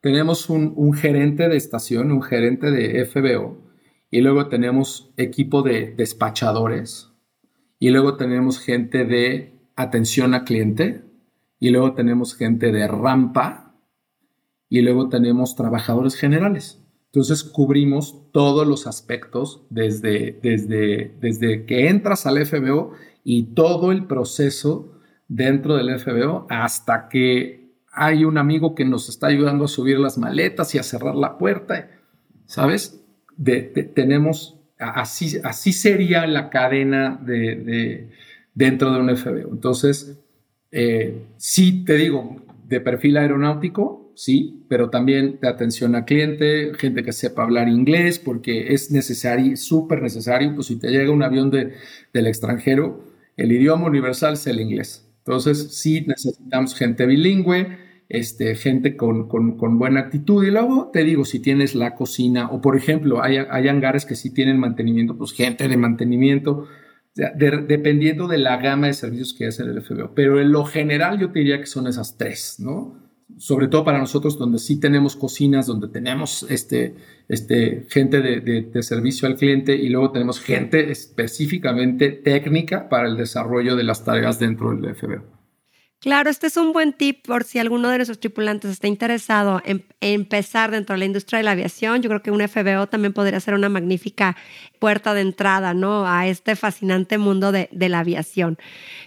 Tenemos 0.00 0.50
un, 0.50 0.92
gerente 0.94 1.48
de 1.48 1.56
estación, 1.56 2.10
un 2.10 2.22
gerente 2.22 2.70
de 2.70 3.04
FBO, 3.04 3.58
y 4.10 4.20
luego 4.20 4.48
tenemos 4.48 5.12
equipo 5.16 5.62
de 5.62 5.94
despachadores, 5.96 7.10
y 7.78 7.90
luego 7.90 8.16
tenemos 8.16 8.58
gente 8.58 9.04
de 9.04 9.52
atención 9.76 10.34
a 10.34 10.44
cliente, 10.44 11.04
y 11.60 11.70
luego 11.70 11.94
tenemos 11.94 12.34
gente 12.34 12.72
de 12.72 12.88
rampa, 12.88 13.76
y 14.68 14.82
luego 14.82 15.08
tenemos 15.08 15.54
trabajadores 15.54 16.16
generales. 16.16 16.82
Entonces 17.06 17.44
cubrimos 17.44 18.23
todos 18.34 18.66
los 18.66 18.88
aspectos 18.88 19.62
desde, 19.70 20.40
desde, 20.42 21.14
desde 21.20 21.66
que 21.66 21.88
entras 21.88 22.26
al 22.26 22.44
FBO 22.44 22.90
y 23.22 23.54
todo 23.54 23.92
el 23.92 24.06
proceso 24.06 24.98
dentro 25.28 25.76
del 25.76 25.96
FBO 26.00 26.48
hasta 26.50 27.08
que 27.08 27.70
hay 27.92 28.24
un 28.24 28.36
amigo 28.36 28.74
que 28.74 28.84
nos 28.84 29.08
está 29.08 29.28
ayudando 29.28 29.66
a 29.66 29.68
subir 29.68 30.00
las 30.00 30.18
maletas 30.18 30.74
y 30.74 30.78
a 30.78 30.82
cerrar 30.82 31.14
la 31.14 31.38
puerta, 31.38 31.88
¿sabes? 32.46 33.00
tenemos, 33.94 34.58
así, 34.80 35.38
así 35.44 35.72
sería 35.72 36.26
la 36.26 36.50
cadena 36.50 37.16
de, 37.24 38.10
dentro 38.52 38.92
de 38.92 38.98
un 38.98 39.16
FBO. 39.16 39.52
Entonces, 39.52 40.18
eh, 40.72 41.22
sí 41.36 41.84
te 41.84 41.94
digo, 41.94 42.42
de 42.66 42.80
perfil 42.80 43.16
aeronáutico, 43.16 44.03
sí, 44.14 44.64
pero 44.68 44.90
también 44.90 45.38
de 45.40 45.48
atención 45.48 45.94
a 45.94 46.04
cliente, 46.04 46.72
gente 46.78 47.02
que 47.02 47.12
sepa 47.12 47.42
hablar 47.42 47.68
inglés, 47.68 48.18
porque 48.18 48.72
es 48.72 48.90
necesario, 48.90 49.56
súper 49.56 50.02
necesario, 50.02 50.54
pues 50.54 50.68
si 50.68 50.76
te 50.76 50.90
llega 50.90 51.10
un 51.10 51.22
avión 51.22 51.50
de, 51.50 51.74
del 52.12 52.26
extranjero, 52.26 53.04
el 53.36 53.52
idioma 53.52 53.86
universal 53.86 54.34
es 54.34 54.46
el 54.46 54.60
inglés. 54.60 55.08
Entonces, 55.18 55.74
sí 55.76 56.04
necesitamos 56.06 56.74
gente 56.74 57.06
bilingüe, 57.06 57.78
este, 58.08 58.54
gente 58.54 58.96
con, 58.96 59.28
buena 59.78 60.00
actitud. 60.00 60.44
Y 60.44 60.50
luego 60.50 60.90
te 60.92 61.04
digo, 61.04 61.24
si 61.24 61.40
tienes 61.40 61.74
la 61.74 61.94
cocina, 61.94 62.50
o 62.50 62.60
por 62.60 62.76
ejemplo, 62.76 63.22
hay, 63.22 63.38
hay 63.38 63.68
hangares 63.68 64.04
que 64.04 64.16
sí 64.16 64.32
tienen 64.32 64.58
mantenimiento, 64.58 65.16
pues 65.16 65.32
gente 65.32 65.66
de 65.68 65.76
mantenimiento, 65.76 66.66
dependiendo 67.14 68.26
de 68.26 68.38
la 68.38 68.56
gama 68.56 68.88
de 68.88 68.92
servicios 68.92 69.34
que 69.34 69.46
hace 69.46 69.62
el 69.62 69.80
FBO. 69.80 70.14
Pero 70.14 70.40
en 70.40 70.52
lo 70.52 70.64
general 70.64 71.18
yo 71.18 71.30
te 71.30 71.38
diría 71.38 71.60
que 71.60 71.66
son 71.66 71.86
esas 71.86 72.16
tres, 72.18 72.56
¿no? 72.58 73.03
Sobre 73.38 73.68
todo 73.68 73.84
para 73.84 73.98
nosotros 73.98 74.38
donde 74.38 74.58
sí 74.58 74.78
tenemos 74.78 75.16
cocinas, 75.16 75.66
donde 75.66 75.88
tenemos 75.88 76.46
este, 76.48 76.94
este, 77.28 77.86
gente 77.88 78.20
de, 78.20 78.82
servicio 78.82 79.26
al 79.26 79.36
cliente 79.36 79.74
y 79.74 79.88
luego 79.88 80.12
tenemos 80.12 80.40
gente 80.40 80.90
específicamente 80.90 82.10
técnica 82.10 82.88
para 82.88 83.08
el 83.08 83.16
desarrollo 83.16 83.76
de 83.76 83.84
las 83.84 84.04
tareas 84.04 84.38
dentro 84.38 84.74
del 84.74 84.94
FBO. 84.94 85.34
Claro, 86.00 86.28
este 86.28 86.48
es 86.48 86.58
un 86.58 86.74
buen 86.74 86.92
tip 86.92 87.26
por 87.26 87.44
si 87.44 87.58
alguno 87.58 87.88
de 87.88 87.96
nuestros 87.96 88.20
tripulantes 88.20 88.70
está 88.70 88.88
interesado 88.88 89.62
en, 89.64 89.86
empezar 90.02 90.70
dentro 90.70 90.92
de 90.92 90.98
la 90.98 91.06
industria 91.06 91.38
de 91.38 91.44
la 91.44 91.52
aviación. 91.52 92.02
Yo 92.02 92.10
creo 92.10 92.22
que 92.22 92.30
un 92.30 92.46
FBO 92.46 92.86
también 92.88 93.14
podría 93.14 93.40
ser 93.40 93.54
una 93.54 93.70
magnífica 93.70 94.36
puerta 94.78 95.14
de 95.14 95.22
entrada, 95.22 95.72
¿no? 95.72 96.06
A 96.06 96.26
este 96.26 96.56
fascinante 96.56 97.16
mundo 97.16 97.52
de, 97.52 97.70
de 97.72 97.88
la 97.88 98.00
aviación. 98.00 98.58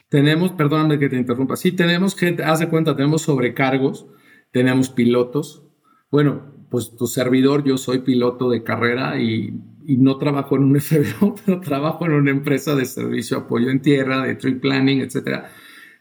Tenemos, 0.09 0.51
perdóname 0.51 0.99
que 0.99 1.09
te 1.09 1.17
interrumpa, 1.17 1.55
sí 1.55 1.71
tenemos 1.71 2.15
gente, 2.15 2.43
haz 2.43 2.59
de 2.59 2.69
cuenta, 2.69 2.95
tenemos 2.95 3.23
sobrecargos 3.23 4.07
tenemos 4.51 4.89
pilotos. 4.89 5.63
Bueno, 6.09 6.53
pues 6.69 6.95
tu 6.95 7.07
servidor, 7.07 7.63
yo 7.63 7.77
soy 7.77 7.99
piloto 7.99 8.49
de 8.49 8.63
carrera 8.63 9.19
y, 9.19 9.53
no 9.89 10.17
trabajo 10.17 10.57
en 10.57 10.63
un 10.63 10.75
FBO, 10.81 11.35
pero 11.45 11.61
trabajo 11.61 12.05
en 12.05 12.13
una 12.13 12.31
empresa 12.31 12.75
de 12.75 12.85
servicio, 12.85 13.37
apoyo 13.37 13.69
en 13.69 13.81
tierra, 13.81 14.21
de 14.23 14.35
trip 14.35 14.61
planning, 14.61 14.99
etc. 14.99 15.45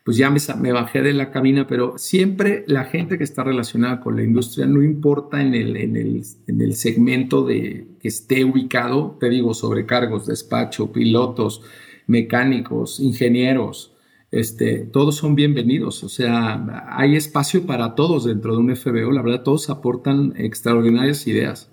pues 0.04 0.16
ya 0.16 0.28
me, 0.30 0.72
bajé 0.72 1.02
de 1.02 1.12
la 1.12 1.30
cabina, 1.30 1.68
pero 1.68 1.96
siempre 1.96 2.64
la 2.66 2.84
gente 2.84 3.16
que 3.16 3.24
está 3.24 3.44
relacionada 3.44 4.00
con 4.00 4.16
la 4.16 4.24
industria, 4.24 4.66
no 4.66 4.82
importa 4.82 5.40
en 5.40 5.54
el, 5.54 5.76
en 5.76 5.96
el, 5.96 6.22
en 6.48 6.60
el 6.60 6.74
segmento 6.74 7.44
de 7.44 7.86
que 8.00 8.08
esté 8.08 8.44
ubicado, 8.44 9.16
te 9.20 9.28
digo, 9.28 9.54
sobrecargos, 9.54 10.26
despacho, 10.26 10.90
pilotos, 10.90 11.62
mecánicos, 12.08 12.98
ingenieros, 12.98 13.95
este, 14.30 14.78
todos 14.78 15.16
son 15.16 15.34
bienvenidos. 15.34 16.02
O 16.04 16.08
sea, 16.08 16.86
hay 16.90 17.16
espacio 17.16 17.66
para 17.66 17.94
todos 17.94 18.24
dentro 18.24 18.52
de 18.52 18.58
un 18.58 18.76
FBO. 18.76 19.12
La 19.12 19.22
verdad, 19.22 19.42
todos 19.42 19.70
aportan 19.70 20.34
extraordinarias 20.36 21.26
ideas. 21.26 21.70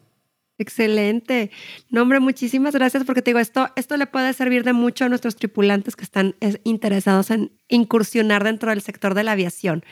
Excelente. 0.59 1.49
No, 1.89 2.03
hombre, 2.03 2.19
muchísimas 2.19 2.75
gracias 2.75 3.03
porque 3.05 3.23
te 3.23 3.31
digo, 3.31 3.39
esto, 3.39 3.69
esto 3.75 3.97
le 3.97 4.05
puede 4.05 4.31
servir 4.33 4.63
de 4.63 4.71
mucho 4.71 5.03
a 5.03 5.09
nuestros 5.09 5.35
tripulantes 5.35 5.95
que 5.95 6.03
están 6.03 6.35
interesados 6.63 7.31
en 7.31 7.51
incursionar 7.69 8.43
dentro 8.43 8.69
del 8.69 8.81
sector 8.81 9.15
de 9.15 9.23
la 9.23 9.31
aviación. 9.31 9.83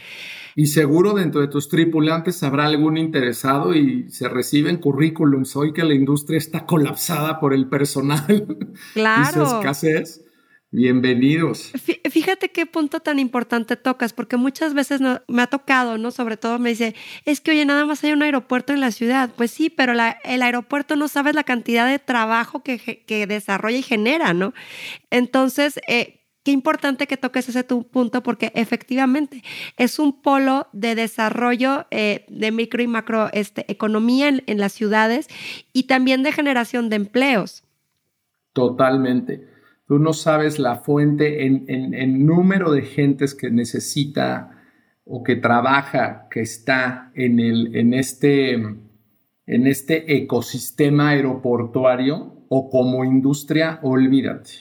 Y 0.56 0.68
seguro 0.68 1.14
dentro 1.14 1.42
de 1.42 1.48
tus 1.48 1.68
tripulantes 1.68 2.44
habrá 2.44 2.68
algún 2.68 2.98
interesado 2.98 3.74
y 3.74 4.10
se 4.12 4.30
reciben 4.30 4.78
currículums 4.78 5.56
hoy 5.56 5.74
que 5.74 5.84
la 5.84 5.96
industria 5.96 6.38
está 6.38 6.66
colapsada 6.68 7.40
por 7.40 7.56
el 7.56 7.68
personal 7.68 8.62
claro. 8.94 9.30
y 9.30 9.34
su 9.34 9.56
escasez. 9.56 10.26
Bienvenidos. 10.74 11.74
Fíjate 12.10 12.50
qué 12.50 12.66
punto 12.66 13.02
tan 13.02 13.20
importante 13.20 13.76
tocas, 13.76 14.14
porque 14.14 14.38
muchas 14.38 14.74
veces 14.74 15.02
me 15.28 15.42
ha 15.42 15.48
tocado, 15.48 15.98
¿no? 15.98 16.12
Sobre 16.12 16.38
todo 16.38 16.60
me 16.60 16.70
dice, 16.70 16.96
es 17.26 17.42
que 17.42 17.52
oye, 17.52 17.66
nada 17.66 17.86
más 17.86 18.02
hay 18.06 18.14
un 18.14 18.24
aeropuerto 18.24 18.72
en 18.72 18.80
la 18.80 18.92
ciudad. 18.92 19.32
Pues 19.36 19.52
sí, 19.52 19.70
pero 19.70 19.92
el 19.92 20.42
aeropuerto 20.42 20.96
no 20.96 21.10
sabes 21.10 21.36
la 21.36 21.44
cantidad 21.44 21.86
de 21.86 22.00
trabajo 22.00 22.64
que, 22.64 23.04
que 23.06 23.28
desarrolla 23.28 23.80
y 23.80 23.84
genera, 23.84 24.34
¿no? 24.34 24.54
Entonces, 25.10 25.78
eh, 25.90 26.22
qué 26.44 26.52
importante 26.52 27.06
que 27.06 27.18
toques 27.18 27.50
ese 27.50 27.66
tu 27.66 27.86
punto, 27.86 28.24
porque 28.24 28.54
efectivamente 28.56 29.44
es 29.76 30.00
un 30.00 30.22
polo 30.22 30.70
de 30.72 30.96
desarrollo 30.96 31.86
eh, 31.92 32.24
de 32.30 32.50
micro 32.54 32.82
y 32.82 32.88
macro 32.88 33.30
este, 33.34 33.70
economía 33.70 34.30
en, 34.30 34.42
en 34.48 34.58
las 34.58 34.72
ciudades 34.72 35.28
y 35.74 35.84
también 35.84 36.24
de 36.24 36.32
generación 36.32 36.88
de 36.88 36.96
empleos. 36.96 37.66
Totalmente 38.54 39.51
tú 39.92 40.00
no 40.00 40.14
sabes 40.14 40.58
la 40.58 40.78
fuente 40.78 41.46
en, 41.46 42.26
número 42.26 42.72
de 42.72 42.84
gentes 42.84 43.36
que 43.36 43.52
necesita 43.52 44.52
o 45.04 45.22
que 45.22 45.36
trabaja, 45.36 46.30
que 46.32 46.40
está 46.40 47.12
en, 47.14 47.42
el, 47.42 47.76
en, 47.76 47.94
este, 47.94 48.54
en 48.54 49.68
este 49.68 50.16
ecosistema 50.16 51.10
aeroportuario 51.10 52.46
o 52.48 52.70
como 52.70 53.04
industria, 53.04 53.82
olvídate. 53.84 54.52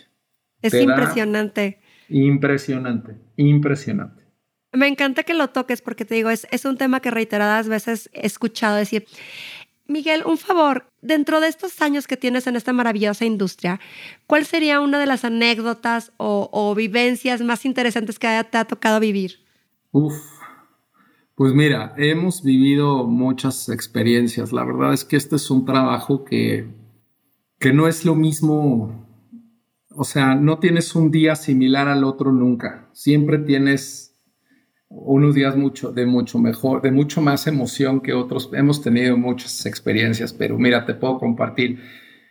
Es 0.63 0.75
impresionante. 0.75 1.79
Impresionante, 2.09 3.15
impresionante. 3.37 4.25
Me 4.73 4.89
encanta 4.89 5.23
que 5.23 5.35
lo 5.35 5.51
toques 5.51 5.81
porque 5.81 6.05
te 6.05 6.17
digo, 6.17 6.31
es, 6.31 6.49
es 6.51 6.65
un 6.65 6.77
tema 6.77 6.99
que 6.99 7.13
reiteradas 7.13 7.69
veces 7.69 8.11
he 8.13 8.27
escuchado 8.27 8.77
decir, 8.77 9.07
Miguel, 9.91 10.23
un 10.25 10.39
favor, 10.39 10.87
dentro 11.03 11.41
de 11.41 11.49
estos 11.49 11.83
años 11.83 12.07
que 12.07 12.17
tienes 12.17 12.47
en 12.47 12.55
esta 12.55 12.73
maravillosa 12.73 13.25
industria, 13.25 13.81
¿cuál 14.29 14.47
sería 14.47 14.81
una 14.81 15.01
de 15.01 15.07
las 15.07 15.25
anécdotas 15.25 16.13
o, 16.17 16.75
vivencias 16.77 17.41
más 17.41 17.65
interesantes 17.65 18.19
que 18.21 18.29
te 18.51 18.59
ha 18.59 18.65
tocado 18.65 19.01
vivir? 19.01 19.41
Uf, 19.91 20.15
pues 21.35 21.53
mira, 21.55 21.93
hemos 21.97 22.45
vivido 22.45 23.05
muchas 23.05 23.69
experiencias. 23.69 24.53
La 24.53 24.65
verdad 24.65 24.93
es 24.93 25.05
que 25.05 25.17
este 25.17 25.35
es 25.35 25.51
un 25.51 25.65
trabajo 25.65 26.25
que, 26.25 26.69
que 27.59 27.73
no 27.73 27.89
es 27.89 28.05
lo 28.05 28.15
mismo, 28.15 29.09
o 29.91 30.05
sea, 30.05 30.37
no 30.37 30.61
tienes 30.61 30.95
un 30.95 31.11
día 31.11 31.35
similar 31.35 31.89
al 31.89 32.05
otro 32.05 32.31
nunca. 32.31 32.89
Siempre 32.93 33.39
tienes 33.39 34.10
unos 34.91 35.37
días 35.37 35.57
mucho, 35.57 35.93
de 35.93 36.05
mucho 36.05 36.39
mejor, 36.39 36.83
de 36.83 36.91
mucho 36.91 37.23
más 37.23 37.47
emoción 37.47 38.01
que 38.01 38.13
otros. 38.13 38.51
Hemos 38.53 38.83
tenido 38.83 39.17
muchas 39.17 39.65
experiencias, 39.65 40.33
pero 40.33 40.59
mira, 40.59 40.85
te 40.85 40.95
puedo 40.95 41.19
compartir. 41.19 41.79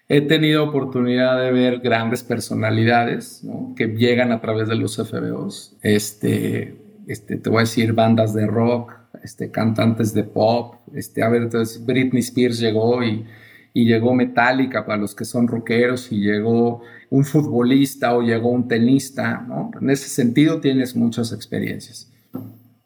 He 0.09 0.21
tenido 0.21 0.65
oportunidad 0.65 1.41
de 1.41 1.51
ver 1.51 1.79
grandes 1.79 2.23
personalidades 2.23 3.43
que 3.75 3.87
llegan 3.87 4.31
a 4.31 4.41
través 4.41 4.67
de 4.67 4.75
los 4.75 4.97
FBOs. 4.97 5.77
Este, 5.81 6.75
este, 7.07 7.37
te 7.37 7.49
voy 7.49 7.59
a 7.59 7.61
decir 7.61 7.93
bandas 7.93 8.33
de 8.33 8.45
rock, 8.45 8.93
este, 9.23 9.51
cantantes 9.51 10.13
de 10.13 10.23
pop. 10.23 10.75
Este, 10.93 11.23
a 11.23 11.29
ver, 11.29 11.43
entonces 11.43 11.85
Britney 11.85 12.19
Spears 12.19 12.59
llegó 12.59 13.01
y, 13.03 13.25
y 13.73 13.85
llegó 13.85 14.13
Metallica 14.13 14.85
para 14.85 14.97
los 14.97 15.15
que 15.15 15.23
son 15.23 15.47
rockeros 15.47 16.11
y 16.11 16.19
llegó 16.19 16.81
un 17.09 17.23
futbolista 17.23 18.15
o 18.15 18.21
llegó 18.21 18.49
un 18.49 18.67
tenista. 18.67 19.45
¿no? 19.47 19.71
En 19.79 19.89
ese 19.91 20.09
sentido 20.09 20.59
tienes 20.59 20.95
muchas 20.95 21.31
experiencias. 21.31 22.08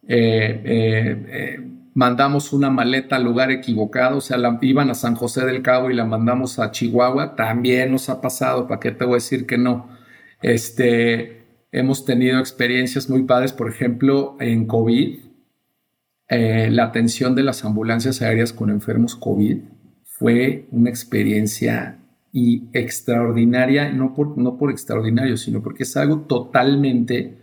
Eh, 0.07 0.61
eh, 0.65 1.25
eh, 1.29 1.69
mandamos 1.93 2.51
una 2.53 2.69
maleta 2.69 3.15
al 3.15 3.23
lugar 3.23 3.51
equivocado, 3.51 4.17
o 4.17 4.21
sea, 4.21 4.37
la, 4.37 4.57
iban 4.61 4.89
a 4.89 4.95
San 4.95 5.15
José 5.15 5.45
del 5.45 5.61
Cabo 5.61 5.91
y 5.91 5.95
la 5.95 6.05
mandamos 6.05 6.59
a 6.59 6.71
Chihuahua, 6.71 7.35
también 7.35 7.91
nos 7.91 8.09
ha 8.09 8.19
pasado, 8.19 8.67
¿para 8.67 8.79
qué 8.79 8.91
te 8.91 9.05
voy 9.05 9.13
a 9.13 9.15
decir 9.17 9.45
que 9.45 9.57
no? 9.57 9.89
Este, 10.41 11.43
hemos 11.71 12.05
tenido 12.05 12.39
experiencias 12.39 13.09
muy 13.09 13.23
padres, 13.23 13.53
por 13.53 13.69
ejemplo, 13.69 14.35
en 14.39 14.65
COVID, 14.65 15.19
la 16.29 16.85
atención 16.85 17.35
de 17.35 17.43
las 17.43 17.63
ambulancias 17.63 18.23
aéreas 18.23 18.53
con 18.53 18.71
enfermos 18.71 19.15
COVID 19.15 19.59
fue 20.03 20.65
una 20.71 20.89
experiencia 20.89 21.99
y 22.31 22.63
extraordinaria, 22.73 23.91
no 23.91 24.15
por, 24.15 24.35
no 24.39 24.57
por 24.57 24.71
extraordinario, 24.71 25.37
sino 25.37 25.61
porque 25.61 25.83
es 25.83 25.95
algo 25.95 26.21
totalmente 26.21 27.42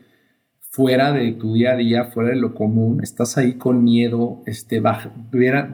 fuera 0.71 1.13
de 1.13 1.33
tu 1.33 1.55
día 1.55 1.73
a 1.73 1.77
día, 1.77 2.05
fuera 2.05 2.31
de 2.31 2.37
lo 2.37 2.55
común, 2.55 3.01
estás 3.03 3.37
ahí 3.37 3.55
con 3.55 3.83
miedo, 3.83 4.43
este, 4.47 4.81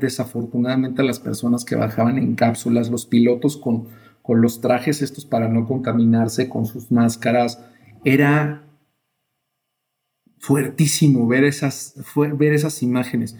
desafortunadamente 0.00 1.02
a 1.02 1.04
las 1.04 1.20
personas 1.20 1.64
que 1.66 1.76
bajaban 1.76 2.16
en 2.16 2.34
cápsulas, 2.34 2.90
los 2.90 3.04
pilotos 3.04 3.58
con, 3.58 3.88
con 4.22 4.40
los 4.40 4.62
trajes 4.62 5.02
estos 5.02 5.26
para 5.26 5.48
no 5.48 5.66
contaminarse, 5.66 6.48
con 6.48 6.64
sus 6.64 6.90
máscaras, 6.90 7.62
era 8.04 8.62
fuertísimo 10.38 11.28
ver 11.28 11.44
esas, 11.44 11.94
ver 12.38 12.54
esas 12.54 12.82
imágenes. 12.82 13.36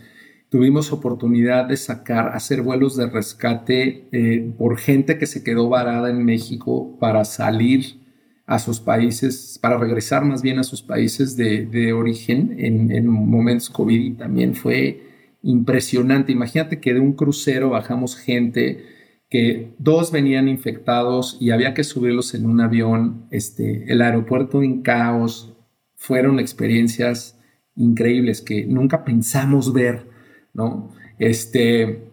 Tuvimos 0.51 0.93
oportunidad 0.93 1.65
de 1.67 1.79
sacar, 1.79 2.35
hacer 2.35 2.63
vuelos 2.63 2.97
de 2.97 3.09
rescate 3.09 4.09
eh, 4.13 4.53
por 4.59 4.79
gente 4.79 5.19
que 5.19 5.27
se 5.27 5.43
quedó 5.43 5.71
varada 5.71 6.11
en 6.11 6.23
México 6.25 6.99
para 7.01 7.25
salir 7.25 8.06
a 8.47 8.59
sus 8.61 8.79
países, 8.79 9.59
para 9.61 9.77
regresar 9.77 10.25
más 10.25 10.41
bien 10.41 10.59
a 10.59 10.65
sus 10.65 10.81
países 10.83 11.37
de, 11.37 11.93
origen 11.93 12.55
en, 12.59 13.07
momentos 13.07 13.69
COVID 13.71 14.01
y 14.01 14.13
también 14.13 14.55
fue 14.55 15.03
impresionante. 15.43 16.33
Imagínate 16.33 16.81
que 16.81 16.95
de 16.95 17.01
un 17.01 17.15
crucero 17.15 17.71
bajamos 17.71 18.17
gente 18.17 18.85
que 19.29 19.75
dos 19.79 20.13
venían 20.13 20.49
infectados 20.49 21.37
y 21.41 21.51
había 21.51 21.75
que 21.75 21.83
subirlos 21.83 22.35
en 22.35 22.47
un 22.47 22.61
avión, 22.61 23.27
este, 23.33 23.93
el 23.93 24.01
aeropuerto 24.01 24.63
en 24.63 24.83
caos, 24.83 25.53
fueron 25.97 26.39
experiencias 26.39 27.37
increíbles 27.75 28.43
que 28.43 28.65
nunca 28.65 29.05
pensamos 29.05 29.73
ver, 29.73 30.07
¿no? 30.55 30.91
Este, 31.19 32.06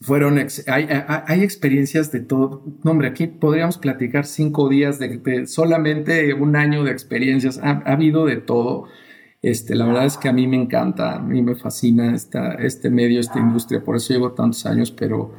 fueron, 0.00 0.38
hay, 0.66 1.42
experiencias 1.42 2.12
de 2.12 2.20
todo. 2.20 2.62
No, 2.82 2.90
hombre, 2.90 3.08
aquí 3.08 3.26
podríamos 3.26 3.78
platicar 3.78 4.26
cinco 4.26 4.68
días 4.68 4.98
de, 4.98 5.46
solamente 5.46 6.34
un 6.34 6.56
año 6.56 6.84
de 6.84 6.90
experiencias. 6.90 7.58
Ha, 7.62 7.82
habido 7.86 8.26
de 8.26 8.36
todo. 8.36 8.86
Este, 9.42 9.74
la 9.74 9.86
verdad 9.86 10.06
es 10.06 10.16
que 10.16 10.28
a 10.28 10.32
mí 10.32 10.46
me 10.46 10.56
encanta, 10.56 11.16
a 11.16 11.18
mí 11.20 11.42
me 11.42 11.54
fascina 11.54 12.14
esta, 12.14 12.54
este 12.54 12.88
medio, 12.90 13.20
esta 13.20 13.38
industria, 13.38 13.84
por 13.84 13.96
eso 13.96 14.14
llevo 14.14 14.32
tantos 14.32 14.64
años, 14.64 14.90
pero, 14.90 15.34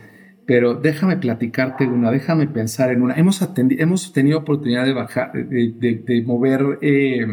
pero 0.45 0.75
déjame 0.75 1.17
platicarte 1.17 1.87
una, 1.87 2.11
déjame 2.11 2.47
pensar 2.47 2.91
en 2.91 3.01
una. 3.01 3.15
Hemos, 3.15 3.41
hemos 3.57 4.13
tenido 4.13 4.37
oportunidad 4.39 4.85
de 4.85 4.93
bajar, 4.93 5.31
de, 5.33 6.23
mover 6.23 6.77
eh, 6.81 7.25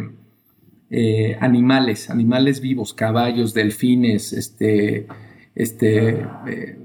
eh, 0.89 1.37
animales, 1.39 2.09
animales 2.09 2.59
vivos, 2.59 2.93
caballos, 2.93 3.53
delfines, 3.53 4.33
este, 4.33 5.07
este, 5.55 6.25
eh, 6.47 6.77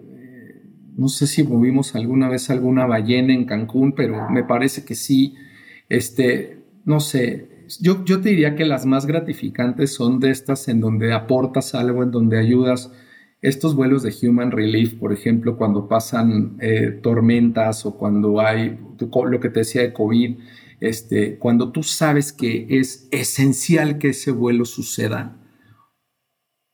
no 0.98 1.08
sé 1.08 1.28
si 1.28 1.44
movimos 1.44 1.94
alguna 1.94 2.28
vez 2.28 2.50
alguna 2.50 2.84
ballena 2.84 3.32
en 3.32 3.44
Cancún, 3.44 3.92
pero 3.92 4.28
me 4.30 4.42
parece 4.42 4.84
que 4.84 4.96
sí. 4.96 5.36
Este, 5.88 6.64
no 6.84 6.98
sé, 6.98 7.66
yo, 7.80 8.04
yo 8.04 8.20
te 8.20 8.30
diría 8.30 8.56
que 8.56 8.64
las 8.64 8.84
más 8.84 9.06
gratificantes 9.06 9.94
son 9.94 10.18
de 10.18 10.30
estas 10.30 10.66
en 10.66 10.80
donde 10.80 11.12
aportas 11.12 11.76
algo, 11.76 12.02
en 12.02 12.10
donde 12.10 12.36
ayudas. 12.36 12.92
Estos 13.40 13.76
vuelos 13.76 14.02
de 14.02 14.12
Human 14.26 14.50
Relief, 14.50 14.94
por 14.94 15.12
ejemplo, 15.12 15.56
cuando 15.56 15.86
pasan 15.86 16.56
eh, 16.60 16.98
tormentas 17.00 17.86
o 17.86 17.96
cuando 17.96 18.40
hay 18.40 18.80
lo 18.98 19.38
que 19.38 19.50
te 19.50 19.60
decía 19.60 19.82
de 19.82 19.92
COVID, 19.92 20.36
este, 20.80 21.38
cuando 21.38 21.70
tú 21.70 21.84
sabes 21.84 22.32
que 22.32 22.66
es 22.68 23.06
esencial 23.12 23.98
que 23.98 24.08
ese 24.08 24.32
vuelo 24.32 24.64
suceda 24.64 25.36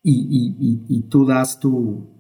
y, 0.02 1.02
tú 1.10 1.26
das 1.26 1.60
tu, 1.60 2.16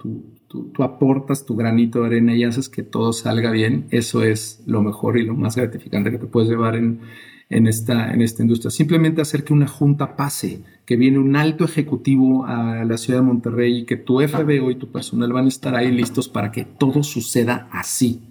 tú, 0.72 0.82
aportas 0.82 1.44
tu 1.44 1.56
granito 1.56 2.00
de 2.00 2.06
arena 2.06 2.34
y 2.36 2.44
haces 2.44 2.68
que 2.68 2.82
todo 2.82 3.12
salga 3.12 3.50
bien, 3.50 3.86
eso 3.90 4.22
es 4.22 4.62
lo 4.66 4.82
mejor 4.82 5.18
y 5.18 5.24
lo 5.24 5.34
más 5.34 5.56
gratificante 5.56 6.10
que 6.10 6.18
te 6.18 6.26
puedes 6.26 6.48
llevar 6.48 6.76
en, 6.76 7.00
en 7.50 7.66
esta, 7.66 8.12
en 8.12 8.22
esta 8.22 8.42
industria. 8.42 8.70
Simplemente 8.70 9.20
hacer 9.20 9.44
que 9.44 9.52
una 9.52 9.66
junta 9.66 10.16
pase, 10.16 10.62
que 10.86 10.96
viene 10.96 11.18
un 11.18 11.34
alto 11.34 11.64
ejecutivo 11.64 12.46
a 12.46 12.84
la 12.84 12.98
ciudad 12.98 13.20
de 13.20 13.26
Monterrey 13.26 13.78
y 13.78 13.84
que 13.84 13.96
tu 13.96 14.20
FBO 14.20 14.70
y 14.70 14.76
tu 14.76 14.92
personal 14.92 15.32
van 15.32 15.46
a 15.46 15.48
estar 15.48 15.74
ahí 15.74 15.90
listos 15.90 16.28
para 16.28 16.52
que 16.52 16.64
todo 16.64 17.02
suceda 17.02 17.68
así. 17.72 18.22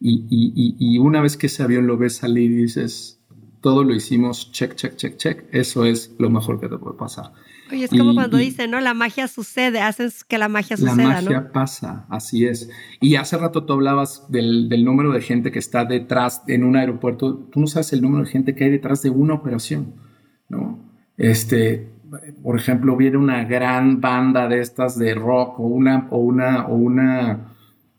Y, 0.00 0.26
y, 0.28 0.76
y 0.78 0.98
una 0.98 1.22
vez 1.22 1.36
que 1.38 1.46
ese 1.46 1.62
avión 1.62 1.86
lo 1.86 1.96
ves 1.96 2.16
salir 2.16 2.50
y 2.50 2.56
dices, 2.56 3.20
todo 3.62 3.84
lo 3.84 3.94
hicimos, 3.94 4.52
check, 4.52 4.74
check, 4.74 4.96
check, 4.96 5.16
check, 5.16 5.44
eso 5.50 5.86
es 5.86 6.14
lo 6.18 6.28
mejor 6.28 6.60
que 6.60 6.68
te 6.68 6.76
puede 6.76 6.98
pasar. 6.98 7.32
Oye, 7.72 7.84
es 7.84 7.90
como 7.90 8.14
cuando 8.14 8.36
dicen, 8.36 8.70
¿no? 8.70 8.80
La 8.80 8.94
magia 8.94 9.26
sucede, 9.26 9.80
haces 9.80 10.22
que 10.24 10.38
la 10.38 10.48
magia 10.48 10.76
suceda, 10.76 10.96
La 10.96 11.22
magia 11.22 11.52
pasa, 11.52 12.06
así 12.10 12.46
es. 12.46 12.68
Y 13.00 13.16
hace 13.16 13.38
rato 13.38 13.64
tú 13.64 13.72
hablabas 13.72 14.26
del, 14.28 14.68
del, 14.68 14.84
número 14.84 15.12
de 15.12 15.22
gente 15.22 15.50
que 15.50 15.58
está 15.58 15.84
detrás 15.84 16.42
en 16.46 16.64
un 16.64 16.76
aeropuerto. 16.76 17.34
Tú 17.50 17.60
no 17.60 17.66
sabes 17.66 17.92
el 17.92 18.02
número 18.02 18.24
de 18.24 18.30
gente 18.30 18.54
que 18.54 18.64
hay 18.64 18.70
detrás 18.70 19.02
de 19.02 19.10
una 19.10 19.34
operación, 19.34 19.94
¿no? 20.48 20.78
Este, 21.16 21.90
por 22.42 22.56
ejemplo, 22.56 22.96
viene 22.96 23.16
una 23.16 23.44
gran 23.44 24.00
banda 24.00 24.48
de 24.48 24.60
estas 24.60 24.98
de 24.98 25.14
rock 25.14 25.58
o 25.60 25.64
una, 25.64 26.06
o 26.10 26.18
una, 26.18 26.66
o 26.66 26.74
una 26.74 27.53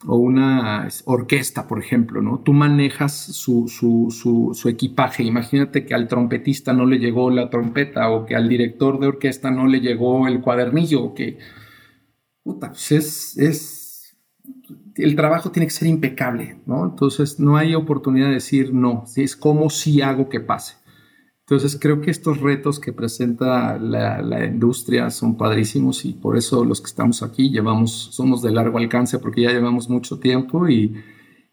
o 0.06 0.16
una 0.16 0.88
orquesta, 1.04 1.66
por 1.66 1.80
ejemplo, 1.80 2.22
¿no? 2.22 2.38
Tú 2.38 2.52
manejas 2.52 3.12
su, 3.12 3.68
su, 3.68 4.68
equipaje. 4.68 5.24
Imagínate 5.24 5.84
que 5.84 5.94
al 5.94 6.06
trompetista 6.06 6.72
no 6.72 6.86
le 6.86 6.98
llegó 6.98 7.30
la 7.30 7.50
trompeta 7.50 8.10
o 8.10 8.24
que 8.24 8.36
al 8.36 8.48
director 8.48 9.00
de 9.00 9.08
orquesta 9.08 9.50
no 9.50 9.66
le 9.66 9.80
llegó 9.80 10.28
el 10.28 10.40
cuadernillo 10.40 11.12
que... 11.14 11.38
Pues 12.44 12.92
es, 12.92 13.36
es... 13.36 14.16
El 14.94 15.16
trabajo 15.16 15.50
tiene 15.50 15.66
que 15.66 15.72
ser 15.72 15.88
impecable, 15.88 16.60
¿no? 16.66 16.84
Entonces 16.84 17.40
no 17.40 17.56
hay 17.56 17.74
oportunidad 17.74 18.28
de 18.28 18.34
decir 18.34 18.72
no. 18.72 19.04
Es 19.16 19.34
como 19.34 19.68
si 19.70 20.02
hago 20.02 20.28
que 20.28 20.38
pase. 20.38 20.76
Entonces 21.48 21.78
creo 21.80 22.00
que 22.00 22.10
estos 22.10 22.40
retos 22.40 22.80
que 22.80 22.92
presenta 22.92 23.78
la, 23.78 24.44
industria 24.44 25.10
son 25.10 25.36
padrísimos 25.36 26.04
y 26.04 26.12
por 26.12 26.36
eso 26.36 26.64
los 26.64 26.80
que 26.80 26.88
estamos 26.88 27.22
aquí 27.22 27.50
llevamos, 27.50 28.08
somos 28.10 28.42
de 28.42 28.50
largo 28.50 28.78
alcance 28.78 29.20
porque 29.20 29.42
ya 29.42 29.52
llevamos 29.52 29.88
mucho 29.88 30.18
tiempo 30.18 30.68
y, 30.68 31.04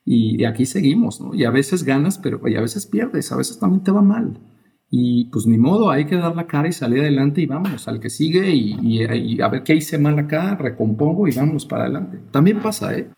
y, 0.03 0.45
aquí 0.45 0.65
seguimos, 0.65 1.21
¿no? 1.21 1.35
Y 1.35 1.43
a 1.43 1.51
veces 1.51 1.83
ganas, 1.83 2.17
pero 2.17 2.41
y 2.47 2.55
a 2.55 2.61
veces 2.61 2.87
pierdes, 2.87 3.31
a 3.31 3.37
veces 3.37 3.59
también 3.59 3.83
te 3.83 3.91
va 3.91 4.01
mal. 4.01 4.39
Y 4.89 5.25
pues 5.25 5.45
ni 5.45 5.59
modo, 5.59 5.91
hay 5.91 6.05
que 6.05 6.15
dar 6.15 6.35
la 6.35 6.47
cara 6.47 6.67
y 6.67 6.73
salir 6.73 7.01
adelante 7.01 7.41
y 7.41 7.45
vamos 7.45 7.87
al 7.87 7.99
que 7.99 8.09
sigue 8.09 8.49
y, 8.49 8.75
y 8.81 9.41
a 9.41 9.47
ver 9.47 9.61
qué 9.61 9.75
hice 9.75 9.99
mal 9.99 10.17
acá, 10.17 10.55
recompongo 10.55 11.27
y 11.27 11.35
vamos 11.35 11.67
para 11.67 11.83
adelante. 11.83 12.19
También 12.31 12.63
pasa, 12.63 12.97
¿eh? 12.97 13.11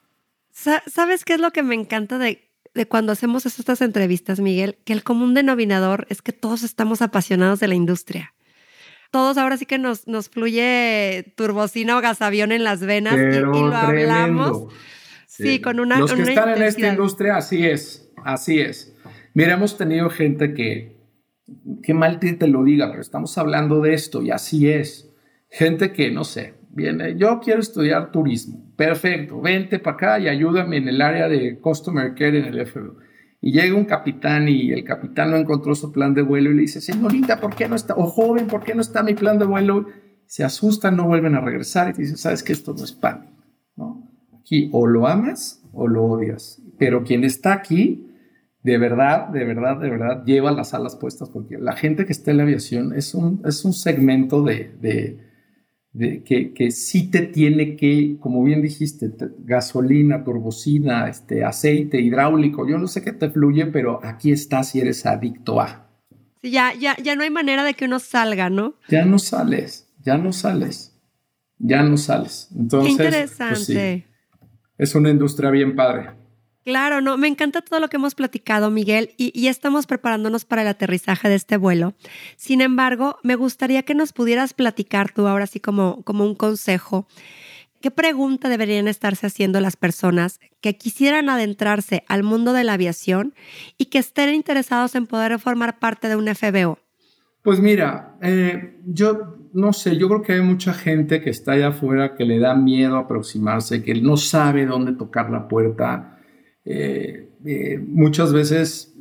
¿Sabes 0.51 1.23
qué 1.23 1.35
es 1.35 1.39
lo 1.39 1.51
que 1.51 1.63
me 1.63 1.75
encanta 1.75 2.17
de 2.17 2.49
de 2.75 2.87
cuando 2.87 3.13
hacemos 3.13 3.45
estas 3.45 3.81
entrevistas, 3.81 4.39
Miguel, 4.41 4.77
que 4.83 4.93
el 4.93 5.03
común 5.03 5.33
denominador 5.33 6.05
es 6.09 6.21
que 6.21 6.33
todos 6.33 6.61
estamos 6.61 7.01
apasionados 7.01 7.59
de 7.61 7.69
la 7.69 7.75
industria. 7.75 8.33
Todos 9.11 9.37
ahora 9.37 9.55
sí 9.55 9.65
que 9.65 9.79
nos, 9.79 10.07
nos 10.07 10.29
fluye 10.29 11.33
turbocina 11.37 11.97
o 11.97 12.01
gasavión 12.01 12.51
en 12.51 12.65
las 12.65 12.81
venas 12.81 13.15
y, 13.15 13.39
lo 13.39 13.73
hablamos. 13.73 14.73
Sí. 15.25 15.61
con 15.61 15.79
una. 15.79 15.99
Los 15.99 16.13
que 16.13 16.21
están 16.23 16.49
en 16.49 16.63
esta 16.63 16.89
industria, 16.89 17.37
así 17.37 17.65
es, 17.65 18.11
así 18.23 18.59
es. 18.59 18.93
Mira, 19.33 19.53
hemos 19.53 19.77
tenido 19.77 20.09
gente 20.09 20.53
que, 20.53 20.97
qué 21.81 21.93
mal 21.93 22.19
te 22.19 22.47
lo 22.47 22.63
diga, 22.63 22.89
pero 22.89 23.01
estamos 23.01 23.37
hablando 23.37 23.81
de 23.81 23.93
esto 23.93 24.21
y 24.21 24.31
así 24.31 24.69
es. 24.69 25.09
Gente 25.49 25.93
que, 25.93 26.11
no 26.11 26.25
sé, 26.25 26.55
viene, 26.69 27.15
yo 27.17 27.39
quiero 27.39 27.61
estudiar 27.61 28.11
turismo. 28.11 28.64
Perfecto, 28.75 29.39
vente 29.39 29.79
para 29.79 29.95
acá 29.95 30.19
y 30.19 30.27
ayúdame 30.27 30.77
en 30.77 30.89
el 30.89 31.01
área 31.01 31.29
de 31.29 31.59
Customer 31.59 32.13
Care 32.13 32.39
en 32.39 32.45
el 32.45 32.65
FBO. 32.65 32.97
Y 33.41 33.51
llega 33.51 33.75
un 33.75 33.85
capitán 33.85 34.49
y 34.49 34.71
el 34.71 34.83
capitán 34.83 35.31
no 35.31 35.37
encontró 35.37 35.75
su 35.75 35.91
plan 35.91 36.13
de 36.13 36.23
vuelo 36.23 36.51
y 36.51 36.55
le 36.55 36.61
dice, 36.61 36.81
señorita, 36.81 37.39
¿por 37.39 37.55
qué 37.55 37.69
no 37.69 37.75
está? 37.75 37.93
O 37.95 38.07
joven, 38.07 38.47
¿por 38.47 38.63
qué 38.63 38.73
no 38.73 38.81
está 38.81 39.03
mi 39.03 39.13
plan 39.13 39.37
de 39.37 39.45
vuelo? 39.45 39.85
Se 40.25 40.43
asustan, 40.43 40.97
no 40.97 41.05
vuelven 41.05 41.35
a 41.35 41.41
regresar 41.41 41.89
y 41.89 41.93
te 41.93 42.01
dicen, 42.01 42.17
sabes 42.17 42.43
que 42.43 42.53
esto 42.53 42.73
no 42.73 42.83
es 42.83 42.91
pan. 42.91 43.35
¿no? 43.75 44.09
Aquí 44.39 44.69
o 44.73 44.87
lo 44.87 45.07
amas 45.07 45.63
o 45.71 45.87
lo 45.87 46.03
odias. 46.03 46.61
Pero 46.79 47.03
quien 47.03 47.23
está 47.23 47.53
aquí, 47.53 48.11
de 48.63 48.77
verdad, 48.79 49.27
de 49.27 49.45
verdad, 49.45 49.77
de 49.77 49.89
verdad, 49.91 50.25
lleva 50.25 50.51
las 50.51 50.73
alas 50.73 50.95
puestas 50.95 51.29
porque 51.29 51.57
la 51.59 51.73
gente 51.73 52.05
que 52.05 52.13
está 52.13 52.31
en 52.31 52.37
la 52.37 52.43
aviación 52.43 52.93
es 52.93 53.13
un, 53.13 53.43
es 53.45 53.63
un 53.63 53.73
segmento 53.73 54.41
de, 54.41 54.75
de 54.81 55.19
que, 55.97 56.53
que, 56.53 56.71
sí 56.71 57.09
te 57.09 57.21
tiene 57.21 57.75
que, 57.75 58.17
como 58.19 58.43
bien 58.43 58.61
dijiste, 58.61 59.11
gasolina, 59.39 60.23
turbocina, 60.23 61.07
este, 61.09 61.43
aceite 61.43 62.01
hidráulico, 62.01 62.67
yo 62.67 62.77
no 62.77 62.87
sé 62.87 63.01
qué 63.01 63.13
te 63.13 63.29
fluye, 63.29 63.67
pero 63.67 63.99
aquí 64.03 64.31
estás 64.31 64.69
si 64.69 64.81
eres 64.81 65.05
adicto 65.05 65.61
a. 65.61 65.89
Sí, 66.41 66.51
ya, 66.51 66.73
ya, 66.73 66.97
ya 67.01 67.15
no 67.15 67.23
hay 67.23 67.29
manera 67.29 67.63
de 67.63 67.73
que 67.73 67.85
uno 67.85 67.99
salga, 67.99 68.49
¿no? 68.49 68.75
Ya 68.89 69.05
no 69.05 69.19
sales, 69.19 69.89
ya 70.03 70.17
no 70.17 70.33
sales, 70.33 70.99
ya 71.57 71.81
no 71.83 71.97
sales. 71.97 72.49
Entonces, 72.55 72.97
qué 72.97 73.03
pues 73.03 73.69
interesante. 73.69 74.05
es 74.77 74.95
una 74.95 75.09
industria 75.09 75.49
bien 75.49 75.75
padre. 75.75 76.24
Claro, 76.65 76.99
no, 76.99 77.15
me 77.15 77.27
encanta 77.27 77.61
todo 77.61 77.79
lo 77.79 77.89
que 77.89 77.97
hemos 77.97 78.15
platicado, 78.15 78.71
Miguel, 78.71 79.11
y, 79.17 79.47
estamos 79.47 79.85
preparándonos 79.85 80.45
para 80.45 80.63
el 80.63 80.67
aterrizaje 80.67 81.29
de 81.29 81.35
este 81.35 81.57
vuelo. 81.57 81.93
Sin 82.37 82.59
embargo, 82.59 83.19
me 83.21 83.35
gustaría 83.35 83.83
que 83.83 83.93
nos 83.93 84.13
pudieras 84.13 84.55
platicar 84.55 85.11
tú 85.11 85.27
ahora 85.27 85.45
sí 85.45 85.59
como, 85.59 86.01
como 86.01 86.25
un 86.25 86.33
consejo. 86.33 87.07
¿Qué 87.81 87.91
pregunta 87.91 88.49
deberían 88.49 88.87
estarse 88.87 89.27
haciendo 89.27 89.61
las 89.61 89.77
personas 89.77 90.39
que 90.59 90.75
quisieran 90.75 91.29
adentrarse 91.29 92.03
al 92.07 92.23
mundo 92.23 92.51
de 92.51 92.63
la 92.63 92.73
aviación 92.73 93.35
y 93.77 93.85
que 93.85 93.99
estén 93.99 94.33
interesados 94.33 94.95
en 94.95 95.05
poder 95.05 95.37
formar 95.37 95.77
parte 95.77 96.07
de 96.07 96.15
un 96.15 96.27
FBO? 96.33 96.79
Pues 97.43 97.59
mira, 97.59 98.17
eh, 98.23 98.79
yo 98.87 99.37
no 99.53 99.71
sé, 99.71 99.97
yo 99.97 100.07
creo 100.07 100.23
que 100.23 100.33
hay 100.33 100.41
mucha 100.41 100.73
gente 100.73 101.21
que 101.21 101.29
está 101.29 101.51
allá 101.51 101.67
afuera 101.67 102.15
que 102.15 102.25
le 102.25 102.39
da 102.39 102.55
miedo 102.55 102.97
aproximarse, 102.97 103.83
que 103.83 103.93
no 104.01 104.17
sabe 104.17 104.65
dónde 104.65 104.93
tocar 104.93 105.29
la 105.29 105.47
puerta 105.47 106.14
eh, 106.65 107.29
eh, 107.45 107.79
muchas 107.79 108.33
veces, 108.33 108.93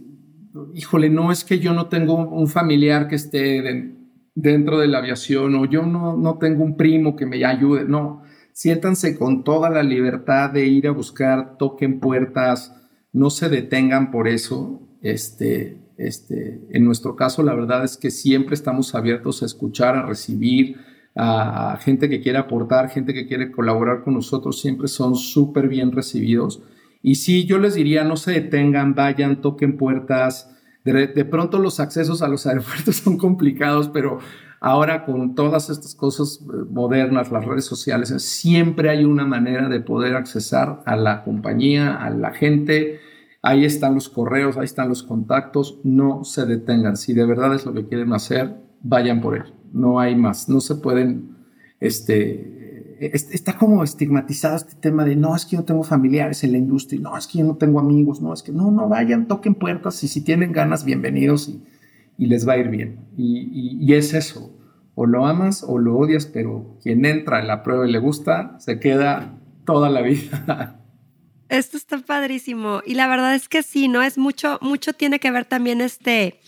híjole, 0.74 1.08
no 1.08 1.32
es 1.32 1.44
que 1.44 1.58
yo 1.58 1.72
no 1.72 1.88
tengo 1.88 2.16
un 2.16 2.46
familiar 2.46 3.08
que 3.08 3.16
esté 3.16 3.94
dentro 4.34 4.78
de 4.78 4.88
la 4.88 4.98
aviación 4.98 5.54
o 5.54 5.64
yo 5.64 5.86
no, 5.86 6.16
no 6.16 6.38
tengo 6.38 6.62
un 6.62 6.76
primo 6.76 7.16
que 7.16 7.26
me 7.26 7.44
ayude, 7.44 7.84
no, 7.84 8.22
siéntanse 8.52 9.16
con 9.18 9.44
toda 9.44 9.70
la 9.70 9.82
libertad 9.82 10.50
de 10.50 10.66
ir 10.66 10.86
a 10.86 10.92
buscar, 10.92 11.56
toquen 11.56 12.00
puertas, 12.00 12.74
no 13.12 13.30
se 13.30 13.48
detengan 13.48 14.10
por 14.10 14.28
eso. 14.28 14.80
Este, 15.02 15.78
este, 15.96 16.60
en 16.70 16.84
nuestro 16.84 17.16
caso, 17.16 17.42
la 17.42 17.54
verdad 17.54 17.84
es 17.84 17.96
que 17.96 18.10
siempre 18.10 18.54
estamos 18.54 18.94
abiertos 18.94 19.42
a 19.42 19.46
escuchar, 19.46 19.96
a 19.96 20.06
recibir, 20.06 20.76
a 21.16 21.78
gente 21.80 22.08
que 22.08 22.20
quiere 22.20 22.38
aportar, 22.38 22.90
gente 22.90 23.14
que 23.14 23.26
quiere 23.26 23.52
colaborar 23.52 24.02
con 24.02 24.14
nosotros, 24.14 24.60
siempre 24.60 24.88
son 24.88 25.14
súper 25.14 25.68
bien 25.68 25.92
recibidos. 25.92 26.62
Y 27.06 27.16
sí, 27.16 27.44
yo 27.44 27.58
les 27.58 27.74
diría, 27.74 28.02
no 28.02 28.16
se 28.16 28.32
detengan, 28.32 28.94
vayan, 28.94 29.42
toquen 29.42 29.76
puertas. 29.76 30.50
De, 30.84 31.24
pronto 31.26 31.58
los 31.58 31.78
accesos 31.78 32.22
a 32.22 32.28
los 32.28 32.46
aeropuertos 32.46 32.96
son 33.04 33.18
complicados, 33.18 33.90
pero 33.90 34.20
ahora 34.58 35.04
con 35.04 35.34
todas 35.34 35.68
estas 35.68 35.94
cosas 35.94 36.40
eh, 36.40 36.64
modernas, 36.70 37.30
las 37.30 37.44
redes 37.44 37.66
sociales, 37.66 38.08
siempre 38.22 38.88
hay 38.88 39.04
una 39.04 39.26
manera 39.26 39.68
de 39.68 39.80
poder 39.80 40.16
accesar 40.16 40.82
a 40.86 40.96
la 40.96 41.24
compañía, 41.24 41.94
a 41.94 42.08
la 42.08 42.32
gente. 42.32 43.00
Ahí 43.42 43.66
están 43.66 43.92
los 43.92 44.08
correos, 44.08 44.56
ahí 44.56 44.64
están 44.64 44.88
los 44.88 45.02
contactos. 45.02 45.80
No 45.84 46.24
se 46.24 46.46
detengan. 46.46 46.96
Si 46.96 47.12
de 47.12 47.26
verdad 47.26 47.54
es 47.54 47.66
lo 47.66 47.74
que 47.74 47.86
quieren 47.86 48.14
hacer, 48.14 48.56
vayan 48.80 49.20
por 49.20 49.36
él. 49.36 49.52
No 49.74 50.00
hay 50.00 50.16
más. 50.16 50.48
No 50.48 50.62
se 50.62 50.76
pueden 50.76 51.36
este, 51.80 52.63
está 53.00 53.56
como 53.56 53.82
estigmatizado 53.84 54.56
este 54.56 54.74
tema 54.74 55.04
de 55.04 55.16
no, 55.16 55.34
es 55.34 55.44
que 55.44 55.56
yo 55.56 55.64
tengo 55.64 55.82
familiares 55.82 56.44
en 56.44 56.52
la 56.52 56.58
industria, 56.58 57.00
no, 57.00 57.16
es 57.16 57.26
que 57.26 57.38
yo 57.38 57.44
no 57.44 57.56
tengo 57.56 57.80
amigos, 57.80 58.20
no, 58.20 58.32
es 58.32 58.42
que 58.42 58.52
no, 58.52 58.70
no 58.70 58.88
vayan, 58.88 59.26
toquen 59.26 59.54
puertas 59.54 60.02
y 60.04 60.08
si 60.08 60.20
tienen 60.22 60.52
ganas, 60.52 60.84
bienvenidos 60.84 61.48
y, 61.48 62.26
les 62.26 62.48
va 62.48 62.52
a 62.52 62.58
ir 62.58 62.68
bien. 62.68 63.00
Y, 63.16 63.92
es 63.92 64.14
eso, 64.14 64.56
o 64.94 65.06
lo 65.06 65.26
amas 65.26 65.64
o 65.66 65.78
lo 65.78 65.96
odias, 65.96 66.26
pero 66.26 66.78
quien 66.82 67.04
entra 67.04 67.40
en 67.40 67.48
la 67.48 67.62
prueba 67.62 67.88
y 67.88 67.92
le 67.92 67.98
gusta, 67.98 68.56
se 68.60 68.78
queda 68.78 69.38
toda 69.64 69.90
la 69.90 70.02
vida. 70.02 70.80
Esto 71.48 71.76
está 71.76 71.98
padrísimo 71.98 72.80
y 72.86 72.94
la 72.94 73.08
verdad 73.08 73.34
es 73.34 73.48
que 73.48 73.62
sí, 73.62 73.88
¿no? 73.88 74.02
Es 74.02 74.16
mucho, 74.16 74.58
mucho 74.62 74.92
tiene 74.92 75.18
que 75.18 75.30
ver 75.30 75.44
también 75.44 75.80
este, 75.80 76.40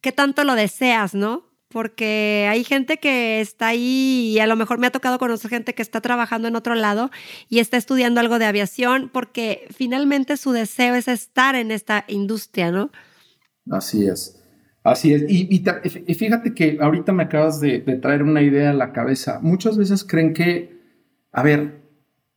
qué 0.00 0.12
tanto 0.12 0.44
lo 0.44 0.54
deseas, 0.54 1.14
¿no? 1.14 1.45
Porque 1.68 2.46
hay 2.48 2.64
gente 2.64 2.98
que 2.98 3.40
está 3.40 3.68
ahí 3.68 4.32
y 4.34 4.38
a 4.38 4.46
lo 4.46 4.56
mejor 4.56 4.78
me 4.78 4.86
ha 4.86 4.90
tocado 4.90 5.18
conocer 5.18 5.50
gente 5.50 5.74
que 5.74 5.82
está 5.82 6.00
trabajando 6.00 6.48
en 6.48 6.56
otro 6.56 6.74
lado 6.74 7.10
y 7.48 7.58
está 7.58 7.76
estudiando 7.76 8.20
algo 8.20 8.38
de 8.38 8.46
aviación 8.46 9.10
porque 9.12 9.66
finalmente 9.70 10.36
su 10.36 10.52
deseo 10.52 10.94
es 10.94 11.08
estar 11.08 11.54
en 11.54 11.70
esta 11.70 12.04
industria, 12.08 12.70
¿no? 12.70 12.90
Así 13.70 14.06
es. 14.06 14.42
Así 14.86 15.12
es. 15.12 15.24
Y, 15.28 15.64
fíjate 16.14 16.54
que 16.54 16.78
ahorita 16.80 17.12
me 17.12 17.24
acabas 17.24 17.60
de, 17.60 17.80
traer 18.00 18.22
una 18.22 18.40
idea 18.40 18.70
a 18.70 18.72
la 18.72 18.92
cabeza. 18.92 19.40
Muchas 19.42 19.76
veces 19.76 20.04
creen 20.04 20.32
que, 20.32 20.80
a 21.32 21.42
ver, 21.42 21.82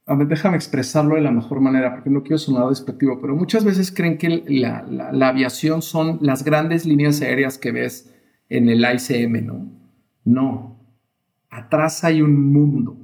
a 0.08 0.16
ver, 0.16 0.28
déjame 0.28 0.58
expresarlo 0.58 1.14
de 1.14 1.22
la 1.22 1.30
mejor 1.30 1.62
manera, 1.62 1.94
porque 1.94 2.10
no 2.10 2.24
quiero 2.24 2.40
sonar 2.40 2.68
despectivo, 2.70 3.22
pero 3.22 3.36
muchas 3.36 3.64
veces 3.64 3.92
creen 3.92 4.18
que 4.18 4.44
la, 4.48 4.84
la, 5.12 5.28
aviación 5.28 5.84
son 5.84 6.18
las 6.22 6.44
grandes 6.44 6.88
líneas 6.88 7.22
aéreas 7.22 7.60
que 7.60 7.72
ves 7.72 8.12
en 8.50 8.70
el 8.70 8.84
ICM, 8.84 9.46
¿no? 9.46 9.72
No, 10.26 10.80
atrás 11.50 12.04
hay 12.04 12.22
un 12.22 12.52
mundo, 12.52 12.98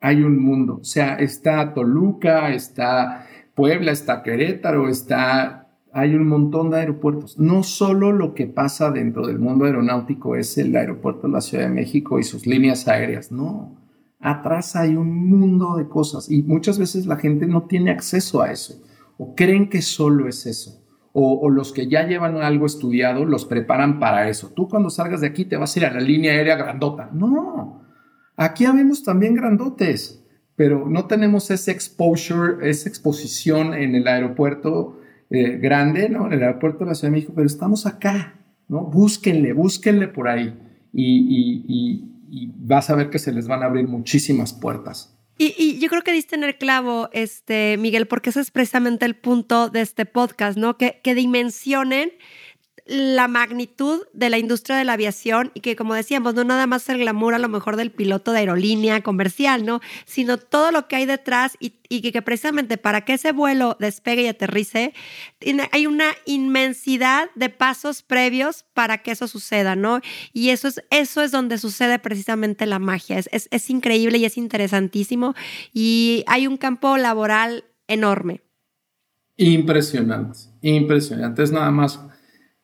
hay 0.00 0.22
un 0.22 0.38
mundo, 0.38 0.78
o 0.80 0.84
sea, 0.84 1.16
está 1.16 1.74
Toluca, 1.74 2.52
está 2.52 3.26
Puebla, 3.54 3.92
está 3.92 4.22
Querétaro, 4.22 4.88
está, 4.88 5.68
hay 5.92 6.14
un 6.14 6.28
montón 6.28 6.70
de 6.70 6.78
aeropuertos. 6.78 7.38
No 7.38 7.62
solo 7.62 8.12
lo 8.12 8.34
que 8.34 8.46
pasa 8.46 8.90
dentro 8.90 9.26
del 9.26 9.38
mundo 9.38 9.64
aeronáutico 9.64 10.36
es 10.36 10.56
el 10.58 10.76
aeropuerto 10.76 11.26
de 11.26 11.32
la 11.32 11.40
Ciudad 11.40 11.64
de 11.64 11.74
México 11.74 12.18
y 12.18 12.22
sus 12.22 12.46
líneas 12.46 12.86
aéreas, 12.86 13.32
no 13.32 13.86
atrás 14.20 14.76
hay 14.76 14.96
un 14.96 15.28
mundo 15.28 15.76
de 15.76 15.88
cosas 15.88 16.30
y 16.30 16.42
muchas 16.42 16.78
veces 16.78 17.06
la 17.06 17.16
gente 17.16 17.46
no 17.46 17.62
tiene 17.62 17.90
acceso 17.90 18.42
a 18.42 18.50
eso 18.50 18.82
o 19.18 19.34
creen 19.34 19.68
que 19.68 19.82
solo 19.82 20.28
es 20.28 20.46
eso. 20.46 20.82
O, 21.18 21.48
los 21.48 21.72
que 21.72 21.88
ya 21.88 22.06
llevan 22.06 22.36
algo 22.42 22.66
estudiado 22.66 23.24
los 23.24 23.46
preparan 23.46 23.98
para 23.98 24.28
eso. 24.28 24.52
Tú 24.54 24.68
cuando 24.68 24.90
salgas 24.90 25.22
de 25.22 25.28
aquí 25.28 25.46
te 25.46 25.56
vas 25.56 25.74
a 25.74 25.78
ir 25.78 25.86
a 25.86 25.92
la 25.92 26.00
línea 26.00 26.32
aérea 26.32 26.56
grandota. 26.56 27.08
No, 27.12 27.80
aquí 28.36 28.66
habemos 28.66 29.02
también 29.02 29.34
grandotes, 29.34 30.22
pero 30.56 30.86
no 30.88 31.06
tenemos 31.06 31.50
ese 31.50 31.70
exposure, 31.70 32.68
esa 32.68 32.90
exposición 32.90 33.72
en 33.72 33.94
el 33.94 34.06
aeropuerto 34.06 35.00
eh, 35.30 35.56
grande, 35.56 36.10
¿no? 36.10 36.26
En 36.26 36.34
el 36.34 36.42
aeropuerto 36.42 36.80
de 36.80 36.90
la 36.90 36.94
Ciudad 36.94 37.12
de 37.12 37.16
México, 37.16 37.32
pero 37.34 37.46
estamos 37.46 37.86
acá, 37.86 38.34
¿no? 38.68 38.82
Búsquenle, 38.82 39.54
búsquenle 39.54 40.08
por 40.08 40.28
ahí. 40.28 40.54
y 40.92 42.12
y 42.28 42.52
vas 42.58 42.90
a 42.90 42.96
ver 42.96 43.10
que 43.10 43.18
se 43.18 43.32
les 43.32 43.46
van 43.48 43.62
a 43.62 43.66
abrir 43.66 43.86
muchísimas 43.88 44.52
puertas. 44.52 45.15
Y, 45.38 45.78
yo 45.78 45.88
creo 45.88 46.02
que 46.02 46.12
diste 46.12 46.34
en 46.34 46.44
el 46.44 46.56
clavo, 46.56 47.10
este, 47.12 47.76
Miguel, 47.78 48.06
porque 48.06 48.30
ese 48.30 48.40
es 48.40 48.50
precisamente 48.50 49.04
el 49.04 49.14
punto 49.14 49.68
de 49.68 49.82
este 49.82 50.06
podcast, 50.06 50.56
¿no? 50.56 50.78
Que, 50.78 51.00
que 51.02 51.14
dimensionen 51.14 52.12
la 52.86 53.26
magnitud 53.26 54.02
de 54.12 54.30
la 54.30 54.38
industria 54.38 54.76
de 54.76 54.84
la 54.84 54.92
aviación 54.92 55.50
y 55.54 55.60
que, 55.60 55.74
como 55.74 55.94
decíamos, 55.94 56.34
no 56.34 56.44
nada 56.44 56.66
más 56.66 56.88
el 56.88 56.98
glamour 56.98 57.34
a 57.34 57.38
lo 57.38 57.48
mejor 57.48 57.76
del 57.76 57.90
piloto 57.90 58.30
de 58.30 58.38
aerolínea 58.38 59.02
comercial, 59.02 59.66
¿no? 59.66 59.80
Sino 60.04 60.38
todo 60.38 60.70
lo 60.70 60.86
que 60.86 60.96
hay 60.96 61.06
detrás 61.06 61.56
y, 61.58 61.70
que, 62.00 62.22
precisamente 62.22 62.78
para 62.78 63.04
que 63.04 63.14
ese 63.14 63.32
vuelo 63.32 63.76
despegue 63.80 64.22
y 64.22 64.28
aterrice, 64.28 64.94
hay 65.72 65.86
una 65.86 66.12
inmensidad 66.26 67.28
de 67.34 67.48
pasos 67.48 68.02
previos 68.02 68.64
para 68.72 68.98
que 68.98 69.10
eso 69.10 69.26
suceda, 69.26 69.74
¿no? 69.74 70.00
Y 70.32 70.50
eso 70.50 70.68
es, 70.68 70.80
eso 70.90 71.22
es 71.22 71.32
donde 71.32 71.58
sucede 71.58 71.98
precisamente 71.98 72.66
la 72.66 72.78
magia. 72.78 73.18
Es, 73.18 73.28
es, 73.32 73.48
es 73.50 73.68
increíble 73.68 74.18
y 74.18 74.24
es 74.24 74.36
interesantísimo 74.36 75.34
y 75.72 76.22
hay 76.28 76.46
un 76.46 76.56
campo 76.56 76.96
laboral 76.98 77.64
enorme. 77.88 78.42
Impresionante, 79.36 80.38
impresionante. 80.62 81.42
Es 81.42 81.52
nada 81.52 81.70
más 81.70 82.00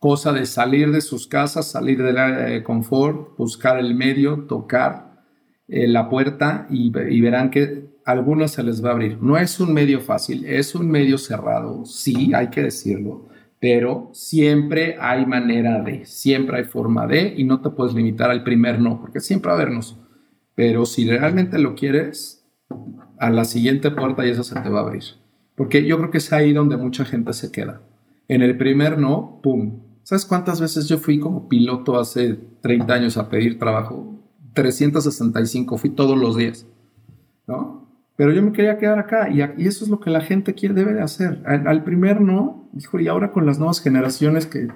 cosa 0.03 0.33
de 0.33 0.47
salir 0.47 0.91
de 0.91 1.01
sus 1.01 1.29
casas, 1.29 1.71
salir 1.71 2.03
del 2.03 2.19
área 2.19 2.47
de 2.47 2.65
confort, 2.65 3.37
buscar 3.39 3.79
el 3.79 3.95
medio, 3.95 4.47
tocar 4.49 5.23
eh, 5.69 5.87
la 5.87 6.09
puerta 6.09 6.67
y, 6.69 6.91
verán 6.91 7.51
que 7.51 7.87
algunos 8.05 8.51
se 8.51 8.65
les 8.65 8.85
va 8.85 8.89
a 8.89 8.93
abrir. 8.95 9.23
No 9.23 9.39
es 9.39 9.61
un 9.61 9.73
medio 9.73 10.01
fácil, 10.01 10.45
es 10.45 10.75
un 10.75 10.91
medio 10.91 11.19
cerrado, 11.19 11.85
sí, 11.85 12.35
hay 12.35 12.49
que 12.49 12.63
decirlo, 12.63 13.29
pero 13.61 14.11
siempre 14.13 14.97
hay 14.99 15.25
manera 15.25 15.81
de, 15.81 16.05
siempre 16.05 16.59
hay 16.59 16.65
forma 16.65 17.07
de 17.07 17.35
y 17.37 17.45
no 17.45 17.61
te 17.61 17.71
puedes 17.71 17.95
limitar 17.95 18.29
al 18.29 18.43
primer 18.43 18.81
no, 18.81 19.01
porque 19.01 19.21
siempre 19.21 19.53
va 19.53 19.57
a 19.57 19.61
habernos. 19.61 20.01
Pero 20.57 20.85
si 20.85 21.09
realmente 21.09 21.61
lo 21.61 21.77
quieres, 21.77 22.45
a 23.19 23.31
la 23.31 23.45
siguiente 23.45 23.93
puerta 23.93 24.27
y 24.27 24.31
esa 24.31 24.43
se 24.43 24.61
te 24.61 24.69
va 24.69 24.81
a 24.81 24.83
abrir. 24.83 25.05
Porque 25.55 25.87
yo 25.87 25.97
creo 25.99 26.11
que 26.11 26.19
es 26.19 26.33
ahí 26.33 26.53
donde 26.53 26.77
mucha 26.77 27.05
gente 27.05 27.33
se 27.35 27.53
queda. 27.53 27.83
En 28.27 28.43
el 28.43 28.59
primer 28.59 28.99
no, 28.99 29.39
¡pum! 29.45 29.92
¿Sabes 30.03 30.25
cuántas 30.25 30.61
veces 30.61 30.89
yo 30.89 30.99
fui 30.99 31.21
como 31.21 31.49
piloto 31.49 31.99
hace 31.99 32.39
30 32.61 32.93
años 32.93 33.17
a 33.17 33.29
pedir 33.29 33.59
trabajo? 33.59 34.19
365, 34.55 35.79
fui 35.79 35.91
todos 35.91 36.19
los 36.19 36.37
días, 36.37 36.67
¿no? 37.47 37.83
Pero 38.17 38.33
yo 38.33 38.43
me 38.43 38.53
quería 38.53 38.79
quedar 38.79 38.99
acá 38.99 39.31
y, 39.31 39.41
eso 39.41 39.85
es 39.85 39.91
lo 39.91 40.01
que 40.01 40.11
la 40.11 40.21
gente 40.21 40.55
quiere, 40.55 40.75
debe 40.75 40.95
de 40.95 41.03
hacer. 41.03 41.43
Al, 41.47 41.83
primer 41.83 42.21
no, 42.21 42.69
dijo, 42.73 43.01
y 43.01 43.09
ahora 43.09 43.33
con 43.33 43.47
las 43.47 43.59
nuevas 43.59 43.81
generaciones 43.81 44.47
que 44.47 44.69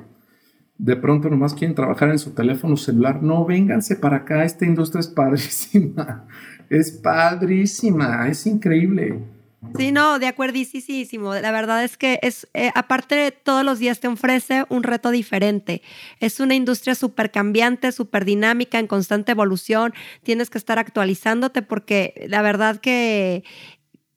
de 0.78 0.96
pronto 0.96 1.28
nomás 1.28 1.54
quieren 1.54 1.74
trabajar 1.74 2.10
en 2.10 2.18
su 2.18 2.30
teléfono 2.30 2.76
celular, 2.76 3.22
no, 3.22 3.44
vénganse 3.44 3.96
para 3.96 4.18
acá, 4.18 4.44
esta 4.44 4.64
industria 4.64 5.00
es 5.00 5.08
padrísima, 5.08 6.26
es 6.70 6.92
padrísima, 6.92 8.28
es 8.28 8.46
increíble. 8.46 9.35
Sí, 9.76 9.92
no, 9.92 10.18
de 10.18 10.26
acuerdísimo. 10.26 11.34
La 11.34 11.50
verdad 11.50 11.84
es 11.84 11.96
que 11.96 12.18
es, 12.22 12.48
eh, 12.54 12.70
aparte 12.74 13.30
todos 13.30 13.64
los 13.64 13.78
días 13.78 14.00
te 14.00 14.08
ofrece 14.08 14.64
un 14.68 14.82
reto 14.82 15.10
diferente. 15.10 15.82
Es 16.20 16.40
una 16.40 16.54
industria 16.54 16.94
súper 16.94 17.30
cambiante, 17.30 17.92
súper 17.92 18.24
dinámica, 18.24 18.78
en 18.78 18.86
constante 18.86 19.32
evolución. 19.32 19.94
Tienes 20.22 20.50
que 20.50 20.58
estar 20.58 20.78
actualizándote 20.78 21.62
porque 21.62 22.26
la 22.28 22.42
verdad 22.42 22.78
que 22.78 23.44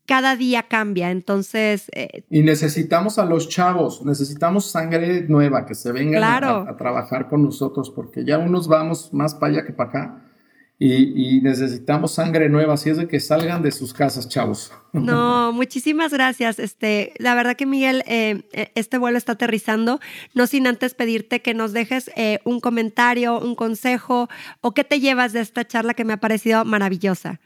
cada 0.06 0.36
día 0.36 0.64
cambia, 0.64 1.12
entonces... 1.12 1.92
Eh, 1.94 2.24
y 2.32 2.42
necesitamos 2.42 3.20
a 3.20 3.26
los 3.26 3.48
chavos, 3.48 4.04
necesitamos 4.04 4.66
sangre 4.66 5.28
nueva, 5.28 5.68
que 5.68 5.76
se 5.76 5.92
vengan 5.92 6.44
a, 6.44 6.76
trabajar 6.78 7.30
con 7.30 7.44
nosotros, 7.44 7.92
porque 7.92 8.26
ya 8.26 8.40
unos 8.40 8.68
vamos 8.68 9.14
más 9.14 9.36
para 9.36 9.54
allá 9.54 9.66
que 9.66 9.74
para 9.74 9.90
acá 9.90 10.29
y, 10.82 11.42
necesitamos 11.42 12.14
sangre 12.14 12.48
nueva, 12.48 12.76
así 12.76 12.90
es 12.90 12.96
de 12.96 13.06
que 13.06 13.20
salgan 13.20 13.62
de 13.62 13.72
sus 13.72 13.94
casas, 13.94 14.30
chavos. 14.30 14.72
No, 14.94 15.52
muchísimas 15.52 16.12
gracias. 16.12 16.58
Este, 16.58 17.14
la 17.20 17.36
verdad 17.36 17.56
que 17.56 17.68
Miguel, 17.68 18.02
eh, 18.08 18.42
eh, 18.54 18.72
este 18.74 18.98
vuelo 18.98 19.20
está 19.20 19.34
aterrizando, 19.34 20.00
no 20.34 20.48
sin 20.48 20.66
antes 20.66 20.96
pedirte 20.96 21.44
que 21.44 21.54
nos 21.54 21.74
dejes 21.74 22.10
eh, 22.16 22.40
un 22.44 22.60
comentario, 22.60 23.40
un 23.40 23.54
consejo 23.54 24.30
o 24.62 24.74
qué 24.74 24.84
te 24.84 25.00
llevas 25.00 25.32
de 25.32 25.42
esta 25.42 25.68
charla 25.68 25.94
que 25.94 26.06
me 26.06 26.14
ha 26.14 26.18
parecido 26.18 26.66
maravillosa. 26.66 27.40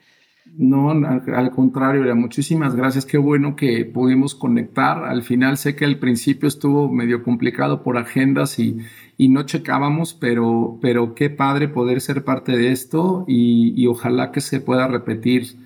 No, 0.58 0.92
al, 0.92 1.52
contrario, 1.52 2.16
muchísimas 2.16 2.76
gracias. 2.76 3.06
Qué 3.06 3.18
bueno 3.18 3.56
que 3.56 3.86
pudimos 3.86 4.36
conectar. 4.36 5.04
Al 5.06 5.24
final 5.24 5.58
sé 5.58 5.76
que 5.76 5.86
al 5.86 5.98
principio 6.00 6.48
estuvo 6.48 6.92
medio 6.92 7.24
complicado 7.24 7.82
por 7.82 7.98
agendas 7.98 8.60
y, 8.60 8.78
y 9.18 9.30
no 9.30 9.44
checábamos, 9.44 10.14
pero, 10.14 10.80
pero 10.82 11.16
qué 11.16 11.30
padre 11.30 11.68
poder 11.68 12.02
ser 12.02 12.24
parte 12.24 12.56
de 12.58 12.72
esto 12.72 13.26
y, 13.28 13.86
ojalá 13.88 14.32
que 14.32 14.42
se 14.42 14.60
pueda 14.60 14.88
repetir 14.88 15.58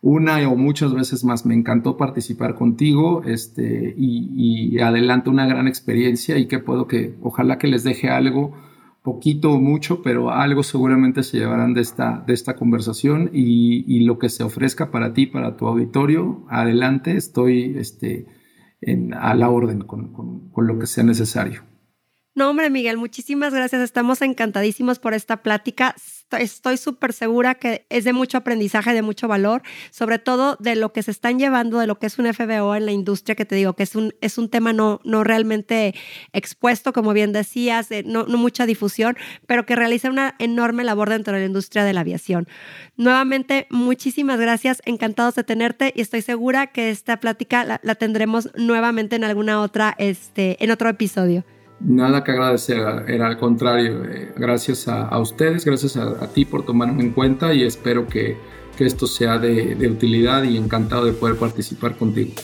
una 0.00 0.48
o 0.48 0.56
muchas 0.56 0.94
veces 0.94 1.24
más. 1.24 1.46
Me 1.46 1.54
encantó 1.54 1.96
participar 1.96 2.54
contigo 2.54 3.22
este, 3.24 3.94
y, 3.96 4.74
y 4.74 4.80
adelante 4.80 5.30
una 5.30 5.46
gran 5.46 5.68
experiencia 5.68 6.38
y 6.38 6.46
que 6.46 6.58
puedo 6.58 6.86
que, 6.86 7.14
ojalá 7.22 7.58
que 7.58 7.68
les 7.68 7.84
deje 7.84 8.08
algo 8.08 8.54
poquito 9.02 9.52
o 9.52 9.60
mucho, 9.60 10.02
pero 10.02 10.30
algo 10.30 10.62
seguramente 10.62 11.22
se 11.22 11.38
llevarán 11.38 11.74
de 11.74 11.80
esta, 11.80 12.22
de 12.26 12.34
esta 12.34 12.54
conversación 12.54 13.30
y, 13.32 14.00
lo 14.04 14.18
que 14.18 14.28
se 14.28 14.44
ofrezca 14.44 14.90
para 14.90 15.12
ti, 15.12 15.26
para 15.26 15.56
tu 15.56 15.66
auditorio, 15.66 16.44
adelante, 16.48 17.16
estoy 17.16 17.76
este, 17.76 18.26
en, 18.80 19.14
a 19.14 19.34
la 19.34 19.50
orden 19.50 19.80
con, 19.80 20.08
con 20.50 20.66
lo 20.66 20.78
que 20.78 20.86
sea 20.86 21.04
necesario. 21.04 21.62
No, 22.34 22.48
hombre, 22.48 22.70
Miguel, 22.70 22.96
muchísimas 22.96 23.52
gracias. 23.52 23.82
Estamos 23.82 24.22
encantadísimos 24.22 24.98
por 24.98 25.12
esta 25.14 25.42
plática 25.42 25.94
estoy 26.38 26.76
súper 26.76 27.12
segura 27.12 27.54
que 27.54 27.86
es 27.90 28.04
de 28.04 28.12
mucho 28.12 28.38
aprendizaje, 28.38 28.92
de 28.92 29.02
mucho 29.02 29.28
valor, 29.28 29.62
sobre 29.90 30.18
todo 30.18 30.56
de 30.60 30.76
lo 30.76 30.92
que 30.92 31.02
se 31.02 31.10
están 31.10 31.38
llevando, 31.38 31.78
de 31.78 31.86
lo 31.86 31.98
que 31.98 32.06
es 32.06 32.18
un 32.18 32.32
FBO 32.32 32.74
en 32.74 32.86
la 32.86 32.92
industria, 32.92 33.34
que 33.34 33.44
te 33.44 33.54
digo 33.54 33.74
que 33.74 33.82
es 33.82 33.94
un, 33.96 34.14
es 34.20 34.38
un 34.38 34.48
tema 34.48 34.72
no, 34.72 35.00
no 35.04 35.24
realmente 35.24 35.94
expuesto, 36.32 36.92
como 36.92 37.12
bien 37.12 37.32
decías, 37.32 37.88
no, 38.04 38.26
mucha 38.26 38.66
difusión, 38.66 39.16
pero 39.46 39.66
que 39.66 39.76
realiza 39.76 40.10
una 40.10 40.34
enorme 40.38 40.84
labor 40.84 41.10
dentro 41.10 41.34
de 41.34 41.40
la 41.40 41.46
industria 41.46 41.84
de 41.84 41.92
la 41.92 42.00
aviación. 42.00 42.48
Nuevamente, 42.96 43.66
muchísimas 43.70 44.40
gracias, 44.40 44.82
encantados 44.84 45.34
de 45.34 45.44
tenerte 45.44 45.92
y 45.94 46.00
estoy 46.00 46.22
segura 46.22 46.68
que 46.68 46.90
esta 46.90 47.20
plática 47.20 47.64
la, 47.64 47.80
la 47.82 47.94
tendremos 47.94 48.50
nuevamente 48.56 49.16
en 49.16 49.24
alguna 49.24 49.60
otra, 49.60 49.94
este, 49.98 50.62
en 50.62 50.70
otro 50.70 50.88
episodio. 50.88 51.44
Nada 51.84 52.22
que 52.22 52.30
agradecer, 52.30 52.78
era 53.08 53.26
al 53.26 53.38
contrario. 53.38 54.04
Eh, 54.04 54.32
gracias 54.36 54.86
a, 54.86 55.18
ustedes, 55.18 55.64
gracias 55.64 55.96
a, 55.96 56.28
ti 56.28 56.44
por 56.44 56.64
tomarme 56.64 57.02
en 57.02 57.10
cuenta 57.10 57.52
y 57.52 57.64
espero 57.64 58.06
que, 58.06 58.36
que 58.76 58.86
esto 58.86 59.06
sea 59.06 59.38
de, 59.38 59.74
de 59.74 59.88
utilidad 59.88 60.44
y 60.44 60.56
encantado 60.56 61.04
de 61.04 61.12
poder 61.12 61.36
participar 61.36 61.96
contigo. 61.96 62.34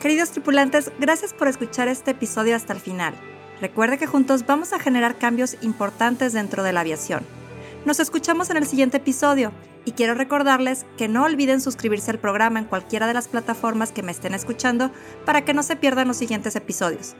Queridos 0.00 0.30
tripulantes, 0.30 0.92
gracias 0.98 1.34
por 1.34 1.48
escuchar 1.48 1.88
este 1.88 2.12
episodio 2.12 2.54
hasta 2.54 2.72
el 2.72 2.78
final. 2.78 3.14
Recuerde 3.60 3.98
que 3.98 4.06
juntos 4.06 4.46
vamos 4.46 4.72
a 4.72 4.78
generar 4.78 5.18
cambios 5.18 5.56
importantes 5.60 6.32
dentro 6.32 6.62
de 6.62 6.72
la 6.72 6.80
aviación. 6.80 7.39
Nos 7.86 7.98
escuchamos 7.98 8.50
en 8.50 8.58
el 8.58 8.66
siguiente 8.66 8.98
episodio 8.98 9.52
y 9.86 9.92
quiero 9.92 10.12
recordarles 10.14 10.84
que 10.98 11.08
no 11.08 11.24
olviden 11.24 11.62
suscribirse 11.62 12.10
al 12.10 12.18
programa 12.18 12.58
en 12.58 12.66
cualquiera 12.66 13.06
de 13.06 13.14
las 13.14 13.28
plataformas 13.28 13.90
que 13.90 14.02
me 14.02 14.12
estén 14.12 14.34
escuchando 14.34 14.90
para 15.24 15.46
que 15.46 15.54
no 15.54 15.62
se 15.62 15.76
pierdan 15.76 16.08
los 16.08 16.18
siguientes 16.18 16.56
episodios. 16.56 17.16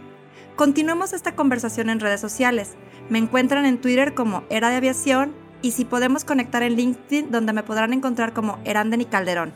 continuemos 0.56 1.14
esta 1.14 1.34
conversación 1.34 1.88
en 1.88 2.00
redes 2.00 2.20
sociales. 2.20 2.72
Me 3.08 3.18
encuentran 3.18 3.64
en 3.64 3.80
Twitter 3.80 4.12
como 4.12 4.44
Era 4.50 4.68
de 4.68 4.76
Aviación 4.76 5.32
y 5.62 5.70
si 5.70 5.86
podemos 5.86 6.26
conectar 6.26 6.62
en 6.62 6.74
LinkedIn 6.74 7.30
donde 7.30 7.54
me 7.54 7.62
podrán 7.62 7.94
encontrar 7.94 8.34
como 8.34 8.58
Eranden 8.64 9.00
y 9.00 9.06
Calderón. 9.06 9.54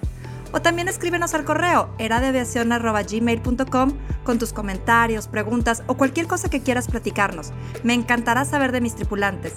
O 0.53 0.63
también 0.63 0.89
escríbenos 0.89 1.35
al 1.35 1.45
correo 1.45 1.91
eradeaviacion.gmail.com 1.99 3.93
con 4.23 4.39
tus 4.39 4.55
comentarios, 4.55 5.29
preguntas 5.29 5.83
o 5.87 5.99
cualquier 5.99 6.27
cosa 6.27 6.49
que 6.49 6.63
quieras 6.63 6.89
platicarnos. 6.89 7.53
Me 7.83 7.93
encantará 7.93 8.47
saber 8.47 8.73
de 8.73 8.81
mis 8.81 8.95
tripulantes. 8.95 9.55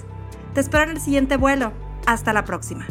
Te 0.58 0.62
espero 0.62 0.86
en 0.86 0.90
el 0.90 1.00
siguiente 1.00 1.38
vuelo. 1.38 1.72
Hasta 2.08 2.34
la 2.34 2.44
próxima. 2.44 2.88